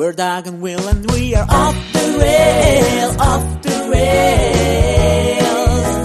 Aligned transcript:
We're 0.00 0.14
Doug 0.14 0.46
and 0.46 0.62
Will 0.62 0.88
and 0.88 1.10
we 1.10 1.34
are 1.34 1.44
off 1.46 1.74
the 1.92 2.16
rails, 2.18 3.16
off 3.18 3.60
the 3.60 3.90
rails. 3.92 5.42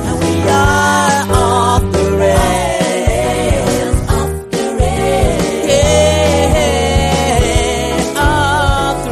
And 0.03 0.19
we 0.19 0.41
are 0.49 1.31
off 1.31 1.81
the 1.93 2.11
rails, 2.17 3.95
off 4.09 4.51
the 4.51 4.75
rails. 4.77 5.65
Yeah, 5.69 7.05
off 8.17 8.99
the 9.05 9.11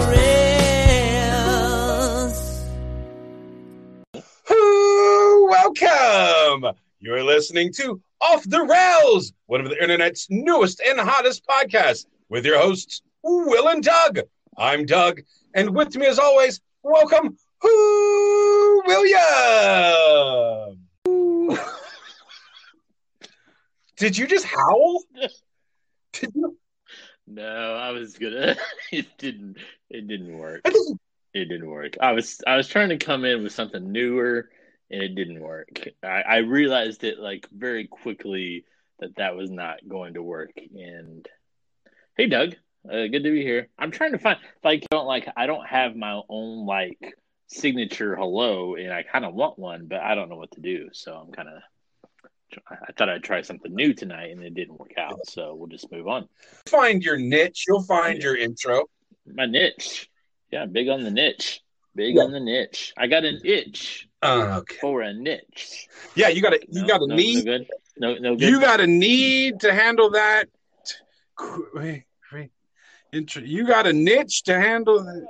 rails. 4.19 5.79
Welcome! 5.79 6.75
You're 6.99 7.23
listening 7.23 7.71
to 7.75 8.01
Off 8.19 8.43
the 8.43 8.63
Rails, 8.63 9.31
one 9.45 9.61
of 9.61 9.69
the 9.69 9.81
internet's 9.81 10.27
newest 10.29 10.81
and 10.81 10.99
hottest 10.99 11.47
podcasts, 11.47 12.05
with 12.27 12.45
your 12.45 12.59
hosts, 12.59 13.01
Will 13.23 13.69
and 13.69 13.81
Doug. 13.81 14.19
I'm 14.57 14.85
Doug, 14.85 15.21
and 15.55 15.75
with 15.75 15.95
me, 15.95 16.05
as 16.05 16.19
always, 16.19 16.61
welcome, 16.83 17.37
Who 17.61 18.83
William. 18.85 20.79
Did 23.97 24.17
you 24.17 24.27
just 24.27 24.45
howl? 24.45 25.03
Did 26.13 26.31
you? 26.35 26.57
No, 27.25 27.75
I 27.75 27.91
was 27.91 28.17
gonna. 28.17 28.55
It 28.91 29.07
didn't. 29.17 29.57
It 29.89 30.07
didn't 30.07 30.37
work. 30.37 30.61
I 30.65 30.69
just- 30.71 30.93
It 31.33 31.45
didn't 31.45 31.69
work. 31.69 31.95
I 32.01 32.11
was. 32.11 32.39
I 32.45 32.57
was 32.57 32.67
trying 32.67 32.89
to 32.89 32.97
come 32.97 33.25
in 33.25 33.41
with 33.43 33.53
something 33.53 33.91
newer, 33.91 34.49
and 34.91 35.01
it 35.01 35.15
didn't 35.15 35.39
work. 35.41 35.87
I, 36.03 36.21
I 36.21 36.37
realized 36.37 37.03
it 37.03 37.19
like 37.19 37.47
very 37.51 37.87
quickly 37.87 38.65
that 38.99 39.15
that 39.15 39.35
was 39.35 39.49
not 39.49 39.77
going 39.87 40.13
to 40.15 40.21
work. 40.21 40.51
And 40.75 41.27
hey, 42.17 42.27
Doug, 42.27 42.55
uh, 42.89 43.07
good 43.07 43.23
to 43.23 43.31
be 43.31 43.41
here. 43.43 43.69
I'm 43.77 43.91
trying 43.91 44.11
to 44.13 44.19
find 44.19 44.37
like 44.63 44.85
don't 44.89 45.05
like 45.05 45.27
I 45.35 45.45
don't 45.45 45.65
have 45.65 45.95
my 45.95 46.21
own 46.29 46.65
like 46.65 46.97
signature 47.47 48.15
hello, 48.15 48.75
and 48.75 48.91
I 48.91 49.03
kind 49.03 49.25
of 49.25 49.33
want 49.33 49.59
one, 49.59 49.87
but 49.87 50.01
I 50.01 50.15
don't 50.15 50.29
know 50.29 50.37
what 50.37 50.51
to 50.51 50.61
do. 50.61 50.89
So 50.93 51.13
I'm 51.13 51.31
kind 51.31 51.49
of. 51.49 51.61
I 52.69 52.91
thought 52.91 53.09
I'd 53.09 53.23
try 53.23 53.41
something 53.41 53.73
new 53.73 53.95
tonight, 53.95 54.29
and 54.31 54.43
it 54.43 54.53
didn't 54.53 54.79
work 54.79 54.93
out. 54.95 55.25
So 55.27 55.55
we'll 55.55 55.69
just 55.69 55.91
move 55.91 56.07
on. 56.07 56.29
Find 56.67 57.03
your 57.03 57.17
niche. 57.17 57.65
You'll 57.67 57.81
find 57.81 58.21
your 58.21 58.37
intro. 58.37 58.83
My 59.25 59.47
niche. 59.47 60.07
Yeah, 60.51 60.67
big 60.67 60.87
on 60.87 61.03
the 61.03 61.09
niche. 61.09 61.61
Big 61.95 62.15
Yeah. 62.15 62.23
on 62.23 62.31
the 62.31 62.39
niche. 62.39 62.93
I 62.95 63.07
got 63.07 63.23
an 63.23 63.39
itch 63.43 64.07
Uh, 64.21 64.57
okay. 64.59 64.75
for 64.81 65.01
a 65.01 65.13
niche. 65.13 65.87
Yeah, 66.13 66.27
you 66.27 66.43
got 66.43 66.51
to. 66.51 66.59
You 66.69 66.81
No, 66.81 66.87
got 66.87 66.97
to 66.99 67.07
no, 67.07 67.15
need. 67.15 67.37
No 67.37 67.57
good. 67.57 67.67
No, 67.97 68.15
no 68.15 68.35
good. 68.35 68.49
You 68.49 68.59
got 68.61 68.79
a 68.81 68.87
need 68.87 69.61
to 69.61 69.73
handle 69.73 70.11
that. 70.11 70.47
You 73.13 73.67
got 73.67 73.85
a 73.85 73.93
niche 73.93 74.43
to 74.43 74.59
handle 74.59 75.03
that. 75.03 75.27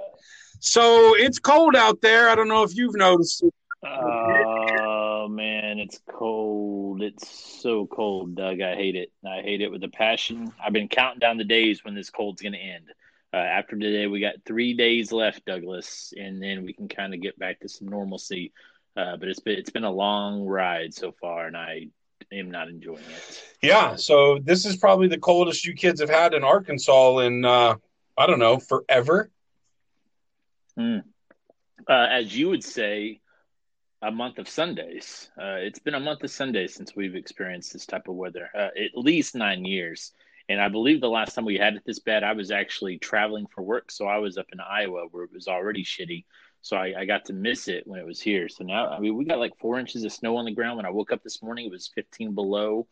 So 0.59 1.15
it's 1.17 1.39
cold 1.39 1.75
out 1.75 1.99
there. 2.01 2.29
I 2.29 2.35
don't 2.35 2.47
know 2.47 2.63
if 2.63 2.75
you've 2.75 2.95
noticed. 2.95 3.43
Oh 3.85 5.27
man, 5.29 5.79
it's 5.79 5.99
cold. 6.09 7.01
It's 7.01 7.61
so 7.61 7.85
cold, 7.85 8.35
Doug. 8.35 8.61
I 8.61 8.75
hate 8.75 8.95
it. 8.95 9.11
I 9.25 9.41
hate 9.41 9.61
it 9.61 9.71
with 9.71 9.83
a 9.83 9.89
passion. 9.89 10.53
I've 10.63 10.71
been 10.71 10.87
counting 10.87 11.19
down 11.19 11.37
the 11.37 11.43
days 11.43 11.83
when 11.83 11.95
this 11.95 12.09
cold's 12.09 12.41
going 12.41 12.53
to 12.53 12.59
end. 12.59 12.85
Uh, 13.33 13.37
after 13.37 13.77
today, 13.77 14.07
we 14.07 14.21
got 14.21 14.35
three 14.45 14.73
days 14.73 15.11
left, 15.11 15.43
Douglas, 15.45 16.13
and 16.15 16.41
then 16.41 16.63
we 16.63 16.71
can 16.71 16.87
kind 16.87 17.13
of 17.13 17.21
get 17.21 17.37
back 17.37 17.59
to 17.59 17.67
some 17.67 17.89
normalcy. 17.89 18.53
Uh, 18.95 19.17
but 19.17 19.27
it's 19.27 19.39
been 19.39 19.57
it's 19.57 19.71
been 19.71 19.83
a 19.83 19.91
long 19.91 20.45
ride 20.45 20.93
so 20.93 21.11
far, 21.19 21.47
and 21.47 21.57
I 21.57 21.87
am 22.31 22.51
not 22.51 22.67
enjoying 22.67 23.03
it. 23.03 23.43
Yeah. 23.61 23.95
So 23.95 24.39
this 24.39 24.65
is 24.65 24.77
probably 24.77 25.07
the 25.07 25.17
coldest 25.17 25.65
you 25.65 25.73
kids 25.73 25.99
have 26.01 26.09
had 26.09 26.33
in 26.33 26.43
Arkansas 26.43 27.19
in 27.19 27.45
uh, 27.45 27.75
I 28.17 28.27
don't 28.27 28.39
know 28.39 28.57
forever. 28.57 29.29
Uh, 31.87 32.07
as 32.09 32.35
you 32.35 32.49
would 32.49 32.63
say, 32.63 33.19
a 34.01 34.11
month 34.11 34.37
of 34.37 34.49
Sundays. 34.49 35.29
Uh, 35.37 35.55
it's 35.59 35.79
been 35.79 35.93
a 35.93 35.99
month 35.99 36.23
of 36.23 36.31
Sundays 36.31 36.73
since 36.73 36.95
we've 36.95 37.15
experienced 37.15 37.71
this 37.71 37.85
type 37.85 38.07
of 38.07 38.15
weather, 38.15 38.49
uh, 38.53 38.69
at 38.77 38.95
least 38.95 39.33
nine 39.33 39.63
years. 39.63 40.11
And 40.49 40.61
I 40.61 40.67
believe 40.67 40.99
the 40.99 41.09
last 41.09 41.35
time 41.35 41.45
we 41.45 41.57
had 41.57 41.75
it 41.75 41.83
this 41.85 41.99
bad, 41.99 42.23
I 42.23 42.33
was 42.33 42.51
actually 42.51 42.97
traveling 42.97 43.47
for 43.47 43.61
work. 43.61 43.91
So 43.91 44.07
I 44.07 44.17
was 44.17 44.37
up 44.37 44.47
in 44.51 44.59
Iowa 44.59 45.07
where 45.11 45.23
it 45.23 45.33
was 45.33 45.47
already 45.47 45.85
shitty. 45.85 46.25
So 46.63 46.77
I, 46.77 46.93
I 46.99 47.05
got 47.05 47.25
to 47.25 47.33
miss 47.33 47.67
it 47.67 47.85
when 47.85 47.99
it 47.99 48.05
was 48.05 48.21
here. 48.21 48.47
So 48.47 48.63
now, 48.63 48.87
I 48.87 48.97
mean, 48.99 49.17
we 49.17 49.25
got 49.25 49.37
like 49.37 49.51
four 49.59 49.77
inches 49.77 50.05
of 50.05 50.13
snow 50.13 50.37
on 50.37 50.45
the 50.45 50.51
ground. 50.51 50.77
When 50.77 50.85
I 50.85 50.91
woke 50.91 51.11
up 51.11 51.21
this 51.21 51.43
morning, 51.43 51.65
it 51.65 51.71
was 51.71 51.91
15 51.93 52.33
below. 52.33 52.87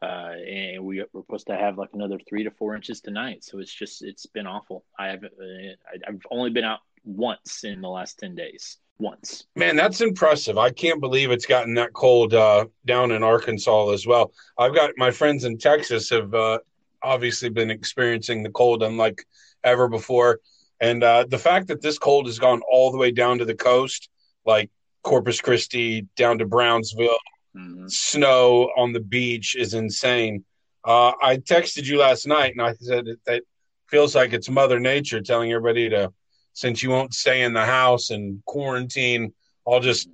Uh, 0.00 0.32
and 0.46 0.84
we 0.84 1.04
we're 1.12 1.22
supposed 1.22 1.48
to 1.48 1.56
have 1.56 1.76
like 1.76 1.88
another 1.92 2.20
three 2.28 2.44
to 2.44 2.52
four 2.52 2.76
inches 2.76 3.00
tonight. 3.00 3.42
So 3.42 3.58
it's 3.58 3.74
just, 3.74 4.04
it's 4.04 4.26
been 4.26 4.46
awful. 4.46 4.84
I 4.96 5.08
haven't, 5.08 5.32
uh, 5.40 5.98
I've 6.06 6.20
only 6.30 6.50
been 6.50 6.64
out 6.64 6.80
once 7.04 7.64
in 7.64 7.80
the 7.80 7.88
last 7.88 8.20
10 8.20 8.36
days. 8.36 8.78
Once. 8.98 9.44
Man, 9.56 9.76
that's 9.76 10.00
impressive. 10.00 10.56
I 10.56 10.70
can't 10.70 11.02
believe 11.02 11.30
it's 11.30 11.44
gotten 11.44 11.74
that 11.74 11.92
cold 11.92 12.32
uh, 12.32 12.64
down 12.86 13.10
in 13.10 13.22
Arkansas 13.22 13.90
as 13.90 14.06
well. 14.06 14.32
I've 14.56 14.74
got 14.74 14.92
my 14.96 15.10
friends 15.10 15.44
in 15.44 15.58
Texas 15.58 16.08
have 16.08 16.32
uh, 16.32 16.60
obviously 17.02 17.50
been 17.50 17.70
experiencing 17.70 18.42
the 18.42 18.48
cold 18.48 18.82
unlike 18.82 19.22
ever 19.64 19.86
before. 19.86 20.40
And 20.80 21.02
uh, 21.02 21.24
the 21.28 21.38
fact 21.38 21.68
that 21.68 21.80
this 21.80 21.98
cold 21.98 22.26
has 22.26 22.38
gone 22.38 22.60
all 22.70 22.90
the 22.90 22.98
way 22.98 23.10
down 23.10 23.38
to 23.38 23.44
the 23.44 23.54
coast, 23.54 24.08
like 24.44 24.70
Corpus 25.02 25.40
Christi, 25.40 26.02
down 26.16 26.38
to 26.38 26.46
Brownsville, 26.46 27.18
Mhm. 27.56 27.90
snow 27.90 28.70
on 28.76 28.92
the 28.92 29.00
beach 29.00 29.56
is 29.56 29.72
insane. 29.72 30.44
Uh, 30.84 31.12
I 31.22 31.38
texted 31.38 31.86
you 31.86 31.98
last 31.98 32.26
night 32.26 32.52
and 32.52 32.60
I 32.60 32.74
said 32.74 33.06
that, 33.06 33.24
that 33.24 33.42
feels 33.88 34.14
like 34.14 34.34
it's 34.34 34.50
Mother 34.50 34.78
Nature 34.78 35.22
telling 35.22 35.50
everybody 35.52 35.88
to, 35.88 36.12
since 36.52 36.82
you 36.82 36.90
won't 36.90 37.14
stay 37.14 37.42
in 37.42 37.54
the 37.54 37.64
house 37.64 38.10
and 38.10 38.44
quarantine, 38.44 39.32
I'll 39.66 39.80
just 39.80 40.10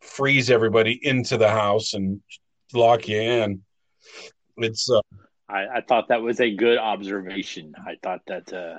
freeze 0.00 0.50
everybody 0.50 1.00
into 1.02 1.38
the 1.38 1.48
house 1.48 1.94
and 1.94 2.20
lock 2.74 3.08
you 3.08 3.20
in. 3.20 3.62
It's 4.58 4.90
uh, 4.90 5.00
I, 5.48 5.66
I 5.76 5.80
thought 5.80 6.08
that 6.08 6.20
was 6.20 6.40
a 6.40 6.54
good 6.54 6.76
observation. 6.78 7.74
I 7.86 7.94
thought 8.02 8.20
that 8.26 8.52
uh, 8.52 8.78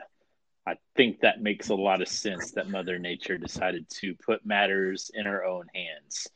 I 0.66 0.76
think 0.96 1.20
that 1.20 1.42
makes 1.42 1.70
a 1.70 1.76
lot 1.76 2.02
of 2.02 2.08
sense 2.08 2.52
that 2.52 2.70
Mother 2.70 2.98
Nature 2.98 3.38
decided 3.38 3.90
to 3.90 4.16
put 4.16 4.46
matters 4.46 5.12
in 5.14 5.26
her 5.26 5.44
own 5.44 5.68
hands. 5.74 6.28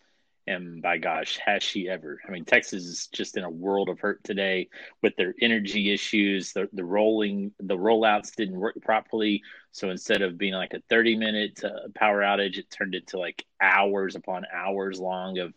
And 0.47 0.81
by 0.81 0.97
gosh, 0.97 1.37
has 1.45 1.61
she 1.61 1.89
ever? 1.89 2.21
I 2.25 2.31
mean, 2.31 2.45
Texas 2.45 2.85
is 2.85 3.07
just 3.07 3.35
in 3.35 3.43
a 3.43 3.49
world 3.49 3.89
of 3.89 3.99
hurt 3.99 4.23
today 4.23 4.69
with 5.01 5.15
their 5.17 5.35
energy 5.41 5.91
issues. 5.91 6.53
The 6.53 6.69
the 6.71 6.85
rolling 6.85 7.51
the 7.59 7.77
rollouts 7.77 8.33
didn't 8.33 8.57
work 8.57 8.81
properly, 8.81 9.43
so 9.71 9.89
instead 9.89 10.21
of 10.21 10.37
being 10.37 10.53
like 10.53 10.73
a 10.73 10.81
thirty 10.89 11.17
minute 11.17 11.61
uh, 11.65 11.89
power 11.95 12.21
outage, 12.21 12.57
it 12.57 12.71
turned 12.71 12.95
into 12.95 13.19
like 13.19 13.45
hours 13.61 14.15
upon 14.15 14.45
hours 14.53 15.01
long 15.01 15.37
of 15.37 15.53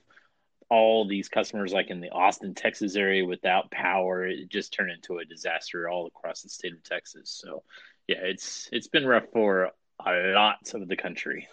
all 0.71 1.07
these 1.07 1.29
customers 1.29 1.73
like 1.73 1.91
in 1.91 2.01
the 2.01 2.11
Austin, 2.11 2.55
Texas 2.55 2.97
area 2.97 3.25
without 3.25 3.71
power. 3.71 4.27
It 4.27 4.49
just 4.49 4.73
turned 4.73 4.91
into 4.91 5.19
a 5.19 5.25
disaster 5.25 5.89
all 5.89 6.07
across 6.07 6.43
the 6.43 6.49
state 6.49 6.73
of 6.73 6.83
Texas. 6.83 7.31
So 7.31 7.63
yeah, 8.11 8.23
it's 8.23 8.69
it's 8.73 8.89
been 8.89 9.07
rough 9.07 9.27
for 9.33 9.71
a 10.05 10.33
lot 10.35 10.75
of 10.75 10.89
the 10.89 10.97
country. 10.97 11.47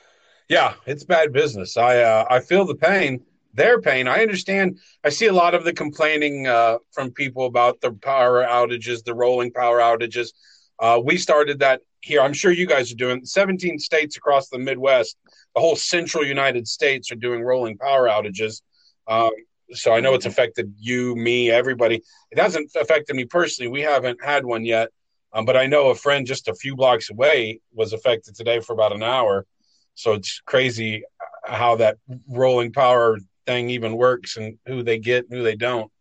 yeah, 0.49 0.73
it's 0.87 1.03
bad 1.03 1.31
business. 1.31 1.77
I 1.77 2.01
uh, 2.01 2.25
I 2.31 2.39
feel 2.39 2.65
the 2.65 2.73
pain, 2.73 3.21
their 3.53 3.79
pain. 3.79 4.07
I 4.07 4.23
understand. 4.23 4.79
I 5.03 5.09
see 5.09 5.27
a 5.27 5.33
lot 5.33 5.53
of 5.53 5.63
the 5.65 5.73
complaining 5.73 6.47
uh, 6.47 6.79
from 6.91 7.11
people 7.11 7.45
about 7.45 7.79
the 7.81 7.91
power 7.91 8.43
outages, 8.43 9.03
the 9.03 9.13
rolling 9.13 9.51
power 9.51 9.77
outages. 9.77 10.29
Uh, 10.79 10.99
we 11.03 11.15
started 11.17 11.59
that 11.59 11.81
here. 12.01 12.21
I'm 12.21 12.33
sure 12.33 12.51
you 12.51 12.65
guys 12.65 12.91
are 12.91 12.95
doing. 12.95 13.23
17 13.23 13.77
states 13.77 14.17
across 14.17 14.49
the 14.49 14.57
Midwest, 14.57 15.15
the 15.53 15.61
whole 15.61 15.75
central 15.75 16.25
United 16.25 16.67
States 16.67 17.11
are 17.11 17.15
doing 17.15 17.43
rolling 17.43 17.77
power 17.77 18.07
outages. 18.07 18.63
Um, 19.07 19.29
so 19.73 19.93
I 19.93 19.99
know 19.99 20.15
it's 20.15 20.25
affected 20.25 20.73
you, 20.79 21.15
me, 21.15 21.51
everybody. 21.51 22.01
It 22.31 22.39
hasn't 22.39 22.71
affected 22.75 23.15
me 23.15 23.25
personally. 23.25 23.69
We 23.69 23.81
haven't 23.81 24.23
had 24.23 24.43
one 24.43 24.65
yet, 24.65 24.89
um, 25.37 25.45
but 25.45 25.55
I 25.55 25.67
know 25.67 25.89
a 25.89 25.95
friend 25.95 26.25
just 26.25 26.47
a 26.47 26.55
few 26.55 26.75
blocks 26.75 27.11
away 27.11 27.61
was 27.71 27.93
affected 27.93 28.35
today 28.35 28.59
for 28.59 28.73
about 28.73 28.91
an 28.91 29.03
hour. 29.03 29.45
So 29.93 30.13
it's 30.13 30.41
crazy 30.47 31.03
how 31.45 31.75
that 31.75 31.97
rolling 32.27 32.73
power 32.73 33.19
thing 33.45 33.69
even 33.69 33.97
works 33.97 34.37
and 34.37 34.57
who 34.65 34.81
they 34.81 34.97
get 34.97 35.25
and 35.25 35.37
who 35.37 35.43
they 35.43 35.55
don't. 35.55 35.91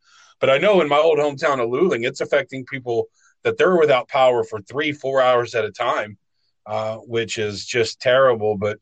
But 0.41 0.49
I 0.49 0.57
know 0.57 0.81
in 0.81 0.89
my 0.89 0.97
old 0.97 1.19
hometown 1.19 1.63
of 1.63 1.69
Luling, 1.69 2.07
it's 2.07 2.23
affecting 2.23 2.65
people 2.65 3.09
that 3.43 3.59
they're 3.59 3.77
without 3.77 4.09
power 4.09 4.43
for 4.43 4.63
three, 4.63 4.93
four 4.93 5.21
hours 5.21 5.55
at 5.55 5.67
a 5.67 5.71
time, 5.71 6.17
uh, 6.65 6.97
which 6.97 7.37
is 7.37 7.67
just 7.67 8.01
terrible. 8.01 8.57
But 8.57 8.79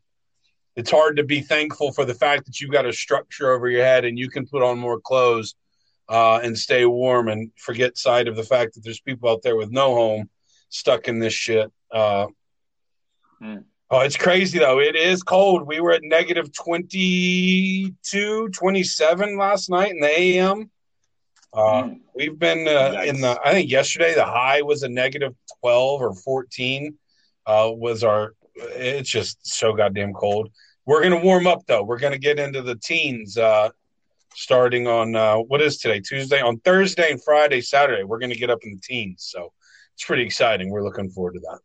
it's 0.77 0.91
hard 0.91 1.17
to 1.17 1.25
be 1.25 1.41
thankful 1.41 1.91
for 1.91 2.05
the 2.05 2.15
fact 2.15 2.47
that 2.47 2.61
you've 2.61 2.71
got 2.71 2.87
a 2.87 2.93
structure 2.93 3.51
over 3.51 3.69
your 3.69 3.85
head 3.85 4.05
and 4.05 4.17
you 4.17 4.31
can 4.31 4.47
put 4.47 4.63
on 4.63 4.79
more 4.79 5.01
clothes 5.01 5.57
uh, 6.09 6.39
and 6.45 6.57
stay 6.57 6.87
warm 6.87 7.27
and 7.27 7.51
forget 7.57 7.99
sight 7.99 8.29
of 8.29 8.37
the 8.37 8.45
fact 8.45 8.75
that 8.75 8.85
there's 8.85 9.01
people 9.01 9.29
out 9.29 9.43
there 9.43 9.57
with 9.57 9.73
no 9.73 9.95
home 9.95 10.31
stuck 10.75 11.07
in 11.09 11.19
this 11.21 11.33
shit. 11.35 11.71
Uh, 11.93 12.27
Hmm. 13.41 13.59
Oh, 13.91 14.01
it's 14.01 14.17
crazy 14.17 14.59
though. 14.59 14.81
It 14.81 14.97
is 14.97 15.23
cold. 15.23 15.67
We 15.67 15.81
were 15.81 15.93
at 15.93 16.03
negative 16.03 16.53
22, 16.53 18.49
27 18.49 19.37
last 19.39 19.69
night 19.71 19.91
in 19.91 20.01
the 20.01 20.09
AM. 20.21 20.71
Uh, 21.53 21.83
Mm. 21.85 22.01
We've 22.15 22.39
been 22.39 22.67
uh, 22.67 23.03
in 23.05 23.21
the, 23.21 23.39
I 23.45 23.53
think 23.53 23.71
yesterday 23.71 24.15
the 24.15 24.25
high 24.25 24.63
was 24.63 24.83
a 24.83 24.89
negative 24.89 25.35
12 25.61 26.01
or 26.01 26.15
14. 26.15 26.97
uh, 27.47 27.71
was 27.73 28.03
our. 28.05 28.35
It's 28.57 29.11
just 29.11 29.39
so 29.47 29.73
goddamn 29.75 30.13
cold. 30.15 30.49
We're 30.87 31.03
gonna 31.03 31.21
warm 31.21 31.47
up 31.47 31.63
though. 31.67 31.83
We're 31.83 31.99
gonna 31.99 32.19
get 32.19 32.39
into 32.39 32.63
the 32.63 32.77
teens 32.77 33.37
uh, 33.37 33.69
starting 34.35 34.87
on 34.87 35.15
uh, 35.17 35.37
what 35.39 35.61
is 35.61 35.77
today 35.79 36.01
Tuesday 36.01 36.41
on 36.41 36.59
Thursday 36.61 37.11
and 37.11 37.23
Friday 37.23 37.61
Saturday. 37.61 38.05
We're 38.05 38.19
gonna 38.21 38.35
get 38.37 38.49
up 38.51 38.61
in 38.65 38.71
the 38.75 38.81
teens, 38.81 39.27
so 39.31 39.53
it's 39.95 40.05
pretty 40.05 40.25
exciting. 40.25 40.71
We're 40.71 40.85
looking 40.85 41.11
forward 41.11 41.35
to 41.35 41.41
that. 41.41 41.59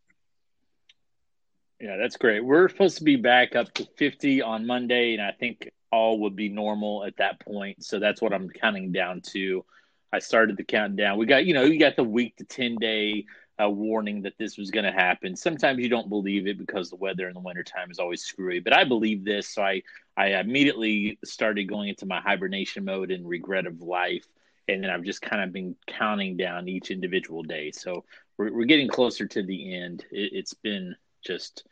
Yeah, 1.79 1.97
that's 1.97 2.17
great. 2.17 2.43
We're 2.43 2.67
supposed 2.67 2.97
to 2.97 3.03
be 3.03 3.15
back 3.15 3.55
up 3.55 3.73
to 3.75 3.87
50 3.97 4.41
on 4.41 4.67
Monday, 4.67 5.13
and 5.13 5.21
I 5.21 5.31
think 5.31 5.69
all 5.91 6.19
would 6.19 6.35
be 6.35 6.49
normal 6.49 7.05
at 7.05 7.17
that 7.17 7.39
point. 7.39 7.83
So 7.83 7.99
that's 7.99 8.21
what 8.21 8.33
I'm 8.33 8.49
counting 8.49 8.91
down 8.91 9.21
to. 9.31 9.65
I 10.11 10.19
started 10.19 10.57
the 10.57 10.63
countdown. 10.63 11.17
We 11.17 11.25
got, 11.25 11.45
you 11.45 11.53
know, 11.53 11.63
you 11.63 11.79
got 11.79 11.95
the 11.95 12.03
week 12.03 12.35
to 12.37 12.43
10 12.43 12.75
day 12.75 13.25
uh, 13.61 13.69
warning 13.69 14.21
that 14.23 14.37
this 14.37 14.57
was 14.57 14.71
going 14.71 14.85
to 14.85 14.91
happen. 14.91 15.35
Sometimes 15.35 15.79
you 15.79 15.89
don't 15.89 16.09
believe 16.09 16.47
it 16.47 16.57
because 16.57 16.89
the 16.89 16.95
weather 16.95 17.27
in 17.27 17.33
the 17.33 17.39
wintertime 17.39 17.91
is 17.91 17.99
always 17.99 18.23
screwy, 18.23 18.59
but 18.59 18.73
I 18.73 18.83
believe 18.83 19.25
this. 19.25 19.49
So 19.49 19.61
I, 19.61 19.81
I 20.17 20.39
immediately 20.39 21.19
started 21.23 21.65
going 21.65 21.89
into 21.89 22.05
my 22.05 22.21
hibernation 22.21 22.85
mode 22.85 23.11
and 23.11 23.27
regret 23.27 23.67
of 23.67 23.81
life. 23.81 24.25
And 24.69 24.83
then 24.83 24.91
I've 24.91 25.03
just 25.03 25.21
kind 25.21 25.41
of 25.43 25.51
been 25.51 25.75
counting 25.87 26.37
down 26.37 26.67
each 26.67 26.91
individual 26.91 27.43
day. 27.43 27.71
So 27.71 28.05
we're, 28.37 28.53
we're 28.53 28.65
getting 28.65 28.87
closer 28.87 29.25
to 29.27 29.43
the 29.43 29.75
end. 29.75 30.05
It, 30.11 30.31
it's 30.33 30.53
been 30.53 30.95
just 31.25 31.63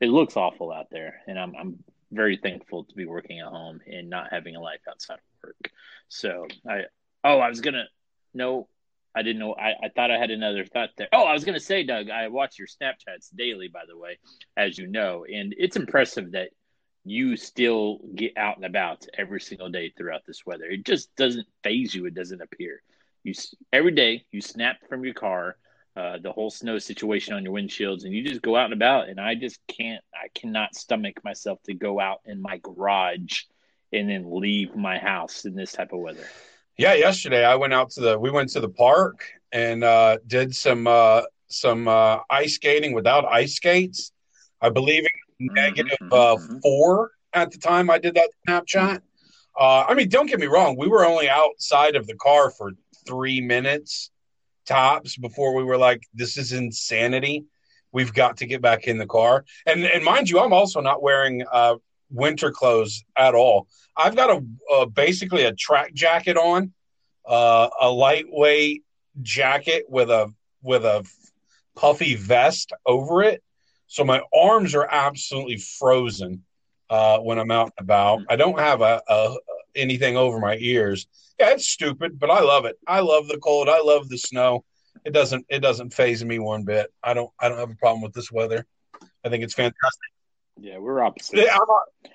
it 0.00 0.08
looks 0.08 0.36
awful 0.36 0.72
out 0.72 0.88
there, 0.90 1.22
and 1.26 1.38
I'm 1.38 1.54
I'm 1.56 1.84
very 2.12 2.36
thankful 2.36 2.84
to 2.84 2.94
be 2.94 3.04
working 3.04 3.40
at 3.40 3.46
home 3.46 3.80
and 3.86 4.08
not 4.08 4.28
having 4.30 4.56
a 4.56 4.60
life 4.60 4.80
outside 4.88 5.14
of 5.14 5.20
work. 5.42 5.70
So 6.08 6.46
I 6.68 6.82
oh 7.24 7.38
I 7.38 7.48
was 7.48 7.60
gonna 7.60 7.84
no 8.34 8.68
I 9.14 9.22
didn't 9.22 9.40
know 9.40 9.54
I, 9.54 9.70
I 9.82 9.88
thought 9.94 10.10
I 10.10 10.18
had 10.18 10.30
another 10.30 10.64
thought 10.64 10.90
there. 10.96 11.08
Oh 11.12 11.24
I 11.24 11.32
was 11.32 11.44
gonna 11.44 11.60
say 11.60 11.82
Doug 11.82 12.10
I 12.10 12.28
watch 12.28 12.58
your 12.58 12.68
Snapchats 12.68 13.34
daily 13.34 13.68
by 13.68 13.82
the 13.88 13.98
way 13.98 14.18
as 14.56 14.78
you 14.78 14.86
know 14.86 15.24
and 15.24 15.54
it's 15.58 15.76
impressive 15.76 16.32
that 16.32 16.50
you 17.06 17.36
still 17.36 18.00
get 18.14 18.36
out 18.36 18.56
and 18.56 18.64
about 18.64 19.06
every 19.16 19.40
single 19.40 19.68
day 19.68 19.92
throughout 19.96 20.22
this 20.26 20.44
weather. 20.44 20.64
It 20.64 20.84
just 20.84 21.14
doesn't 21.16 21.46
phase 21.62 21.94
you. 21.94 22.06
It 22.06 22.14
doesn't 22.14 22.42
appear. 22.42 22.82
You 23.22 23.32
every 23.72 23.92
day 23.92 24.24
you 24.30 24.40
snap 24.40 24.78
from 24.88 25.04
your 25.04 25.14
car 25.14 25.56
uh, 25.96 26.18
the 26.18 26.30
whole 26.30 26.50
snow 26.50 26.78
situation 26.78 27.32
on 27.32 27.42
your 27.42 27.54
windshields, 27.54 28.04
and 28.04 28.12
you 28.12 28.22
just 28.22 28.42
go 28.42 28.54
out 28.54 28.66
and 28.66 28.74
about. 28.74 29.08
And 29.08 29.18
I 29.18 29.34
just 29.34 29.58
can't, 29.66 30.04
I 30.12 30.28
cannot 30.34 30.74
stomach 30.74 31.24
myself 31.24 31.62
to 31.62 31.74
go 31.74 31.98
out 31.98 32.20
in 32.26 32.42
my 32.42 32.58
garage 32.58 33.44
and 33.92 34.10
then 34.10 34.30
leave 34.30 34.76
my 34.76 34.98
house 34.98 35.46
in 35.46 35.54
this 35.54 35.72
type 35.72 35.92
of 35.92 36.00
weather. 36.00 36.26
Yeah, 36.76 36.92
yesterday 36.92 37.44
I 37.44 37.54
went 37.54 37.72
out 37.72 37.90
to 37.92 38.00
the, 38.02 38.18
we 38.18 38.30
went 38.30 38.50
to 38.50 38.60
the 38.60 38.68
park 38.68 39.26
and 39.52 39.82
uh, 39.82 40.18
did 40.26 40.54
some 40.54 40.86
uh, 40.86 41.22
some 41.48 41.88
uh, 41.88 42.18
ice 42.28 42.56
skating 42.56 42.92
without 42.92 43.24
ice 43.24 43.54
skates. 43.54 44.12
I 44.60 44.68
believe 44.68 45.05
negative 45.38 45.98
mm-hmm, 46.02 46.12
uh, 46.12 46.36
mm-hmm. 46.36 46.58
four 46.58 47.10
at 47.32 47.50
the 47.50 47.58
time 47.58 47.90
I 47.90 47.98
did 47.98 48.14
that 48.14 48.30
Snapchat. 48.48 49.00
Uh, 49.58 49.84
I 49.88 49.94
mean, 49.94 50.08
don't 50.08 50.26
get 50.26 50.38
me 50.38 50.46
wrong, 50.46 50.76
we 50.76 50.88
were 50.88 51.04
only 51.04 51.28
outside 51.28 51.96
of 51.96 52.06
the 52.06 52.14
car 52.14 52.50
for 52.50 52.72
three 53.06 53.40
minutes 53.40 54.10
tops 54.66 55.16
before 55.16 55.54
we 55.54 55.62
were 55.62 55.78
like, 55.78 56.02
this 56.12 56.36
is 56.36 56.52
insanity. 56.52 57.44
We've 57.92 58.12
got 58.12 58.38
to 58.38 58.46
get 58.46 58.60
back 58.60 58.84
in 58.84 58.98
the 58.98 59.06
car. 59.06 59.44
And 59.64 59.84
and 59.84 60.04
mind 60.04 60.28
you, 60.28 60.40
I'm 60.40 60.52
also 60.52 60.80
not 60.80 61.02
wearing 61.02 61.44
uh, 61.50 61.76
winter 62.10 62.50
clothes 62.50 63.04
at 63.16 63.34
all. 63.34 63.68
I've 63.96 64.16
got 64.16 64.30
a, 64.30 64.74
a 64.74 64.86
basically 64.86 65.44
a 65.44 65.54
track 65.54 65.94
jacket 65.94 66.36
on, 66.36 66.72
uh, 67.26 67.68
a 67.80 67.90
lightweight 67.90 68.82
jacket 69.22 69.84
with 69.88 70.10
a 70.10 70.32
with 70.62 70.84
a 70.84 71.04
puffy 71.74 72.16
vest 72.16 72.72
over 72.84 73.22
it. 73.22 73.42
So 73.86 74.04
my 74.04 74.20
arms 74.34 74.74
are 74.74 74.86
absolutely 74.90 75.58
frozen 75.58 76.44
uh, 76.90 77.18
when 77.18 77.38
I'm 77.38 77.50
out 77.50 77.72
and 77.78 77.84
about. 77.84 78.22
I 78.28 78.36
don't 78.36 78.58
have 78.58 78.80
a, 78.80 79.02
a 79.08 79.36
anything 79.74 80.16
over 80.16 80.38
my 80.38 80.56
ears. 80.58 81.06
Yeah, 81.38 81.50
it's 81.50 81.68
stupid, 81.68 82.18
but 82.18 82.30
I 82.30 82.40
love 82.40 82.64
it. 82.64 82.76
I 82.86 83.00
love 83.00 83.28
the 83.28 83.38
cold. 83.38 83.68
I 83.68 83.80
love 83.80 84.08
the 84.08 84.18
snow. 84.18 84.64
It 85.04 85.12
doesn't 85.12 85.46
it 85.48 85.60
doesn't 85.60 85.94
phase 85.94 86.24
me 86.24 86.38
one 86.38 86.64
bit. 86.64 86.92
I 87.02 87.14
don't 87.14 87.30
I 87.38 87.48
don't 87.48 87.58
have 87.58 87.70
a 87.70 87.76
problem 87.76 88.02
with 88.02 88.12
this 88.12 88.32
weather. 88.32 88.66
I 89.24 89.28
think 89.28 89.44
it's 89.44 89.54
fantastic. 89.54 90.10
Yeah, 90.58 90.78
we're 90.78 91.02
opposite. 91.02 91.38
Yeah, 91.38 91.58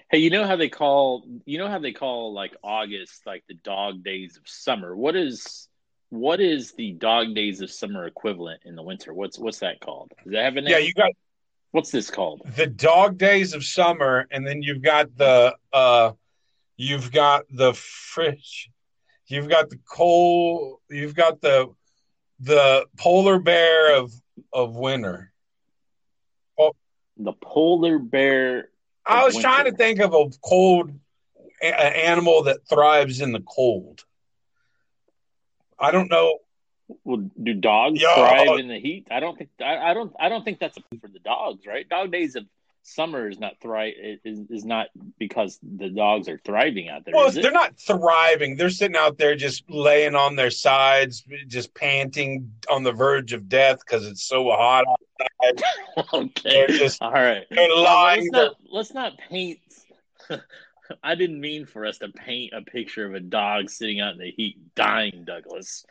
hey, 0.10 0.18
you 0.18 0.32
know 0.32 0.46
how 0.46 0.56
they 0.56 0.70
call 0.70 1.24
you 1.46 1.58
know 1.58 1.68
how 1.68 1.80
they 1.80 1.92
call 1.92 2.34
like 2.34 2.56
August 2.64 3.22
like 3.26 3.44
the 3.48 3.54
dog 3.54 4.04
days 4.04 4.38
of 4.38 4.44
summer. 4.46 4.96
What 4.96 5.16
is 5.16 5.70
what 6.10 6.42
is 6.42 6.74
the 6.74 6.92
dog 6.94 7.36
days 7.36 7.62
of 7.62 7.72
summer 7.72 8.06
equivalent 8.06 8.62
in 8.66 8.76
the 8.76 8.84
winter? 8.84 9.14
What's 9.14 9.38
what's 9.38 9.60
that 9.60 9.80
called? 9.80 10.12
Does 10.24 10.34
that 10.34 10.44
have 10.44 10.58
a 10.58 10.62
name? 10.62 10.72
Yeah, 10.72 10.80
you 10.80 10.94
got 10.94 11.12
what's 11.72 11.92
this 11.92 12.10
called? 12.10 12.42
The 12.56 12.68
dog 12.68 13.18
days 13.18 13.54
of 13.54 13.64
summer, 13.64 14.28
and 14.32 14.46
then 14.46 14.62
you've 14.62 14.82
got 14.82 15.16
the 15.18 15.56
uh 15.74 16.12
you've 16.78 17.12
got 17.12 17.44
the 17.50 17.74
fish 17.74 18.70
You've 19.32 19.48
got 19.48 19.70
the 19.70 19.80
coal. 19.90 20.82
You've 20.90 21.16
got 21.16 21.40
the 21.40 21.74
the 22.42 22.86
polar 22.98 23.40
bear 23.40 23.96
of 23.96 24.12
of 24.52 24.76
winter. 24.76 25.32
Oh, 26.60 26.74
the 27.18 27.32
polar 27.32 27.98
bear. 27.98 28.68
I 29.06 29.24
was 29.24 29.36
winter. 29.36 29.48
trying 29.48 29.66
to 29.66 29.72
think 29.72 30.02
of 30.02 30.14
a 30.14 30.26
cold 30.44 30.92
a, 31.64 31.66
animal 31.66 32.44
that 32.44 32.68
thrives 32.68 33.22
in 33.22 33.32
the 33.32 33.40
cold. 33.40 34.04
I 35.80 35.92
don't 35.92 36.12
know. 36.12 36.40
Well, 37.04 37.30
do 37.42 37.54
dogs 37.54 38.02
Yo. 38.02 38.14
thrive 38.16 38.60
in 38.60 38.68
the 38.68 38.80
heat? 38.80 39.08
I 39.12 39.20
don't 39.20 39.38
think. 39.38 39.50
I, 39.60 39.78
I 39.78 39.94
don't. 39.94 40.14
I 40.20 40.30
don't 40.30 40.44
think 40.44 40.60
that's 40.60 40.78
for 41.00 41.08
the 41.08 41.20
dogs, 41.20 41.66
right? 41.66 41.88
Dog 41.88 42.12
days 42.12 42.36
of 42.36 42.46
summer 42.84 43.30
is 43.30 43.40
not 43.40 43.54
thrive 43.62 43.94
is, 44.26 44.40
is 44.50 44.66
not 44.66 44.88
because 45.20 45.60
the 45.62 45.90
dogs 45.90 46.28
are 46.28 46.40
thriving 46.44 46.90
out 46.90 47.06
there. 47.06 47.14
Well, 47.14 47.32
they're 47.32 47.52
not 47.52 47.78
thriving. 47.80 48.56
They're 48.56 48.70
sitting 48.70 48.98
out 48.98 49.18
there 49.18 49.36
just 49.36 49.70
laying 49.70 50.16
on 50.16 50.36
their 50.36 50.52
sides, 50.52 51.24
just 51.48 51.74
panting 51.74 52.52
on 52.70 52.84
the 52.84 52.92
verge 52.92 53.34
of 53.34 53.48
death 53.48 53.80
because 53.80 54.06
it's 54.06 54.24
so 54.24 54.50
hot 54.50 54.86
outside. 54.88 55.64
okay, 56.14 56.66
they're 56.68 56.68
just 56.68 57.02
all 57.02 57.12
right. 57.12 57.46
They're 57.50 57.76
lying. 57.76 58.30
let's, 58.32 58.32
not, 58.32 58.56
let's 58.72 58.94
not 58.94 59.14
paint. 59.30 59.60
I 61.04 61.16
didn't 61.16 61.40
mean 61.40 61.66
for 61.66 61.86
us 61.86 62.00
to 62.00 62.10
paint 62.10 62.54
a 62.54 62.62
picture 62.62 63.06
of 63.06 63.14
a 63.14 63.20
dog 63.20 63.70
sitting 63.70 64.02
out 64.02 64.14
in 64.14 64.20
the 64.20 64.32
heat 64.32 64.58
dying, 64.76 65.24
Douglas. 65.26 65.86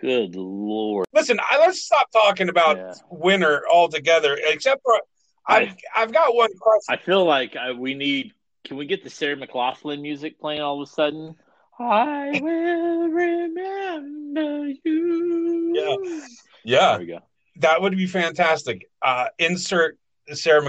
Good 0.00 0.36
lord! 0.36 1.06
Listen, 1.12 1.38
I, 1.40 1.58
let's 1.58 1.82
stop 1.82 2.10
talking 2.12 2.48
about 2.48 2.76
yeah. 2.76 2.92
winter 3.10 3.62
altogether. 3.72 4.38
Except 4.42 4.82
for 4.82 5.00
I've 5.46 5.74
I've 5.94 6.12
got 6.12 6.34
one 6.34 6.50
question. 6.58 6.94
I 6.94 6.96
feel 6.96 7.24
like 7.24 7.56
I, 7.56 7.72
we 7.72 7.94
need. 7.94 8.32
Can 8.64 8.76
we 8.76 8.86
get 8.86 9.04
the 9.04 9.10
Sarah 9.10 9.36
McLachlan 9.36 10.02
music 10.02 10.40
playing 10.40 10.60
all 10.60 10.82
of 10.82 10.88
a 10.88 10.90
sudden? 10.90 11.36
I 11.78 12.40
will 12.42 13.08
remember 13.08 14.68
you. 14.84 15.72
Yeah, 15.74 16.26
yeah. 16.64 16.90
There 16.90 16.98
we 16.98 17.06
go. 17.06 17.20
That 17.56 17.80
would 17.80 17.96
be 17.96 18.06
fantastic. 18.06 18.90
Uh, 19.00 19.28
insert 19.38 19.98
Sarah 20.32 20.62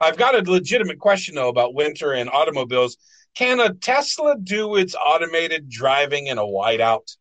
I've 0.00 0.16
got 0.16 0.34
a 0.34 0.50
legitimate 0.50 0.98
question 0.98 1.34
though 1.34 1.48
about 1.48 1.74
winter 1.74 2.12
and 2.12 2.30
automobiles. 2.30 2.96
Can 3.34 3.60
a 3.60 3.72
Tesla 3.72 4.36
do 4.36 4.76
its 4.76 4.94
automated 4.94 5.68
driving 5.68 6.26
in 6.26 6.38
a 6.38 6.42
whiteout? 6.42 7.16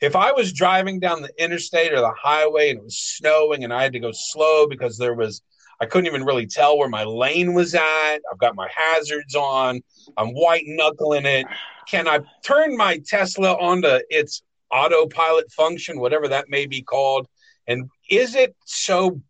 If 0.00 0.14
I 0.16 0.32
was 0.32 0.52
driving 0.52 1.00
down 1.00 1.22
the 1.22 1.32
interstate 1.42 1.92
or 1.92 2.00
the 2.00 2.12
highway 2.12 2.70
and 2.70 2.78
it 2.78 2.84
was 2.84 2.98
snowing 2.98 3.64
and 3.64 3.72
I 3.72 3.82
had 3.82 3.92
to 3.92 4.00
go 4.00 4.12
slow 4.12 4.66
because 4.66 4.98
there 4.98 5.14
was 5.14 5.42
I 5.80 5.86
couldn't 5.86 6.06
even 6.06 6.24
really 6.24 6.46
tell 6.46 6.78
where 6.78 6.88
my 6.88 7.04
lane 7.04 7.52
was 7.52 7.74
at. 7.74 8.18
I've 8.30 8.38
got 8.38 8.54
my 8.54 8.68
hazards 8.74 9.34
on. 9.34 9.82
I'm 10.16 10.28
white 10.28 10.64
knuckling 10.66 11.26
it. 11.26 11.46
Can 11.86 12.08
I 12.08 12.20
turn 12.42 12.76
my 12.76 12.98
Tesla 13.06 13.52
onto 13.54 13.98
its 14.08 14.42
autopilot 14.70 15.52
function, 15.52 16.00
whatever 16.00 16.28
that 16.28 16.48
may 16.48 16.66
be 16.66 16.82
called? 16.82 17.28
And 17.66 17.90
is 18.08 18.34
it 18.34 18.56
so 18.64 19.20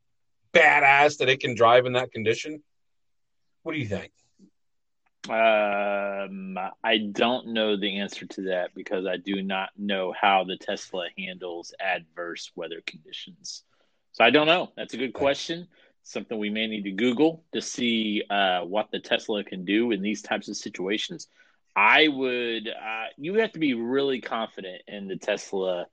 badass 0.58 1.18
that 1.18 1.28
it 1.28 1.40
can 1.40 1.54
drive 1.54 1.86
in 1.86 1.92
that 1.94 2.12
condition? 2.12 2.62
What 3.62 3.72
do 3.72 3.78
you 3.78 3.86
think? 3.86 4.12
Um, 5.28 6.56
I 6.84 6.98
don't 6.98 7.48
know 7.48 7.76
the 7.76 7.98
answer 7.98 8.26
to 8.26 8.42
that 8.42 8.75
because 8.75 9.06
I 9.06 9.16
do 9.16 9.42
not 9.42 9.70
know 9.76 10.14
how 10.18 10.44
the 10.44 10.56
Tesla 10.56 11.08
handles 11.18 11.75
adverse 11.80 12.52
weather 12.54 12.80
conditions. 12.86 13.64
So 14.12 14.25
I 14.25 14.30
don't 14.30 14.46
know. 14.46 14.70
That's 14.76 14.94
a 14.94 14.98
good 14.98 15.12
question. 15.12 15.66
Something 16.04 16.38
we 16.38 16.50
may 16.50 16.68
need 16.68 16.84
to 16.84 16.92
Google 16.92 17.42
to 17.52 17.60
see 17.60 18.22
uh, 18.30 18.60
what 18.60 18.92
the 18.92 19.00
Tesla 19.00 19.42
can 19.42 19.64
do 19.64 19.90
in 19.90 20.00
these 20.00 20.22
types 20.22 20.48
of 20.48 20.56
situations. 20.56 21.26
I 21.75 22.08
would. 22.08 22.68
Uh, 22.68 23.06
you 23.16 23.34
have 23.34 23.52
to 23.52 23.58
be 23.58 23.75
really 23.75 24.20
confident 24.20 24.82
in 24.86 25.08
the 25.08 25.16
Tesla 25.16 25.86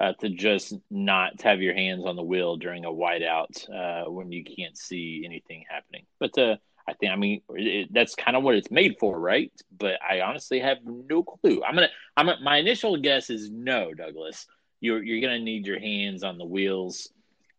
uh, 0.00 0.14
to 0.14 0.30
just 0.30 0.74
not 0.90 1.40
have 1.42 1.60
your 1.60 1.74
hands 1.74 2.06
on 2.06 2.16
the 2.16 2.22
wheel 2.22 2.56
during 2.56 2.86
a 2.86 2.88
whiteout 2.88 3.68
uh, 3.70 4.10
when 4.10 4.32
you 4.32 4.42
can't 4.42 4.76
see 4.76 5.22
anything 5.24 5.64
happening. 5.68 6.06
But 6.18 6.36
uh, 6.38 6.56
I 6.88 6.94
think 6.94 7.12
I 7.12 7.16
mean 7.16 7.42
it, 7.50 7.92
that's 7.92 8.14
kind 8.14 8.36
of 8.36 8.42
what 8.42 8.54
it's 8.54 8.70
made 8.70 8.96
for, 8.98 9.18
right? 9.18 9.52
But 9.78 9.98
I 10.02 10.22
honestly 10.22 10.58
have 10.60 10.78
no 10.84 11.22
clue. 11.22 11.62
I'm 11.62 11.74
gonna 11.74 11.90
I'm 12.16 12.26
gonna, 12.26 12.40
my 12.42 12.56
initial 12.56 12.96
guess 12.96 13.28
is 13.28 13.50
no, 13.50 13.92
Douglas. 13.92 14.46
You're 14.80 15.02
you're 15.02 15.20
gonna 15.20 15.38
need 15.38 15.66
your 15.66 15.78
hands 15.78 16.24
on 16.24 16.38
the 16.38 16.46
wheels, 16.46 17.12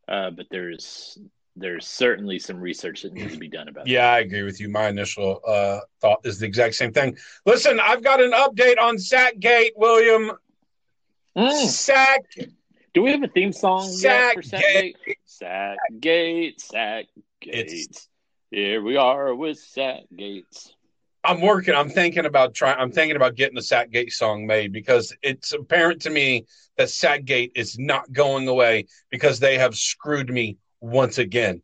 uh, 0.08 0.32
but 0.32 0.48
there's 0.50 1.20
there's 1.56 1.86
certainly 1.86 2.40
some 2.40 2.60
research 2.60 3.04
that 3.04 3.14
needs 3.14 3.34
to 3.34 3.40
be 3.40 3.50
done 3.50 3.68
about 3.68 3.86
Yeah, 3.86 4.12
I 4.12 4.20
agree 4.20 4.42
with 4.42 4.60
you. 4.60 4.70
My 4.70 4.88
initial 4.88 5.42
uh, 5.46 5.82
thought 6.00 6.22
is 6.24 6.40
the 6.40 6.46
exact 6.46 6.76
same 6.76 6.94
thing. 6.94 7.18
Listen, 7.46 7.80
I've 7.80 8.04
got 8.04 8.22
an 8.22 8.32
update 8.32 8.80
on 8.80 8.96
Sackgate, 8.96 9.72
William. 9.76 10.32
That. 11.36 11.54
Mm. 11.54 11.68
Sack. 11.68 12.26
Do 12.94 13.02
we 13.02 13.12
have 13.12 13.24
a 13.24 13.28
theme 13.28 13.54
song 13.54 13.90
yet 14.00 14.34
for 14.34 14.42
Sackgate. 14.42 14.96
Sackgate? 15.28 16.56
Sackgate, 16.62 16.66
Sackgate. 16.72 17.08
It's- 17.48 18.08
Here 18.50 18.82
we 18.82 18.98
are 18.98 19.34
with 19.34 19.58
Sackgates. 19.58 20.74
I'm 21.24 21.40
working. 21.40 21.76
I'm 21.76 21.90
thinking 21.90 22.26
about 22.26 22.54
trying. 22.56 22.78
I'm 22.80 22.92
thinking 22.92 23.16
about 23.16 23.36
getting 23.36 23.58
a 23.58 23.62
Sackgate 23.62 24.12
song 24.12 24.48
made 24.48 24.74
because 24.74 25.16
it's 25.22 25.54
apparent 25.54 26.02
to 26.02 26.10
me 26.10 26.46
that 26.78 26.88
Sackgate 26.88 27.52
is 27.56 27.78
not 27.78 28.12
going 28.12 28.48
away 28.48 28.88
because 29.12 29.40
they 29.40 29.58
have 29.60 29.76
screwed 29.76 30.30
me 30.32 30.58
once 30.82 31.20
again. 31.20 31.62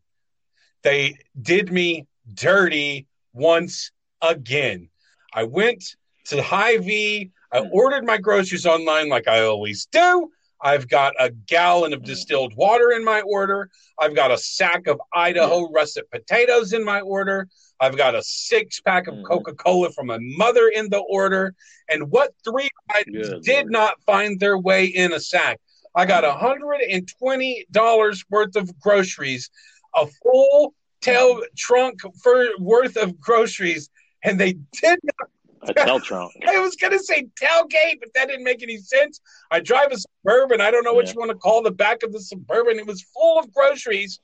They 0.82 1.18
did 1.40 1.72
me 1.72 2.06
dirty 2.32 3.06
once 3.32 3.90
again. 4.22 4.90
I 5.34 5.42
went 5.42 5.84
to 6.26 6.40
Hy-Vee. 6.40 7.32
I 7.52 7.60
hmm. 7.60 7.68
ordered 7.72 8.04
my 8.04 8.18
groceries 8.18 8.66
online 8.66 9.08
like 9.08 9.28
I 9.28 9.42
always 9.42 9.86
do. 9.86 10.30
I've 10.60 10.88
got 10.88 11.14
a 11.18 11.30
gallon 11.30 11.92
of 11.92 12.00
hmm. 12.00 12.06
distilled 12.06 12.54
water 12.56 12.92
in 12.92 13.04
my 13.04 13.20
order. 13.22 13.70
I've 14.00 14.14
got 14.14 14.30
a 14.30 14.38
sack 14.38 14.86
of 14.86 15.00
Idaho 15.12 15.66
hmm. 15.66 15.74
russet 15.74 16.10
potatoes 16.10 16.72
in 16.72 16.84
my 16.84 17.00
order. 17.00 17.48
I've 17.80 17.96
got 17.96 18.14
a 18.14 18.22
six 18.22 18.80
pack 18.80 19.06
of. 19.06 19.22
Coca 19.24 19.54
Cola 19.54 19.90
from 19.92 20.08
my 20.08 20.18
mother 20.20 20.68
in 20.68 20.90
the 20.90 20.98
order. 20.98 21.54
And 21.88 22.10
what 22.10 22.34
three 22.44 22.68
items 22.94 23.28
Good 23.28 23.42
did 23.42 23.54
Lord. 23.54 23.72
not 23.72 24.02
find 24.02 24.40
their 24.40 24.58
way 24.58 24.86
in 24.86 25.12
a 25.12 25.20
sack? 25.20 25.60
I 25.94 26.06
got 26.06 26.24
$120 26.24 28.24
worth 28.30 28.56
of 28.56 28.80
groceries, 28.80 29.50
a 29.94 30.06
full 30.06 30.74
tail 31.00 31.42
trunk 31.56 32.00
for, 32.22 32.48
worth 32.58 32.96
of 32.96 33.20
groceries, 33.20 33.90
and 34.22 34.38
they 34.38 34.54
did 34.80 34.98
not. 35.02 35.30
A 35.62 35.74
tail 35.74 36.00
trunk. 36.00 36.32
I 36.46 36.58
was 36.60 36.76
going 36.76 36.92
to 36.92 36.98
say 36.98 37.26
tailgate, 37.40 38.00
but 38.00 38.10
that 38.14 38.28
didn't 38.28 38.44
make 38.44 38.62
any 38.62 38.76
sense. 38.78 39.20
I 39.50 39.60
drive 39.60 39.90
a 39.92 39.96
Suburban. 39.98 40.60
I 40.60 40.70
don't 40.70 40.84
know 40.84 40.94
what 40.94 41.06
Yeah. 41.06 41.14
you 41.14 41.18
want 41.20 41.30
to 41.30 41.36
call 41.36 41.62
the 41.62 41.70
back 41.70 42.02
of 42.02 42.12
the 42.12 42.20
Suburban. 42.20 42.78
It 42.78 42.86
was 42.86 43.02
full 43.02 43.38
of 43.38 43.52
groceries, 43.52 44.20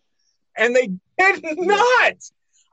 and 0.57 0.75
they 0.77 0.89
did 1.19 1.43
not. 1.59 2.15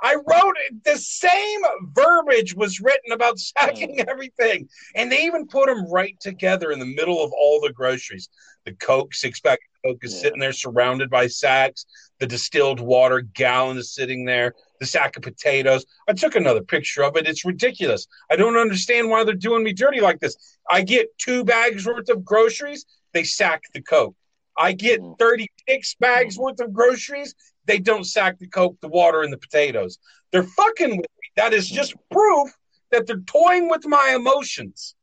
I 0.01 0.15
wrote 0.15 0.55
it, 0.67 0.83
the 0.83 0.97
same 0.97 1.61
verbiage 1.93 2.55
was 2.55 2.79
written 2.79 3.11
about 3.11 3.37
sacking 3.39 3.99
everything, 4.07 4.67
and 4.95 5.11
they 5.11 5.23
even 5.25 5.47
put 5.47 5.67
them 5.67 5.85
right 5.91 6.19
together 6.19 6.71
in 6.71 6.79
the 6.79 6.85
middle 6.85 7.23
of 7.23 7.31
all 7.33 7.61
the 7.61 7.71
groceries. 7.71 8.27
The 8.65 8.73
Coke 8.73 9.13
six 9.13 9.39
pack 9.39 9.59
of 9.83 9.91
Coke 9.91 10.03
is 10.03 10.13
Yeah. 10.15 10.21
sitting 10.21 10.39
there 10.39 10.53
surrounded 10.53 11.09
by 11.09 11.27
sacks. 11.27 11.85
The 12.19 12.27
distilled 12.27 12.79
water 12.79 13.21
gallon 13.21 13.77
is 13.77 13.93
sitting 13.93 14.25
there. 14.25 14.53
The 14.79 14.85
sack 14.87 15.17
of 15.17 15.23
potatoes. 15.23 15.85
I 16.07 16.13
took 16.13 16.35
another 16.35 16.61
picture 16.63 17.03
of 17.03 17.15
it. 17.17 17.27
It's 17.27 17.45
ridiculous. 17.45 18.07
I 18.29 18.35
don't 18.35 18.57
understand 18.57 19.09
why 19.09 19.23
they're 19.23 19.35
doing 19.35 19.63
me 19.63 19.73
dirty 19.73 20.01
like 20.01 20.19
this. 20.19 20.35
I 20.69 20.81
get 20.81 21.15
two 21.19 21.43
bags 21.43 21.85
worth 21.85 22.09
of 22.09 22.23
groceries. 22.25 22.85
They 23.13 23.23
sack 23.23 23.63
the 23.73 23.81
Coke. 23.81 24.15
I 24.57 24.73
get 24.73 24.99
Mm. 24.99 25.17
36 25.17 25.95
bags 25.99 26.37
worth 26.37 26.59
of 26.59 26.73
groceries. 26.73 27.33
They 27.65 27.79
don't 27.79 28.05
sack 28.05 28.39
the 28.39 28.47
Coke, 28.47 28.77
the 28.81 28.87
water, 28.87 29.21
and 29.21 29.31
the 29.31 29.37
potatoes. 29.37 29.99
They're 30.31 30.43
fucking 30.43 30.89
with 30.89 30.99
me. 30.99 31.29
That 31.35 31.53
is 31.53 31.69
just 31.69 31.93
proof 32.11 32.49
that 32.91 33.07
they're 33.07 33.21
toying 33.21 33.69
with 33.69 33.85
my 33.85 34.13
emotions. 34.15 34.95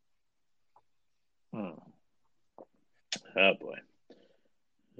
Hmm. 1.52 1.70
Oh 3.36 3.52
boy. 3.60 3.76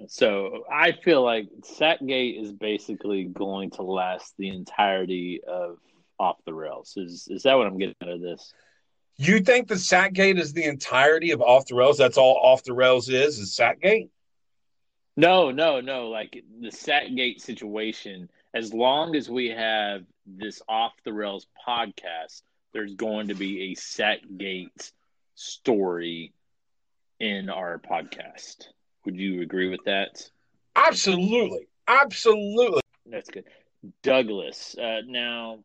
So 0.06 0.64
I 0.72 0.92
feel 0.92 1.22
like 1.24 1.48
Sackgate 1.62 2.40
is 2.40 2.52
basically 2.52 3.24
going 3.24 3.70
to 3.72 3.82
last 3.82 4.34
the 4.38 4.48
entirety 4.48 5.40
of 5.46 5.78
Off 6.18 6.36
the 6.46 6.54
Rails. 6.54 6.94
Is 6.96 7.28
is 7.28 7.42
that 7.42 7.54
what 7.54 7.66
I'm 7.66 7.78
getting 7.78 7.96
out 8.02 8.10
of 8.10 8.20
this? 8.20 8.52
You 9.16 9.40
think 9.40 9.66
the 9.66 9.74
Sackgate 9.74 10.38
is 10.38 10.52
the 10.52 10.64
entirety 10.64 11.32
of 11.32 11.42
Off 11.42 11.66
the 11.66 11.74
Rails? 11.74 11.98
That's 11.98 12.16
all 12.16 12.36
Off 12.36 12.62
the 12.62 12.72
Rails 12.72 13.08
is, 13.08 13.38
is 13.38 13.56
Sackgate? 13.56 14.10
No, 15.18 15.50
no, 15.50 15.80
no. 15.80 16.10
Like 16.10 16.44
the 16.60 16.68
Sackgate 16.68 17.40
situation, 17.40 18.30
as 18.54 18.72
long 18.72 19.16
as 19.16 19.28
we 19.28 19.48
have 19.48 20.02
this 20.24 20.62
Off 20.68 20.92
the 21.04 21.12
Rails 21.12 21.44
podcast, 21.68 22.42
there's 22.72 22.94
going 22.94 23.26
to 23.26 23.34
be 23.34 23.72
a 23.72 23.74
Sackgate 23.74 24.92
story 25.34 26.32
in 27.18 27.50
our 27.50 27.80
podcast. 27.80 28.68
Would 29.06 29.16
you 29.16 29.42
agree 29.42 29.68
with 29.68 29.80
that? 29.86 30.30
Absolutely. 30.76 31.66
Absolutely. 31.88 32.82
That's 33.04 33.28
good. 33.28 33.46
Douglas, 34.04 34.76
uh, 34.78 35.00
now, 35.04 35.58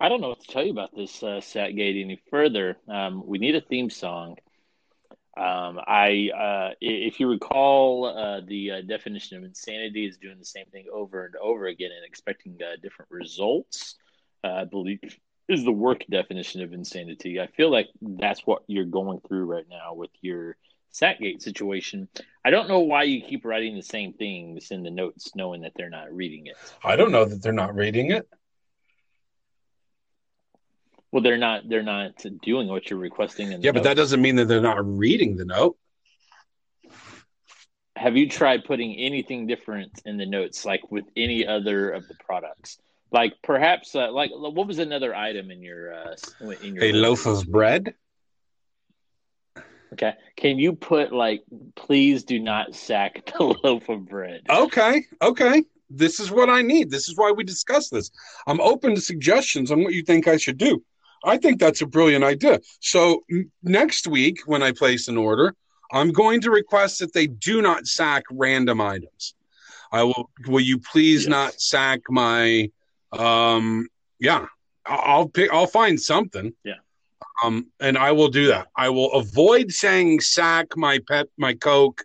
I 0.00 0.08
don't 0.08 0.22
know 0.22 0.30
what 0.30 0.40
to 0.40 0.48
tell 0.48 0.64
you 0.64 0.72
about 0.72 0.96
this 0.96 1.22
uh, 1.22 1.42
Sackgate 1.42 2.02
any 2.02 2.18
further. 2.30 2.78
Um, 2.88 3.22
we 3.26 3.36
need 3.36 3.54
a 3.54 3.60
theme 3.60 3.90
song. 3.90 4.38
Um, 5.40 5.80
I, 5.86 6.28
uh, 6.36 6.74
if 6.82 7.18
you 7.18 7.26
recall, 7.26 8.04
uh, 8.04 8.42
the 8.46 8.70
uh, 8.72 8.80
definition 8.82 9.38
of 9.38 9.44
insanity 9.44 10.04
is 10.04 10.18
doing 10.18 10.38
the 10.38 10.44
same 10.44 10.66
thing 10.66 10.84
over 10.92 11.24
and 11.24 11.34
over 11.36 11.64
again 11.66 11.90
and 11.96 12.04
expecting 12.04 12.58
uh, 12.62 12.76
different 12.82 13.10
results. 13.10 13.94
Uh, 14.44 14.48
I 14.48 14.64
believe 14.64 15.00
is 15.48 15.64
the 15.64 15.72
work 15.72 16.04
definition 16.10 16.62
of 16.62 16.74
insanity. 16.74 17.40
I 17.40 17.46
feel 17.46 17.70
like 17.70 17.88
that's 18.02 18.46
what 18.46 18.64
you're 18.66 18.84
going 18.84 19.20
through 19.26 19.46
right 19.46 19.64
now 19.70 19.94
with 19.94 20.10
your 20.20 20.56
Sackgate 20.92 21.40
situation. 21.40 22.08
I 22.44 22.50
don't 22.50 22.68
know 22.68 22.80
why 22.80 23.04
you 23.04 23.22
keep 23.22 23.46
writing 23.46 23.76
the 23.76 23.82
same 23.82 24.12
things 24.12 24.70
in 24.70 24.82
the 24.82 24.90
notes, 24.90 25.34
knowing 25.34 25.62
that 25.62 25.72
they're 25.74 25.88
not 25.88 26.12
reading 26.14 26.48
it. 26.48 26.56
I 26.84 26.96
don't 26.96 27.12
know 27.12 27.24
that 27.24 27.42
they're 27.42 27.52
not 27.52 27.74
reading 27.74 28.10
it. 28.10 28.28
Well, 31.12 31.22
they're 31.22 31.38
not. 31.38 31.68
They're 31.68 31.82
not 31.82 32.24
doing 32.42 32.68
what 32.68 32.88
you're 32.88 32.98
requesting. 32.98 33.52
In 33.52 33.62
Yeah, 33.62 33.72
but 33.72 33.82
that 33.82 33.96
doesn't 33.96 34.22
mean 34.22 34.36
that 34.36 34.46
they're 34.46 34.60
not 34.60 34.78
reading 34.86 35.36
the 35.36 35.44
note. 35.44 35.76
Have 37.96 38.16
you 38.16 38.28
tried 38.28 38.64
putting 38.64 38.96
anything 38.96 39.46
different 39.46 40.00
in 40.06 40.16
the 40.16 40.26
notes, 40.26 40.64
like 40.64 40.90
with 40.90 41.04
any 41.16 41.46
other 41.46 41.90
of 41.90 42.06
the 42.08 42.14
products? 42.14 42.78
Like 43.12 43.34
perhaps, 43.42 43.94
uh, 43.94 44.12
like 44.12 44.30
what 44.32 44.66
was 44.68 44.78
another 44.78 45.14
item 45.14 45.50
in 45.50 45.62
your 45.62 45.92
uh, 45.92 46.16
in 46.62 46.76
your 46.76 46.84
A 46.84 46.92
loaf 46.92 47.26
of 47.26 47.46
bread? 47.46 47.94
Okay, 49.92 50.14
can 50.36 50.58
you 50.58 50.74
put 50.74 51.12
like, 51.12 51.42
please 51.74 52.22
do 52.22 52.38
not 52.38 52.76
sack 52.76 53.26
the 53.38 53.42
loaf 53.64 53.88
of 53.88 54.08
bread? 54.08 54.42
Okay, 54.48 55.04
okay. 55.20 55.64
This 55.92 56.20
is 56.20 56.30
what 56.30 56.48
I 56.48 56.62
need. 56.62 56.88
This 56.88 57.08
is 57.08 57.16
why 57.16 57.32
we 57.32 57.42
discuss 57.42 57.88
this. 57.88 58.12
I'm 58.46 58.60
open 58.60 58.94
to 58.94 59.00
suggestions 59.00 59.72
on 59.72 59.82
what 59.82 59.92
you 59.92 60.02
think 60.04 60.28
I 60.28 60.36
should 60.36 60.56
do. 60.56 60.84
I 61.24 61.36
think 61.36 61.60
that's 61.60 61.82
a 61.82 61.86
brilliant 61.86 62.24
idea. 62.24 62.60
So 62.80 63.24
next 63.62 64.06
week, 64.06 64.40
when 64.46 64.62
I 64.62 64.72
place 64.72 65.08
an 65.08 65.16
order, 65.16 65.54
I'm 65.92 66.12
going 66.12 66.40
to 66.42 66.50
request 66.50 67.00
that 67.00 67.12
they 67.12 67.26
do 67.26 67.60
not 67.60 67.86
sack 67.86 68.24
random 68.30 68.80
items. 68.80 69.34
I 69.92 70.04
will. 70.04 70.30
Will 70.46 70.60
you 70.60 70.78
please 70.78 71.22
Yes. 71.24 71.28
not 71.30 71.60
sack 71.60 72.00
my? 72.08 72.70
Um. 73.12 73.88
Yeah, 74.20 74.46
I'll 74.86 75.28
pick. 75.28 75.52
I'll 75.52 75.66
find 75.66 76.00
something. 76.00 76.52
Yeah. 76.64 76.74
Um. 77.42 77.66
And 77.80 77.98
I 77.98 78.12
will 78.12 78.28
do 78.28 78.46
that. 78.48 78.68
I 78.76 78.88
will 78.88 79.12
avoid 79.14 79.72
saying 79.72 80.20
sack 80.20 80.76
my 80.76 81.00
pet, 81.08 81.26
my 81.36 81.54
Coke, 81.54 82.04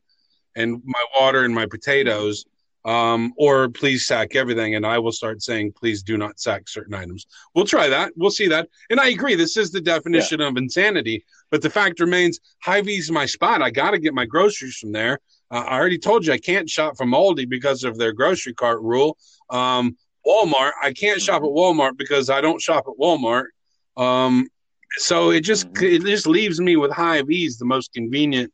and 0.55 0.81
my 0.84 1.03
water 1.19 1.45
and 1.45 1.53
my 1.53 1.67
potatoes 1.67 2.45
um, 2.86 3.34
or 3.36 3.68
please 3.68 4.08
sack 4.08 4.36
everything. 4.36 4.75
And 4.75 4.86
I 4.86 5.00
will 5.00 5.12
start 5.12 5.42
saying, 5.42 5.74
please 5.74 6.04
do 6.04 6.18
not 6.18 6.39
sack 6.39 6.70
certain 6.70 6.94
items. 6.94 7.25
We'll 7.54 7.65
try 7.65 7.89
that. 7.89 8.13
We'll 8.15 8.30
see 8.32 8.48
that. 8.48 8.70
And 8.89 9.00
I 9.00 9.10
agree, 9.10 9.36
this 9.36 9.58
is 9.58 9.72
the 9.72 9.82
definition 9.82 10.39
of 10.39 10.56
insanity. 10.56 11.25
But 11.50 11.62
the 11.62 11.70
fact 11.70 12.00
remains, 12.00 12.39
Hy-Vee's 12.63 13.12
my 13.12 13.25
spot. 13.25 13.62
I 13.62 13.72
got 13.72 13.92
to 13.92 14.00
get 14.00 14.13
my 14.13 14.25
groceries 14.25 14.77
from 14.77 14.92
there. 14.92 15.20
Uh, 15.51 15.63
I 15.68 15.77
already 15.77 15.98
told 15.98 16.25
you 16.25 16.34
I 16.34 16.38
can't 16.38 16.70
shop 16.70 16.96
from 16.96 17.12
Aldi 17.12 17.50
because 17.50 17.84
of 17.84 17.98
their 17.98 18.13
grocery 18.13 18.54
cart 18.54 18.82
rule. 18.82 19.18
Um, 19.50 19.98
Walmart, 20.25 20.72
I 20.82 20.92
can't 20.92 21.22
shop 21.22 21.44
at 21.44 21.50
Walmart 21.50 21.98
because 21.98 22.30
I 22.30 22.42
don't 22.42 22.62
shop 22.62 22.86
at 22.88 22.96
Walmart. 23.00 23.46
Um, 23.96 24.48
so 24.98 25.30
it 25.30 25.42
just 25.42 25.72
Mhm. 25.74 25.94
it 25.94 26.01
just 26.04 26.25
leaves 26.25 26.60
me 26.60 26.77
with 26.77 26.92
Hy-Vee's 26.92 27.58
the 27.58 27.65
most 27.65 27.94
convenient 27.94 28.51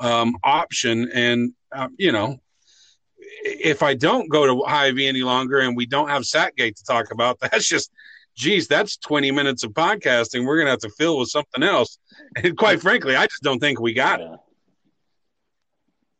um, 0.00 0.36
option. 0.42 1.08
And 1.12 1.52
uh, 1.70 1.88
you 1.96 2.12
know, 2.12 2.40
if 3.44 3.82
I 3.82 3.94
don't 3.94 4.28
go 4.28 4.46
to 4.46 4.64
Hy-Vee 4.66 5.06
any 5.06 5.22
longer 5.22 5.60
and 5.60 5.76
we 5.76 5.86
don't 5.86 6.08
have 6.08 6.22
Sackgate 6.22 6.76
to 6.76 6.84
talk 6.84 7.10
about, 7.12 7.38
that's 7.40 7.66
just, 7.66 7.90
geez, 8.36 8.68
that's 8.68 8.96
20 8.98 9.30
minutes 9.30 9.64
of 9.64 9.72
podcasting. 9.72 10.44
We're 10.44 10.56
going 10.56 10.66
to 10.66 10.72
have 10.72 10.80
to 10.80 10.90
fill 10.90 11.18
with 11.18 11.28
something 11.28 11.62
else. 11.62 11.98
And 12.36 12.56
quite 12.56 12.80
frankly, 12.80 13.16
I 13.16 13.26
just 13.26 13.42
don't 13.42 13.58
think 13.58 13.80
we 13.80 13.92
got 13.94 14.20
it. 14.20 14.30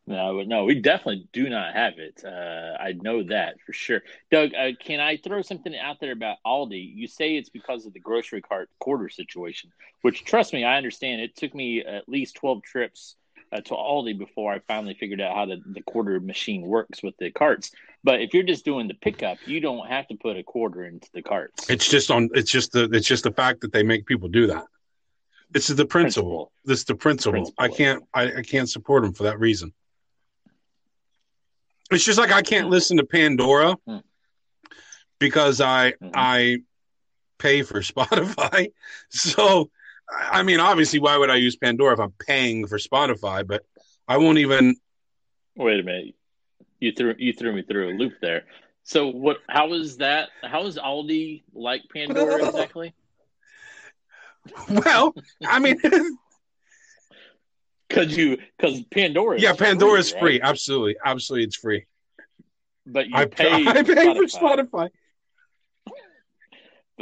No, 0.04 0.42
no, 0.42 0.64
we 0.64 0.81
definitely 0.81 1.28
do 1.33 1.49
not 1.49 1.75
have 1.75 1.95
it. 1.99 2.25
Uh, 2.25 2.76
I 2.81 2.92
know 2.92 3.23
that 3.25 3.61
for 3.64 3.73
sure. 3.73 4.02
Doug, 4.33 4.52
uh, 4.52 4.71
can 4.81 4.99
I 4.99 5.16
throw 5.16 5.42
something 5.42 5.76
out 5.76 6.00
there 6.00 6.11
about 6.11 6.38
Aldi? 6.45 6.92
You 6.97 7.07
say 7.07 7.37
it's 7.37 7.49
because 7.50 7.87
of 7.87 7.92
the 7.92 8.00
grocery 8.00 8.42
cart 8.42 8.69
quarter 8.81 9.09
situation, 9.09 9.71
which, 10.00 10.25
trust 10.25 10.52
me, 10.52 10.64
I 10.64 10.76
understand. 10.76 11.21
It 11.21 11.37
took 11.37 11.54
me 11.54 11.85
at 11.85 12.09
least 12.09 12.35
12 12.35 12.64
trips 12.64 13.14
uh, 13.52 13.61
to 13.61 13.71
Aldi 13.75 14.18
before 14.18 14.52
I 14.52 14.61
finally 14.66 14.94
figured 14.94 15.21
out 15.21 15.35
how 15.37 15.47
the, 15.47 15.61
the 15.66 15.82
quarter 15.82 16.18
machine 16.21 16.62
works 16.62 17.02
with 17.02 17.16
the 17.18 17.30
carts. 17.30 17.71
But 18.02 18.21
if 18.23 18.32
you're 18.35 18.42
just 18.42 18.64
doing 18.64 18.88
the 18.88 18.94
pickup, 18.94 19.38
you 19.47 19.61
don't 19.61 19.87
have 19.88 20.09
to 20.09 20.16
put 20.16 20.37
a 20.37 20.42
quarter 20.42 20.85
into 20.85 21.09
the 21.12 21.23
carts. 21.23 21.68
It's 21.71 21.88
just 21.88 22.11
on. 22.11 22.30
It's 22.35 22.50
just 22.50 22.73
the. 22.73 22.85
It's 22.92 23.06
just 23.06 23.25
the 23.25 23.32
fact 23.32 23.61
that 23.61 23.73
they 23.73 23.82
make 23.82 24.06
people 24.06 24.28
do 24.28 24.47
that. 24.49 24.64
This 25.50 25.68
is 25.71 25.76
the 25.76 25.85
principle. 25.85 26.23
Principle. 26.30 26.52
This 26.64 26.78
is 26.80 26.85
the 26.87 26.94
principle. 26.94 27.32
Principle. 27.32 27.64
I 27.64 27.68
can't. 27.68 28.04
I, 28.14 28.38
I 28.38 28.42
can't 28.42 28.68
support 28.71 29.02
them 29.04 29.12
for 29.12 29.25
that 29.25 29.38
reason. 29.38 29.73
It's 31.90 32.04
just 32.04 32.18
like 32.18 32.32
I 32.32 32.42
can't 32.42 32.71
listen 32.71 32.97
to 32.97 33.04
Pandora 33.04 33.76
Hmm. 33.87 33.99
because 35.18 35.61
I 35.61 35.92
Mhm. 35.92 36.11
I 36.14 36.59
pay 37.38 37.62
for 37.62 37.80
Spotify. 37.82 38.73
So 39.11 39.71
I 40.12 40.40
I 40.40 40.42
mean, 40.42 40.61
obviously, 40.61 40.99
why 40.99 41.16
would 41.16 41.31
I 41.31 41.37
use 41.37 41.57
Pandora 41.57 41.95
if 41.95 42.00
I'm 42.00 42.12
paying 42.12 42.66
for 42.66 42.78
Spotify? 42.78 43.47
But 43.47 43.64
I 44.09 44.19
won't 44.19 44.38
even. 44.38 44.76
Wait 45.57 45.81
a 45.81 45.83
minute. 45.83 46.14
You 46.81 46.92
threw 46.92 47.14
you 47.19 47.33
threw 47.33 47.52
me 47.52 47.62
through 47.62 47.90
a 47.90 47.95
loop 47.97 48.14
there. 48.21 48.45
So 48.85 49.09
what 49.09 49.38
how 49.49 49.73
is 49.75 49.99
that 49.99 50.31
how 50.42 50.66
is 50.66 50.76
Aldi 50.76 51.42
like 51.54 51.83
Pandora 51.92 52.45
exactly? 52.49 52.95
Well, 54.69 55.14
I 55.47 55.61
mean, 55.61 55.81
Cause 57.92 58.16
you 58.16 58.38
cause 58.59 58.81
Pandora 58.90 59.38
yeah, 59.38 59.52
Pandora 59.52 59.99
is 59.99 60.12
right? 60.12 60.21
free. 60.21 60.40
Absolutely, 60.40 60.97
absolutely, 61.04 61.45
it's 61.45 61.57
free. 61.57 61.85
But 62.87 63.07
you 63.09 63.14
I 63.14 63.26
pay, 63.26 63.52
I 63.66 63.83
pay 63.83 64.14
for 64.14 64.25
Spotify. 64.25 64.90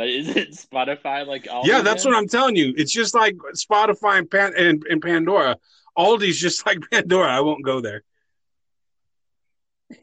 But 0.01 0.09
is 0.09 0.29
it 0.35 0.51
Spotify 0.73 1.27
like 1.27 1.45
Aldi? 1.45 1.67
Yeah, 1.67 1.83
that's 1.83 2.07
what 2.07 2.15
I'm 2.17 2.27
telling 2.27 2.57
you. 2.57 2.73
It's 2.75 2.91
just 2.91 3.15
like 3.15 3.37
Spotify 3.55 4.17
and, 4.21 4.31
Pan- 4.31 4.55
and, 4.57 4.83
and 4.89 5.03
Pandora. 5.03 5.59
Aldi's 5.99 6.41
just 6.41 6.65
like 6.69 6.79
Pandora. 6.91 7.29
I 7.29 7.41
won't 7.41 7.63
go 7.63 7.83
there. 7.83 8.03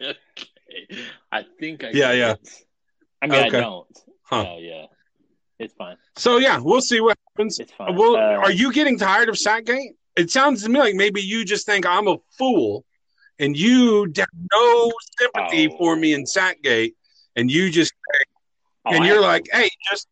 okay. 0.00 0.16
I 1.32 1.44
think 1.58 1.82
I 1.82 1.90
Yeah, 1.92 2.12
yeah. 2.12 2.32
it. 2.34 2.48
I 3.20 3.26
mean 3.26 3.46
Okay. 3.48 3.56
I 3.58 3.60
don't. 3.62 3.98
Huh. 4.22 4.44
Yeah, 4.46 4.58
yeah. 4.60 4.86
It's 5.58 5.74
fine. 5.74 5.96
So 6.14 6.36
yeah, 6.36 6.60
we'll 6.60 6.80
see 6.82 7.00
what 7.00 7.18
happens. 7.32 7.58
It's 7.58 7.72
fine. 7.72 7.96
Well, 7.96 8.14
Uh, 8.14 8.36
are 8.44 8.52
you 8.52 8.72
getting 8.72 8.96
tired 8.96 9.28
of 9.28 9.34
Sackgate? 9.34 9.96
It 10.14 10.30
sounds 10.30 10.62
to 10.62 10.68
me 10.68 10.78
like 10.78 10.94
maybe 10.94 11.20
you 11.20 11.44
just 11.44 11.66
think 11.66 11.84
I'm 11.84 12.06
a 12.06 12.18
fool, 12.38 12.84
and 13.40 13.56
you 13.56 14.04
have 14.16 14.28
no 14.52 14.92
sympathy 15.18 15.68
Oh. 15.72 15.76
for 15.78 15.96
me 15.96 16.14
in 16.14 16.22
Sackgate, 16.26 16.94
and 17.36 17.50
you 17.50 17.70
just 17.70 17.92
oh, 18.86 18.94
and 18.94 19.04
I 19.04 19.06
you're 19.06 19.20
like, 19.20 19.46
hey, 19.52 19.68
just 19.90 20.08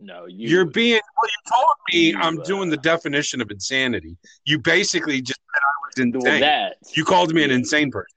no, 0.00 0.26
you 0.26 0.48
you're 0.48 0.64
being. 0.64 1.00
Well, 1.16 1.30
you 1.30 1.52
told 1.52 1.76
me 1.92 2.10
You, 2.10 2.18
I'm 2.18 2.42
doing 2.42 2.70
the 2.70 2.78
uh, 2.78 2.82
definition 2.82 3.40
of 3.40 3.50
insanity. 3.50 4.16
You 4.44 4.58
basically 4.58 5.20
just 5.22 5.40
said 5.54 5.60
I 5.62 6.04
was 6.04 6.12
well, 6.14 6.32
insane. 6.32 6.40
that 6.40 6.76
you 6.94 7.04
called 7.04 7.32
me 7.32 7.44
an 7.44 7.50
insane 7.50 7.90
person. 7.90 8.16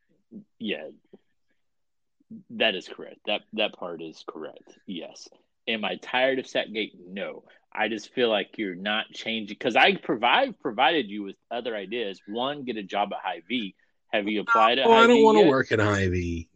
Yeah, 0.59 0.87
that 2.51 2.75
is 2.75 2.87
correct. 2.87 3.19
That 3.27 3.41
that 3.53 3.73
part 3.73 4.01
is 4.01 4.23
correct. 4.27 4.77
Yes. 4.87 5.27
Am 5.67 5.83
I 5.83 5.95
tired 5.95 6.39
of 6.39 6.45
Sackgate? 6.45 6.91
No. 7.07 7.43
I 7.73 7.89
just 7.89 8.13
feel 8.13 8.29
like 8.29 8.57
you're 8.57 8.75
not 8.75 9.05
changing 9.13 9.55
because 9.57 9.75
I 9.75 9.95
provide 9.95 10.59
provided 10.59 11.09
you 11.09 11.23
with 11.23 11.35
other 11.51 11.75
ideas. 11.75 12.21
One, 12.27 12.63
get 12.63 12.77
a 12.77 12.83
job 12.83 13.11
at 13.11 13.19
Hy-Vee. 13.21 13.75
Have 14.13 14.27
you 14.27 14.41
applied 14.41 14.79
at 14.79 14.85
High 14.85 15.03
I 15.03 15.07
don't 15.07 15.23
want 15.23 15.39
to 15.39 15.49
work 15.49 15.71
at 15.71 15.79
Hy-Vee. 15.79 16.47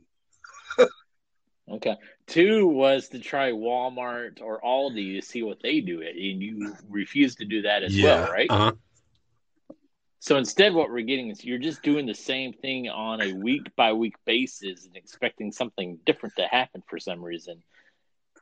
Okay. 1.72 1.96
Two 2.28 2.68
was 2.68 3.10
to 3.10 3.20
try 3.20 3.52
Walmart 3.52 4.42
or 4.42 4.60
Aldi 4.62 5.20
to 5.20 5.26
see 5.26 5.44
what 5.44 5.62
they 5.62 5.82
do 5.82 6.02
it, 6.02 6.16
and 6.16 6.42
you 6.42 6.76
refuse 6.90 7.36
to 7.36 7.46
do 7.46 7.62
that 7.64 7.84
as 7.84 8.00
well, 8.02 8.32
right? 8.32 8.50
Uh-huh. 8.50 8.72
So 10.22 10.38
instead, 10.38 10.74
what 10.74 10.90
we're 10.90 11.02
getting 11.02 11.30
is 11.30 11.46
you're 11.46 11.60
just 11.60 11.82
doing 11.82 12.06
the 12.06 12.14
same 12.14 12.54
thing 12.54 12.90
on 12.90 13.22
a 13.22 13.34
week 13.34 13.74
by 13.76 13.94
week 13.94 14.16
basis 14.26 14.86
and 14.86 14.96
expecting 14.96 15.52
something 15.52 15.98
different 16.06 16.36
to 16.36 16.46
happen 16.46 16.84
for 16.88 17.00
some 17.00 17.24
reason. 17.24 17.64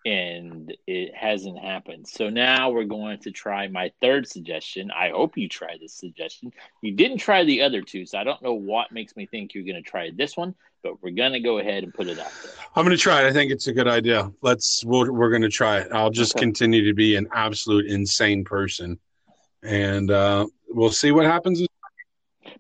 And 0.05 0.75
it 0.87 1.13
hasn't 1.15 1.59
happened. 1.59 2.07
So 2.07 2.29
now 2.29 2.69
we're 2.69 2.85
going 2.85 3.19
to 3.21 3.31
try 3.31 3.67
my 3.67 3.91
third 4.01 4.27
suggestion. 4.27 4.89
I 4.89 5.09
hope 5.09 5.37
you 5.37 5.49
try 5.49 5.77
this 5.79 5.93
suggestion. 5.93 6.51
You 6.81 6.93
didn't 6.93 7.17
try 7.17 7.43
the 7.43 7.61
other 7.63 7.81
two, 7.81 8.05
so 8.05 8.17
I 8.17 8.23
don't 8.23 8.41
know 8.41 8.53
what 8.53 8.91
makes 8.91 9.15
me 9.15 9.25
think 9.25 9.53
you're 9.53 9.65
going 9.65 9.83
to 9.83 9.87
try 9.87 10.11
this 10.15 10.37
one, 10.37 10.55
but 10.87 11.03
we're 11.03 11.11
to 11.33 11.39
go 11.39 11.59
ahead 11.59 11.83
and 11.83 11.93
put 11.93 12.07
it 12.07 12.19
out 12.19 12.31
there. 12.41 12.53
I'm 12.75 12.85
to 12.95 13.01
try 13.01 13.23
it. 13.23 13.27
I 13.27 13.33
think 13.33 13.51
it's 13.51 13.67
a 13.67 13.73
good 13.73 13.87
idea. 13.87 14.31
Let's. 14.41 14.83
We're 14.85 15.29
going 15.29 15.41
to 15.41 15.49
try 15.49 15.79
it. 15.79 15.91
I'll 15.91 16.09
just 16.09 16.35
Okay. 16.35 16.45
continue 16.45 16.85
to 16.85 16.93
be 16.93 17.15
an 17.15 17.27
absolute 17.33 17.87
insane 17.87 18.43
person, 18.43 18.99
and 19.63 20.09
uh, 20.11 20.47
we'll 20.69 20.91
see 20.91 21.11
what 21.11 21.25
happens. 21.25 21.61